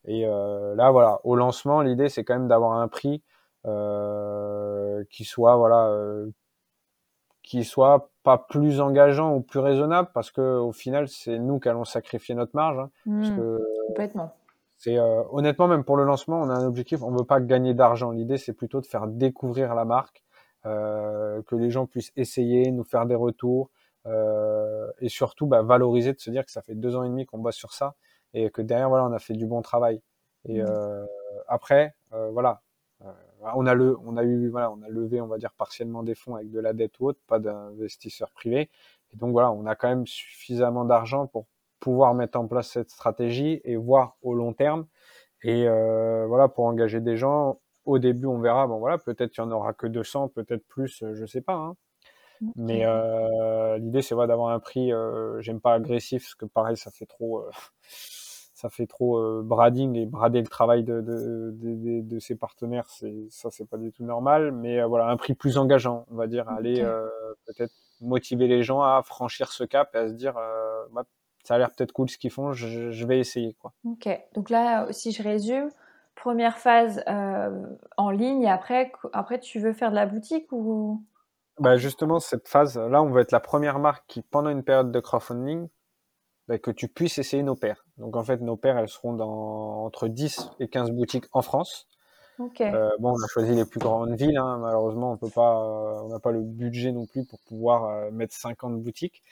[0.05, 3.23] Et euh, là, voilà, au lancement, l'idée, c'est quand même d'avoir un prix
[3.67, 6.29] euh, qui soit voilà euh,
[7.43, 11.69] qui soit pas plus engageant ou plus raisonnable parce que au final c'est nous qui
[11.69, 13.37] allons sacrifier notre marge hein, parce mmh.
[13.37, 14.35] que complètement
[14.79, 17.73] c'est euh, honnêtement même pour le lancement on a un objectif on veut pas gagner
[17.73, 20.25] d'argent l'idée c'est plutôt de faire découvrir la marque
[20.67, 23.71] euh, que les gens puissent essayer nous faire des retours
[24.07, 27.39] et surtout bah, valoriser de se dire que ça fait deux ans et demi qu'on
[27.39, 27.95] bosse sur ça
[28.35, 30.03] et que derrière voilà on a fait du bon travail
[30.45, 30.67] et mmh.
[30.67, 31.07] euh,
[31.47, 32.63] après voilà
[33.55, 36.15] on a le, on a eu, voilà, on a levé, on va dire partiellement des
[36.15, 38.71] fonds avec de la dette ou autre, pas d'investisseurs privés.
[39.13, 41.47] Et donc voilà, on a quand même suffisamment d'argent pour
[41.81, 44.87] pouvoir mettre en place cette stratégie et voir au long terme.
[45.43, 48.67] Et euh, voilà, pour engager des gens, au début, on verra.
[48.69, 51.55] Bon voilà, peut-être il y en aura que 200, peut-être plus, je sais pas.
[51.55, 51.77] Hein.
[52.57, 54.93] Mais euh, l'idée, c'est voilà, d'avoir un prix.
[54.93, 57.41] Euh, J'aime pas agressif, parce que pareil, ça fait trop.
[57.41, 57.51] Euh,
[58.63, 62.89] ça fait trop euh, brading et brader le travail de, de, de, de ses partenaires,
[62.89, 64.53] c'est ça c'est pas du tout normal.
[64.53, 67.09] Mais euh, voilà, un prix plus engageant, on va dire, aller euh,
[67.45, 70.35] peut-être motiver les gens à franchir ce cap et à se dire,
[70.93, 71.03] bah,
[71.43, 73.73] ça a l'air peut-être cool ce qu'ils font, je, je, vais essayer quoi.
[73.85, 75.69] Ok, donc là, si je résume,
[76.15, 77.03] première phase
[77.97, 81.03] en ligne et après, après tu veux faire de la boutique ou
[81.59, 84.91] bah justement, cette phase, là, on va être la première marque qui, pendant une période
[84.91, 85.69] de crowdfunding,
[86.49, 87.85] bah, que tu puisses essayer nos paires.
[87.99, 91.87] Donc en fait, nos paires, elles seront dans entre 10 et 15 boutiques en France.
[92.61, 94.37] Euh, bon, on a choisi les plus grandes villes.
[94.37, 94.59] Hein.
[94.59, 98.11] Malheureusement, on peut pas, euh, on n'a pas le budget non plus pour pouvoir euh,
[98.11, 99.23] mettre 50 boutiques.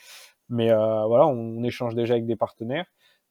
[0.48, 2.86] Mais euh, voilà, on, échange déjà avec des partenaires.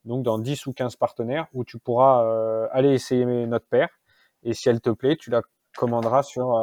[0.06, 3.90] Donc dans 10 ou 15 partenaires où tu pourras euh, aller essayer notre paire.
[4.44, 5.42] Et si elle te plaît, tu la
[5.78, 6.56] commanderas sur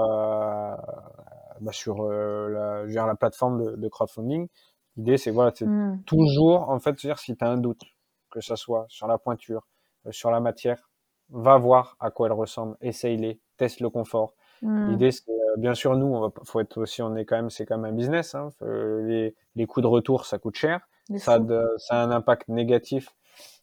[1.61, 4.49] bah, sur la, la plateforme de, de crowdfunding.
[4.97, 6.05] L'idée, c'est voilà, c'est mmh.
[6.07, 7.83] toujours, en fait, dire si tu as un doute,
[8.31, 9.67] que ce soit sur la pointure,
[10.07, 10.91] euh, sur la matière,
[11.29, 14.35] va voir à quoi elle ressemble, essaye-les, teste le confort.
[14.63, 14.91] Mmh.
[14.91, 17.51] L'idée, c'est euh, bien sûr, nous, on va, faut être aussi, on est quand même,
[17.51, 18.35] c'est quand même un business.
[18.35, 20.81] Hein, les, les coûts de retour, ça coûte cher.
[21.19, 21.39] Ça,
[21.77, 23.15] ça a un impact négatif,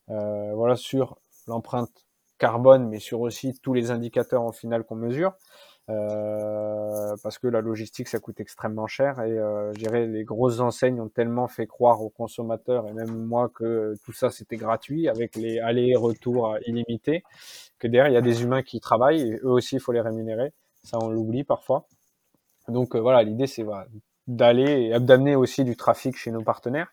[0.09, 1.17] euh, voilà, sur
[1.47, 1.91] l'empreinte
[2.37, 5.33] carbone, mais sur aussi tous les indicateurs en final qu'on mesure.
[5.89, 11.09] Euh, parce que la logistique ça coûte extrêmement cher et euh, les grosses enseignes ont
[11.09, 15.59] tellement fait croire aux consommateurs et même moi que tout ça c'était gratuit avec les
[15.59, 17.25] allers-retours illimités
[17.79, 19.99] que derrière il y a des humains qui travaillent et eux aussi il faut les
[19.99, 20.53] rémunérer.
[20.83, 21.85] Ça on l'oublie parfois.
[22.69, 23.85] Donc euh, voilà l'idée c'est voilà,
[24.27, 26.91] d'aller et d'amener aussi du trafic chez nos partenaires.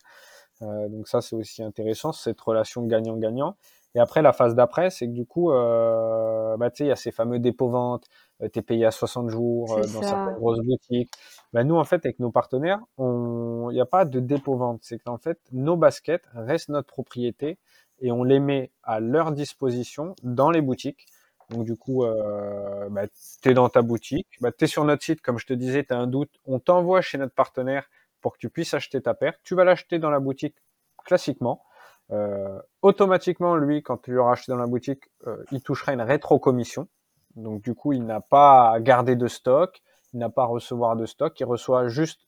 [0.63, 3.55] Euh, donc ça c'est aussi intéressant cette relation gagnant-gagnant.
[3.95, 7.11] Et après, la phase d'après, c'est que du coup, euh, bah, il y a ces
[7.11, 8.07] fameux dépôts-ventes,
[8.49, 11.11] tu es payé à 60 jours euh, dans certaines grosses boutiques.
[11.53, 14.79] Bah, nous, en fait, avec nos partenaires, il n'y a pas de dépôt-vente.
[14.83, 17.57] C'est qu'en fait, nos baskets restent notre propriété
[17.99, 21.07] et on les met à leur disposition dans les boutiques.
[21.49, 23.03] Donc du coup, euh, bah,
[23.41, 25.83] tu es dans ta boutique, bah, tu es sur notre site, comme je te disais,
[25.83, 27.89] tu as un doute, on t'envoie chez notre partenaire
[28.21, 29.33] pour que tu puisses acheter ta paire.
[29.43, 30.55] Tu vas l'acheter dans la boutique
[31.03, 31.63] classiquement.
[32.11, 36.87] Euh, automatiquement, lui, quand tu l'auras acheté dans la boutique, euh, il touchera une rétro-commission.
[37.35, 39.81] Donc du coup, il n'a pas à garder de stock,
[40.13, 42.27] il n'a pas à recevoir de stock, il reçoit juste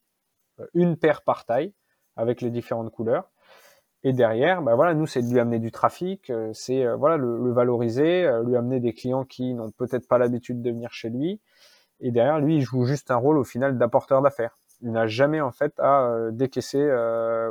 [0.59, 1.73] euh, une paire par taille
[2.15, 3.29] avec les différentes couleurs.
[4.03, 7.17] Et derrière, bah voilà, nous, c'est de lui amener du trafic, euh, c'est euh, voilà
[7.17, 11.41] le, valoriser, lui amener des clients qui n'ont peut-être pas l'habitude de venir chez lui.
[12.01, 14.57] Et derrière, lui, il joue juste un rôle au final d'apporteur d'affaires.
[14.81, 16.83] Il n'a jamais en fait à décaisser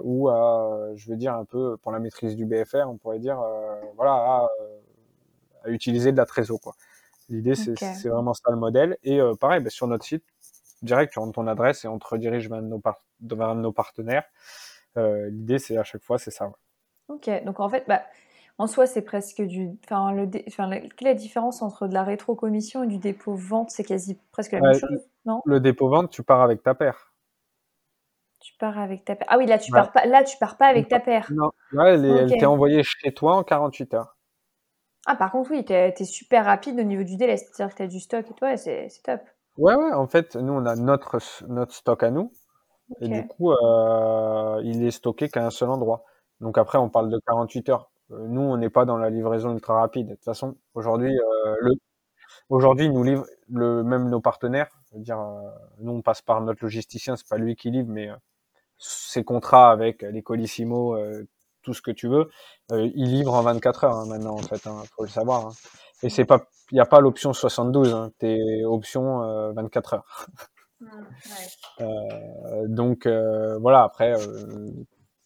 [0.03, 3.43] ou à, je veux dire un peu pour la maîtrise du BFR, on pourrait dire,
[3.97, 4.49] voilà, à,
[5.65, 6.75] à, utiliser de la trésor quoi.
[7.33, 8.09] L'idée, c'est okay.
[8.09, 8.99] vraiment ça le modèle.
[9.03, 10.25] Et pareil, bah, sur notre site,
[10.83, 14.25] direct, tu rentres ton adresse et on te redirige vers nos, par vers nos partenaires.
[14.97, 16.47] Euh, L'idée, c'est à chaque fois, c'est ça.
[16.47, 16.53] Ouais.
[17.09, 18.03] Ok, donc en fait, bah,
[18.59, 19.71] en soi, c'est presque du.
[19.85, 20.45] Enfin, le dé...
[20.49, 24.53] enfin, quelle est la différence entre de la rétro-commission et du dépôt-vente C'est quasi presque
[24.53, 25.41] la même chose, non?
[25.45, 27.13] Le dépôt-vente, tu pars avec ta paire.
[28.41, 29.29] Tu pars avec ta paire.
[29.31, 29.79] Ah oui, là, tu ouais.
[29.79, 30.05] pars pas.
[30.05, 31.31] Là, tu pars pas avec ta paire.
[31.33, 32.35] Non, là, elle, okay.
[32.35, 34.17] elle t'est envoyée chez toi en 48 heures.
[35.07, 37.37] Ah, par contre, oui, tu es, super rapide au niveau du délai.
[37.37, 39.21] C'est-à-dire que tu as du stock et toi, c'est top.
[39.59, 42.33] Ouais, ouais, en fait, nous, on a notre, notre stock à nous.
[42.91, 43.05] Okay.
[43.05, 46.05] Et du coup, euh, il est stocké qu'à un seul endroit.
[46.41, 47.91] Donc après, on parle de 48 heures.
[48.13, 50.09] Euh, nous, on n'est pas dans la livraison ultra rapide.
[50.09, 51.75] De toute façon, aujourd'hui, euh, le,
[52.49, 54.69] aujourd'hui, nous livre le, même nos partenaires.
[54.95, 55.51] dire, euh,
[55.81, 57.17] nous, on passe par notre logisticien.
[57.17, 58.11] C'est pas lui qui livre, mais
[58.79, 60.97] ses contrats avec les Colissimo,
[61.63, 62.31] tout ce que tu veux,
[62.71, 64.67] il livre en 24 heures hein, maintenant, en fait.
[64.67, 65.47] Hein, faut le savoir.
[65.47, 65.53] Hein.
[66.03, 67.95] Et c'est pas, il n'y a pas l'option 72.
[67.95, 70.27] Hein, T'es option 24 heures.
[70.83, 70.89] Ouais.
[71.81, 74.71] Euh, donc euh, voilà, après, euh,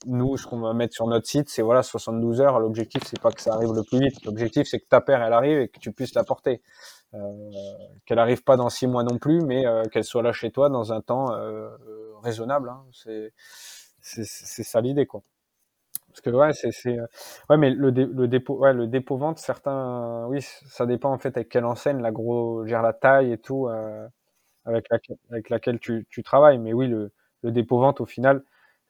[0.07, 2.61] nous, ce qu'on va mettre sur notre site, c'est voilà 72 heures.
[2.61, 4.25] L'objectif, c'est pas que ça arrive le plus vite.
[4.25, 6.63] L'objectif, c'est que ta paire, elle arrive et que tu puisses la porter.
[8.05, 10.93] qu'elle arrive pas dans six mois non plus, mais qu'elle soit là chez toi dans
[10.93, 11.33] un temps
[12.23, 12.69] raisonnable.
[12.69, 12.85] Hein.
[12.93, 13.33] C'est
[14.01, 15.23] c'est ça l'idée, quoi.
[16.17, 16.99] Parce que ouais, c'est
[17.51, 21.19] ouais, mais le, dé, le dépôt, ouais, le dépôt vente, certains, oui, ça dépend en
[21.19, 23.69] fait avec quelle enseigne, la gros, gère la taille et tout.
[23.69, 24.09] Euh,
[24.67, 26.59] avec laquelle, avec laquelle tu, tu, travailles.
[26.59, 27.13] Mais oui, le,
[27.43, 28.43] le dépôt-vente, au final,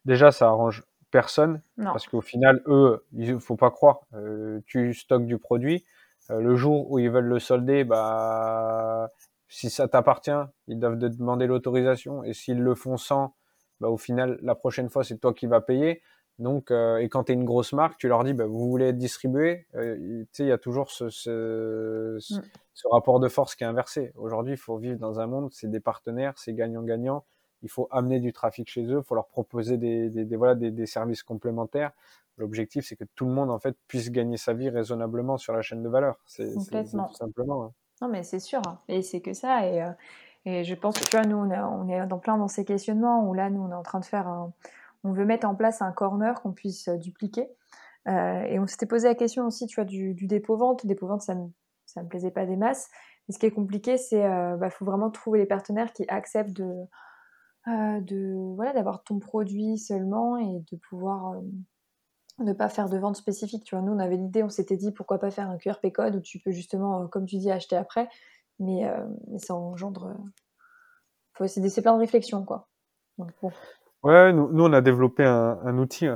[0.04, 1.60] déjà, ça arrange personne.
[1.76, 1.92] Non.
[1.92, 4.00] Parce qu'au final, eux, il faut pas croire.
[4.14, 5.84] Euh, tu stockes du produit.
[6.30, 9.10] Euh, le jour où ils veulent le solder, bah,
[9.48, 10.30] si ça t'appartient,
[10.68, 12.24] ils doivent te demander l'autorisation.
[12.24, 13.34] Et s'ils le font sans,
[13.80, 16.02] bah, au final, la prochaine fois, c'est toi qui vas payer.
[16.38, 18.88] Donc, euh, et quand tu es une grosse marque, tu leur dis, bah, vous voulez
[18.88, 19.66] être distribué.
[19.74, 22.42] Euh, tu sais, il y a toujours ce, ce, ce, mm.
[22.74, 24.12] ce, rapport de force qui est inversé.
[24.16, 27.24] Aujourd'hui, il faut vivre dans un monde, c'est des partenaires, c'est gagnant-gagnant.
[27.62, 30.54] Il faut amener du trafic chez eux, il faut leur proposer des, des, des voilà,
[30.54, 31.92] des, des, services complémentaires.
[32.36, 35.62] L'objectif, c'est que tout le monde, en fait, puisse gagner sa vie raisonnablement sur la
[35.62, 36.18] chaîne de valeur.
[36.26, 36.60] C'est tout
[37.14, 37.64] simplement.
[37.64, 37.72] Hein.
[38.02, 38.60] Non, mais c'est sûr.
[38.66, 38.78] Hein.
[38.88, 39.66] Et c'est que ça.
[39.66, 39.90] Et, euh,
[40.44, 42.66] et je pense que, tu vois, nous, on, a, on est dans plein dans ces
[42.66, 44.52] questionnements où là, nous, on est en train de faire un
[45.04, 47.48] on veut mettre en place un corner qu'on puisse euh, dupliquer.
[48.08, 50.86] Euh, et on s'était posé la question aussi, tu vois, du, dépôt-vente.
[50.86, 51.48] Dépôt-vente, ça me,
[51.96, 52.88] me plaisait pas des masses.
[53.28, 56.56] Et ce qui est compliqué, c'est euh, bah, faut vraiment trouver les partenaires qui acceptent
[56.56, 56.72] de,
[57.66, 61.34] de voilà, d'avoir ton produit seulement et de pouvoir
[62.38, 63.64] ne pas faire de vente spécifique.
[63.64, 66.16] Tu vois, nous, on avait l'idée, on s'était dit pourquoi pas faire un QRP code
[66.16, 68.08] où tu peux justement, comme tu dis, acheter après.
[68.60, 68.88] Mais,
[69.26, 70.16] mais ça engendre.
[71.34, 72.68] Faut, c'est plein de réflexions, quoi.
[73.18, 73.50] Donc, bon.
[74.02, 76.08] Ouais, nous, nous, on a développé un, un outil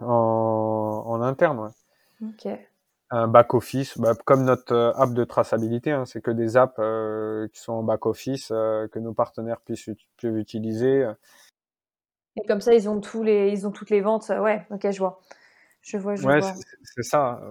[0.00, 1.58] en, en interne.
[1.60, 2.28] Ouais.
[2.28, 2.58] Ok.
[3.14, 7.46] Un back-office, bah, comme notre euh, app de traçabilité, hein, c'est que des apps euh,
[7.48, 11.06] qui sont en back-office, euh, que nos partenaires puissent, peuvent utiliser.
[12.36, 14.30] Et comme ça, ils ont, tous les, ils ont toutes les ventes.
[14.30, 15.20] Ouais, ok, je vois.
[15.82, 16.54] Je vois, je ouais, vois.
[16.84, 17.42] c'est ça.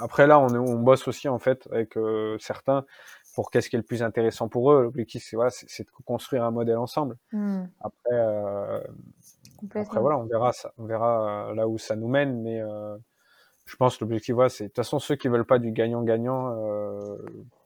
[0.00, 1.96] Après, là, on, on bosse aussi, en fait, avec
[2.38, 2.84] certains
[3.34, 4.82] pour qu'est-ce qui est le plus intéressant pour eux.
[4.82, 7.16] L'objectif, c'est voilà, de construire un modèle ensemble.
[7.32, 7.66] Mmh.
[7.80, 8.82] Après,
[9.62, 12.96] euh, après, voilà, on verra, ça, on verra là où ça nous mène, mais euh,
[13.66, 16.54] je pense l'objectif, voilà, c'est de toute façon ceux qui veulent pas du gagnant-gagnant.
[16.56, 17.16] Euh,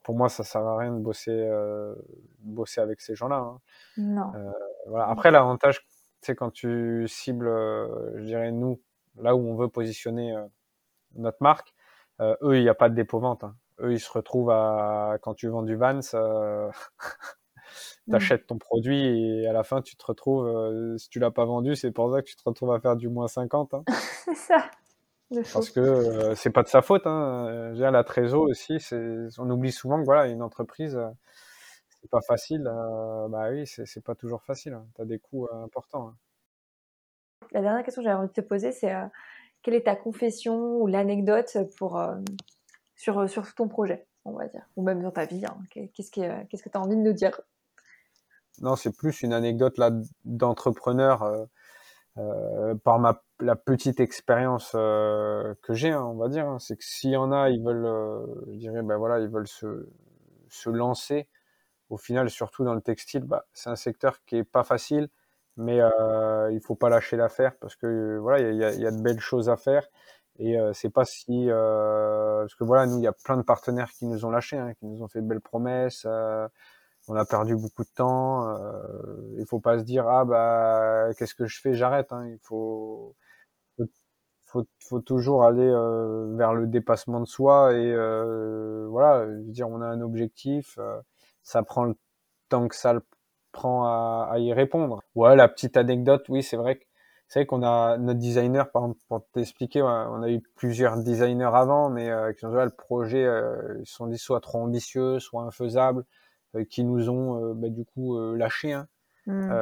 [0.03, 1.95] pour moi, ça sert à rien de bosser, de
[2.41, 3.37] bosser avec ces gens-là.
[3.37, 3.61] Hein.
[3.97, 4.33] Non.
[4.89, 5.09] voilà.
[5.09, 5.87] Après, l'avantage,
[6.21, 8.81] c'est quand tu cibles, je dirais nous,
[9.17, 10.35] là où on veut positionner
[11.15, 11.73] notre marque,
[12.21, 13.45] eux, il n'y a pas de dépôt-vente.
[13.45, 16.71] Hein eux, ils se retrouvent à, quand tu vends du Vans, euh,
[18.11, 21.45] t'achètes ton produit et à la fin, tu te retrouves, euh, si tu l'as pas
[21.45, 23.75] vendu, c'est pour ça que tu te retrouves à faire du moins 50.
[23.75, 23.85] Hein.
[24.25, 24.71] c'est ça.
[25.53, 27.07] Parce que euh, c'est pas de sa faute.
[27.07, 27.73] Hein.
[27.75, 28.79] la trésor aussi,
[29.39, 31.09] on oublie souvent que voilà, une entreprise, euh,
[32.01, 32.67] c'est pas facile.
[32.67, 34.75] Euh, bah oui, c'est pas toujours facile.
[34.75, 34.87] Hein.
[34.95, 36.09] Tu as des coûts importants.
[36.09, 36.17] Hein.
[37.53, 38.93] La dernière question que j'avais envie de te poser, c'est
[39.63, 42.03] quelle est ta confession ou l'anecdote pour
[42.97, 45.45] sur, sur ton projet, on va dire, ou même dans ta vie.
[45.71, 47.41] Qu'est-ce que qu'est-ce que tu as envie de nous dire?
[48.61, 49.91] Non, c'est plus une anecdote là
[50.25, 51.45] d'entrepreneur euh,
[52.19, 56.47] euh, par ma la petite expérience euh, que j'ai, hein, on va dire.
[56.49, 56.59] Hein.
[56.61, 59.49] C'est que s'il y en a, ils veulent, euh, je dirais, ben voilà, ils veulent
[59.49, 59.89] se
[60.49, 61.29] se lancer.
[61.91, 65.09] Au final, surtout dans le textile, bah, c'est un secteur qui est pas facile,
[65.57, 68.91] mais euh, il faut pas lâcher l'affaire parce que voilà, il y a, y a,
[68.93, 69.87] de belles choses à faire.
[70.39, 74.07] Et c'est pas si parce que voilà, nous il y a plein de partenaires qui
[74.07, 76.07] nous ont lâchés, hein, qui nous ont fait de belles promesses.
[77.09, 78.49] Euh, on a perdu beaucoup de temps.
[78.49, 82.13] Euh, il faut pas se dire ah bah qu'est-ce que je fais, j'arrête.
[82.13, 82.27] Hein.
[82.29, 83.15] Il faut,
[84.45, 89.53] faut, faut toujours aller euh, vers le dépassement de soi et euh, voilà, je veux
[89.53, 90.79] dire on a un objectif.
[91.43, 91.95] ça prend le
[92.49, 93.03] temps que ça le
[93.53, 95.03] prend à, à, y répondre.
[95.15, 96.85] Ouais, la petite anecdote, oui, c'est vrai que
[97.33, 101.49] c'est vrai qu'on a notre designer, par exemple, pour t'expliquer, on a eu plusieurs designers
[101.55, 105.43] avant, mais euh, qui ont le projet, euh, ils sont dit soit trop ambitieux, soit
[105.43, 106.05] infaisable, euh,
[106.69, 108.73] qui nous ont euh, bah, du coup euh, lâché.
[108.73, 108.89] Hein.
[109.27, 109.53] Mmh.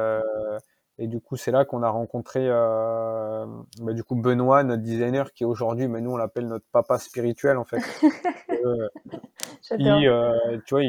[0.97, 5.45] et du coup, c'est là qu'on a rencontré bah, du coup Benoît, notre designer, qui
[5.45, 7.77] aujourd'hui, mais nous on l'appelle notre papa spirituel en fait.
[9.61, 10.07] qui,
[10.65, 10.81] tu vois,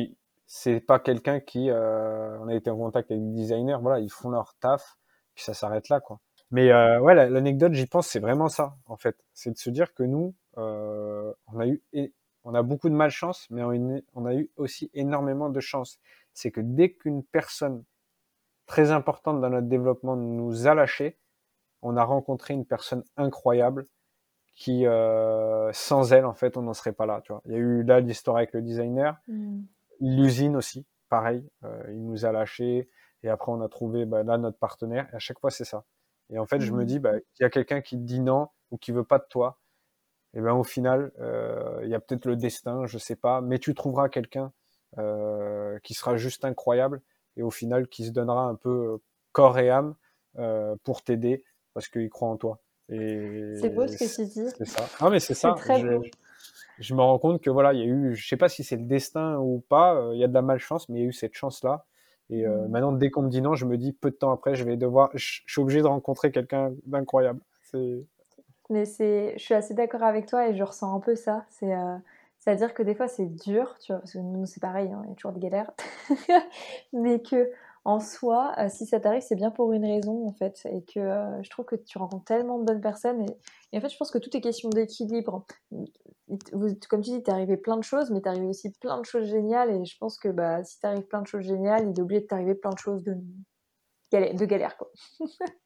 [0.55, 4.11] c'est pas quelqu'un qui, euh, on a été en contact avec des designers, voilà, ils
[4.11, 4.99] font leur taf,
[5.35, 6.21] puis ça s'arrête là, quoi.
[6.51, 9.17] Mais euh, ouais, l'anecdote, j'y pense, c'est vraiment ça, en fait.
[9.33, 11.83] C'est de se dire que nous, euh, on a eu,
[12.45, 16.01] on a beaucoup de malchance, mais on, a eu aussi énormément de chance.
[16.35, 17.85] C'est que dès qu'une personne
[18.67, 21.19] très importante dans notre développement nous a lâchés,
[21.83, 23.87] on a rencontré une personne incroyable
[24.55, 27.21] qui, euh, sans elle, en fait, on n'en serait pas là.
[27.23, 27.43] Tu vois.
[27.47, 29.17] Il y a eu là l'histoire avec le designer.
[29.29, 29.63] Mm.
[30.01, 32.89] L'usine aussi, pareil, euh, il nous a lâchés
[33.23, 35.09] et après on a trouvé bah, là notre partenaire.
[35.13, 35.85] Et à chaque fois c'est ça.
[36.31, 36.87] Et en fait, je me mmh.
[36.87, 39.27] dis, bah, il y a quelqu'un qui te dit non ou qui veut pas de
[39.29, 39.59] toi.
[40.35, 43.59] Et ben au final, euh, il y a peut-être le destin, je sais pas, mais
[43.59, 44.53] tu trouveras quelqu'un
[44.99, 47.03] euh, qui sera juste incroyable
[47.37, 48.99] et au final qui se donnera un peu
[49.33, 49.95] corps et âme
[50.39, 51.45] euh, pour t'aider
[51.75, 52.61] parce qu'il croit en toi.
[52.89, 54.51] C'est beau ce que tu dis.
[54.59, 54.89] C'est ça.
[55.01, 55.53] Ah mais c'est ça.
[55.53, 56.03] Très beau
[56.79, 58.77] je me rends compte que voilà, il y a eu, je sais pas si c'est
[58.77, 61.09] le destin ou pas, euh, il y a de la malchance, mais il y a
[61.09, 61.85] eu cette chance-là.
[62.31, 62.71] Et euh, mmh.
[62.71, 64.77] maintenant, dès qu'on me dit non, je me dis peu de temps après, je vais
[64.77, 67.41] devoir, je, suis obligé de rencontrer quelqu'un d'incroyable.
[68.73, 71.45] Mais c'est, je suis assez d'accord avec toi et je ressens un peu ça.
[71.51, 71.97] C'est, euh,
[72.39, 75.11] c'est-à-dire que des fois c'est dur, tu vois, parce que nous c'est pareil, hein, il
[75.11, 75.71] y a toujours des galères,
[76.93, 77.51] mais que
[77.85, 80.67] en soi, euh, si ça t'arrive, c'est bien pour une raison, en fait.
[80.67, 83.27] Et que euh, je trouve que tu rencontres tellement de bonnes personnes.
[83.73, 85.45] Et, en fait, je pense que tout est question d'équilibre.
[86.89, 89.29] Comme tu dis, t'es arrivé plein de choses, mais t'es arrivé aussi plein de choses
[89.29, 89.71] géniales.
[89.73, 92.27] Et je pense que bah, si t'arrives plein de choses géniales, il est obligé de
[92.27, 93.17] t'arriver plein de choses de,
[94.13, 94.89] de galère, quoi.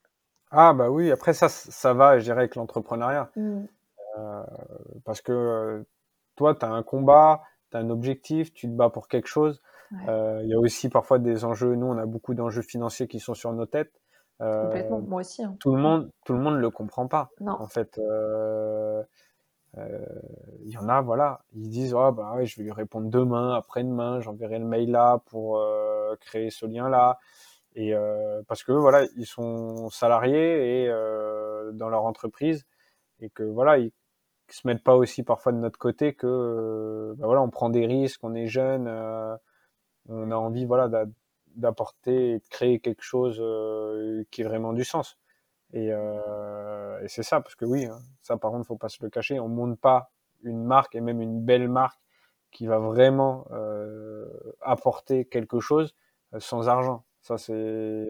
[0.51, 3.31] ah, bah oui, après ça, ça va, je dirais, avec l'entrepreneuriat.
[3.37, 3.65] Mmh.
[4.19, 4.43] Euh,
[5.05, 5.85] parce que
[6.37, 9.61] toi, tu as un combat, tu as un objectif, tu te bats pour quelque chose.
[10.09, 11.75] Euh, il y a aussi parfois des enjeux.
[11.75, 14.01] Nous, on a beaucoup d'enjeux financiers qui sont sur nos têtes.
[14.41, 15.01] Euh, Complètement.
[15.01, 15.43] Moi aussi.
[15.43, 15.57] Hein.
[15.61, 17.31] Tout le monde, tout le monde le comprend pas.
[17.41, 17.53] Non.
[17.53, 19.03] En fait, euh,
[19.77, 23.55] il y en a, voilà, ils disent oh, bah ouais, je vais lui répondre demain,
[23.55, 25.63] après-demain, j'enverrai le mail là pour
[26.21, 27.19] créer ce lien là.
[27.77, 27.95] Et
[28.49, 30.89] parce que voilà, ils sont salariés et
[31.75, 32.65] dans leur entreprise
[33.21, 33.93] et que voilà, ils
[34.51, 38.25] se mettent pas aussi parfois de notre côté que bah voilà, on prend des risques,
[38.25, 38.89] on est jeune
[40.09, 40.89] on a envie voilà
[41.57, 45.19] d'apporter et de créer quelque chose euh, qui ait vraiment du sens.
[45.73, 49.03] Et, euh, et c'est ça, parce que oui, hein, ça par contre, faut pas se
[49.03, 50.11] le cacher, on monte pas
[50.43, 52.01] une marque et même une belle marque
[52.53, 54.27] qui va vraiment euh,
[54.61, 55.95] apporter quelque chose
[56.35, 57.05] euh, sans argent.
[57.27, 58.07] Ça c'est,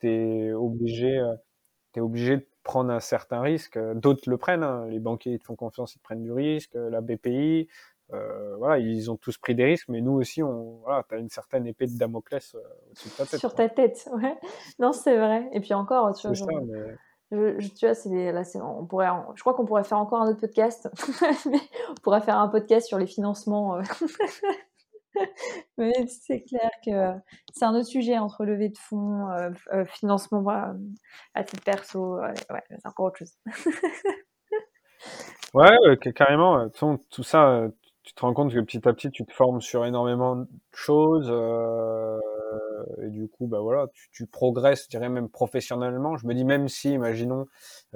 [0.00, 1.34] t'es obligé, euh,
[1.92, 3.78] t'es obligé de prendre un certain risque.
[3.94, 4.86] D'autres le prennent, hein.
[4.88, 7.68] les banquiers ils te font confiance, ils te prennent du risque, la BPI,
[8.12, 11.28] euh, voilà, ils ont tous pris des risques, mais nous aussi, on, voilà, as une
[11.28, 12.58] certaine épée de Damoclès euh,
[12.90, 13.40] au-dessus de ta tête.
[13.40, 14.36] Sur ta tête, ouais.
[14.78, 15.48] Non, c'est vrai.
[15.52, 17.58] Et puis encore, tu vois, ça, mais...
[17.60, 20.40] je, tu vois, c'est là, on pourrait, je crois qu'on pourrait faire encore un autre
[20.40, 20.88] podcast.
[21.90, 23.76] on pourrait faire un podcast sur les financements.
[23.76, 23.82] Euh.
[25.78, 27.12] mais c'est clair que
[27.52, 29.26] c'est un autre sujet entre levée de fonds,
[29.86, 30.74] financement voilà,
[31.34, 32.18] à titre perso.
[32.70, 33.36] c'est encore autre chose.
[35.54, 36.68] ouais, carrément.
[36.70, 37.68] Tout ça,
[38.06, 41.26] tu te rends compte que petit à petit, tu te formes sur énormément de choses.
[41.28, 42.20] Euh,
[43.02, 46.16] et du coup, bah voilà, tu, tu, progresses, je dirais même professionnellement.
[46.16, 47.46] Je me dis même si, imaginons,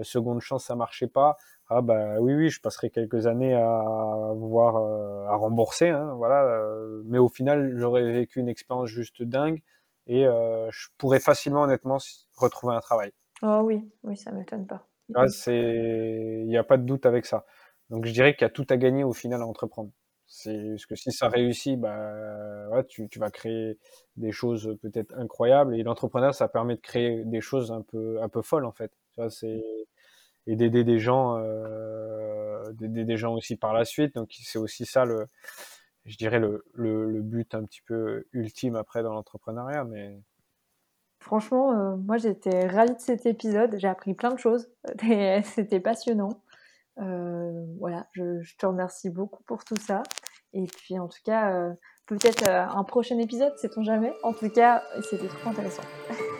[0.02, 1.36] seconde chance, ça marchait pas.
[1.72, 6.42] Ah bah oui, oui, je passerai quelques années à voir, euh, à rembourser, hein, voilà.
[6.44, 9.62] Euh, mais au final, j'aurais vécu une expérience juste dingue
[10.08, 11.98] et euh, je pourrais facilement, honnêtement,
[12.36, 13.12] retrouver un travail.
[13.42, 14.88] Oh oui, oui, ça m'étonne pas.
[15.14, 17.46] Ah, c'est, il n'y a pas de doute avec ça.
[17.88, 19.92] Donc je dirais qu'il y a tout à gagner au final à entreprendre.
[20.26, 23.78] C'est parce que si ça réussit, bah ouais, tu, tu vas créer
[24.16, 25.76] des choses peut-être incroyables.
[25.76, 28.92] Et l'entrepreneuriat, ça permet de créer des choses un peu un peu folles en fait.
[29.12, 29.60] Tu vois, c'est
[30.46, 34.14] et d'aider des gens, euh, d'aider des gens aussi par la suite.
[34.14, 35.26] Donc c'est aussi ça le,
[36.04, 39.84] je dirais le, le, but un petit peu ultime après dans l'entrepreneuriat.
[39.84, 40.20] Mais
[41.20, 43.76] franchement, euh, moi j'étais ravie de cet épisode.
[43.78, 44.68] J'ai appris plein de choses.
[45.44, 46.42] C'était passionnant.
[46.98, 50.02] Euh, voilà, je, te remercie beaucoup pour tout ça.
[50.52, 51.72] Et puis en tout cas,
[52.06, 54.12] peut-être un prochain épisode, sait-on jamais.
[54.24, 55.84] En tout cas, c'était trop intéressant.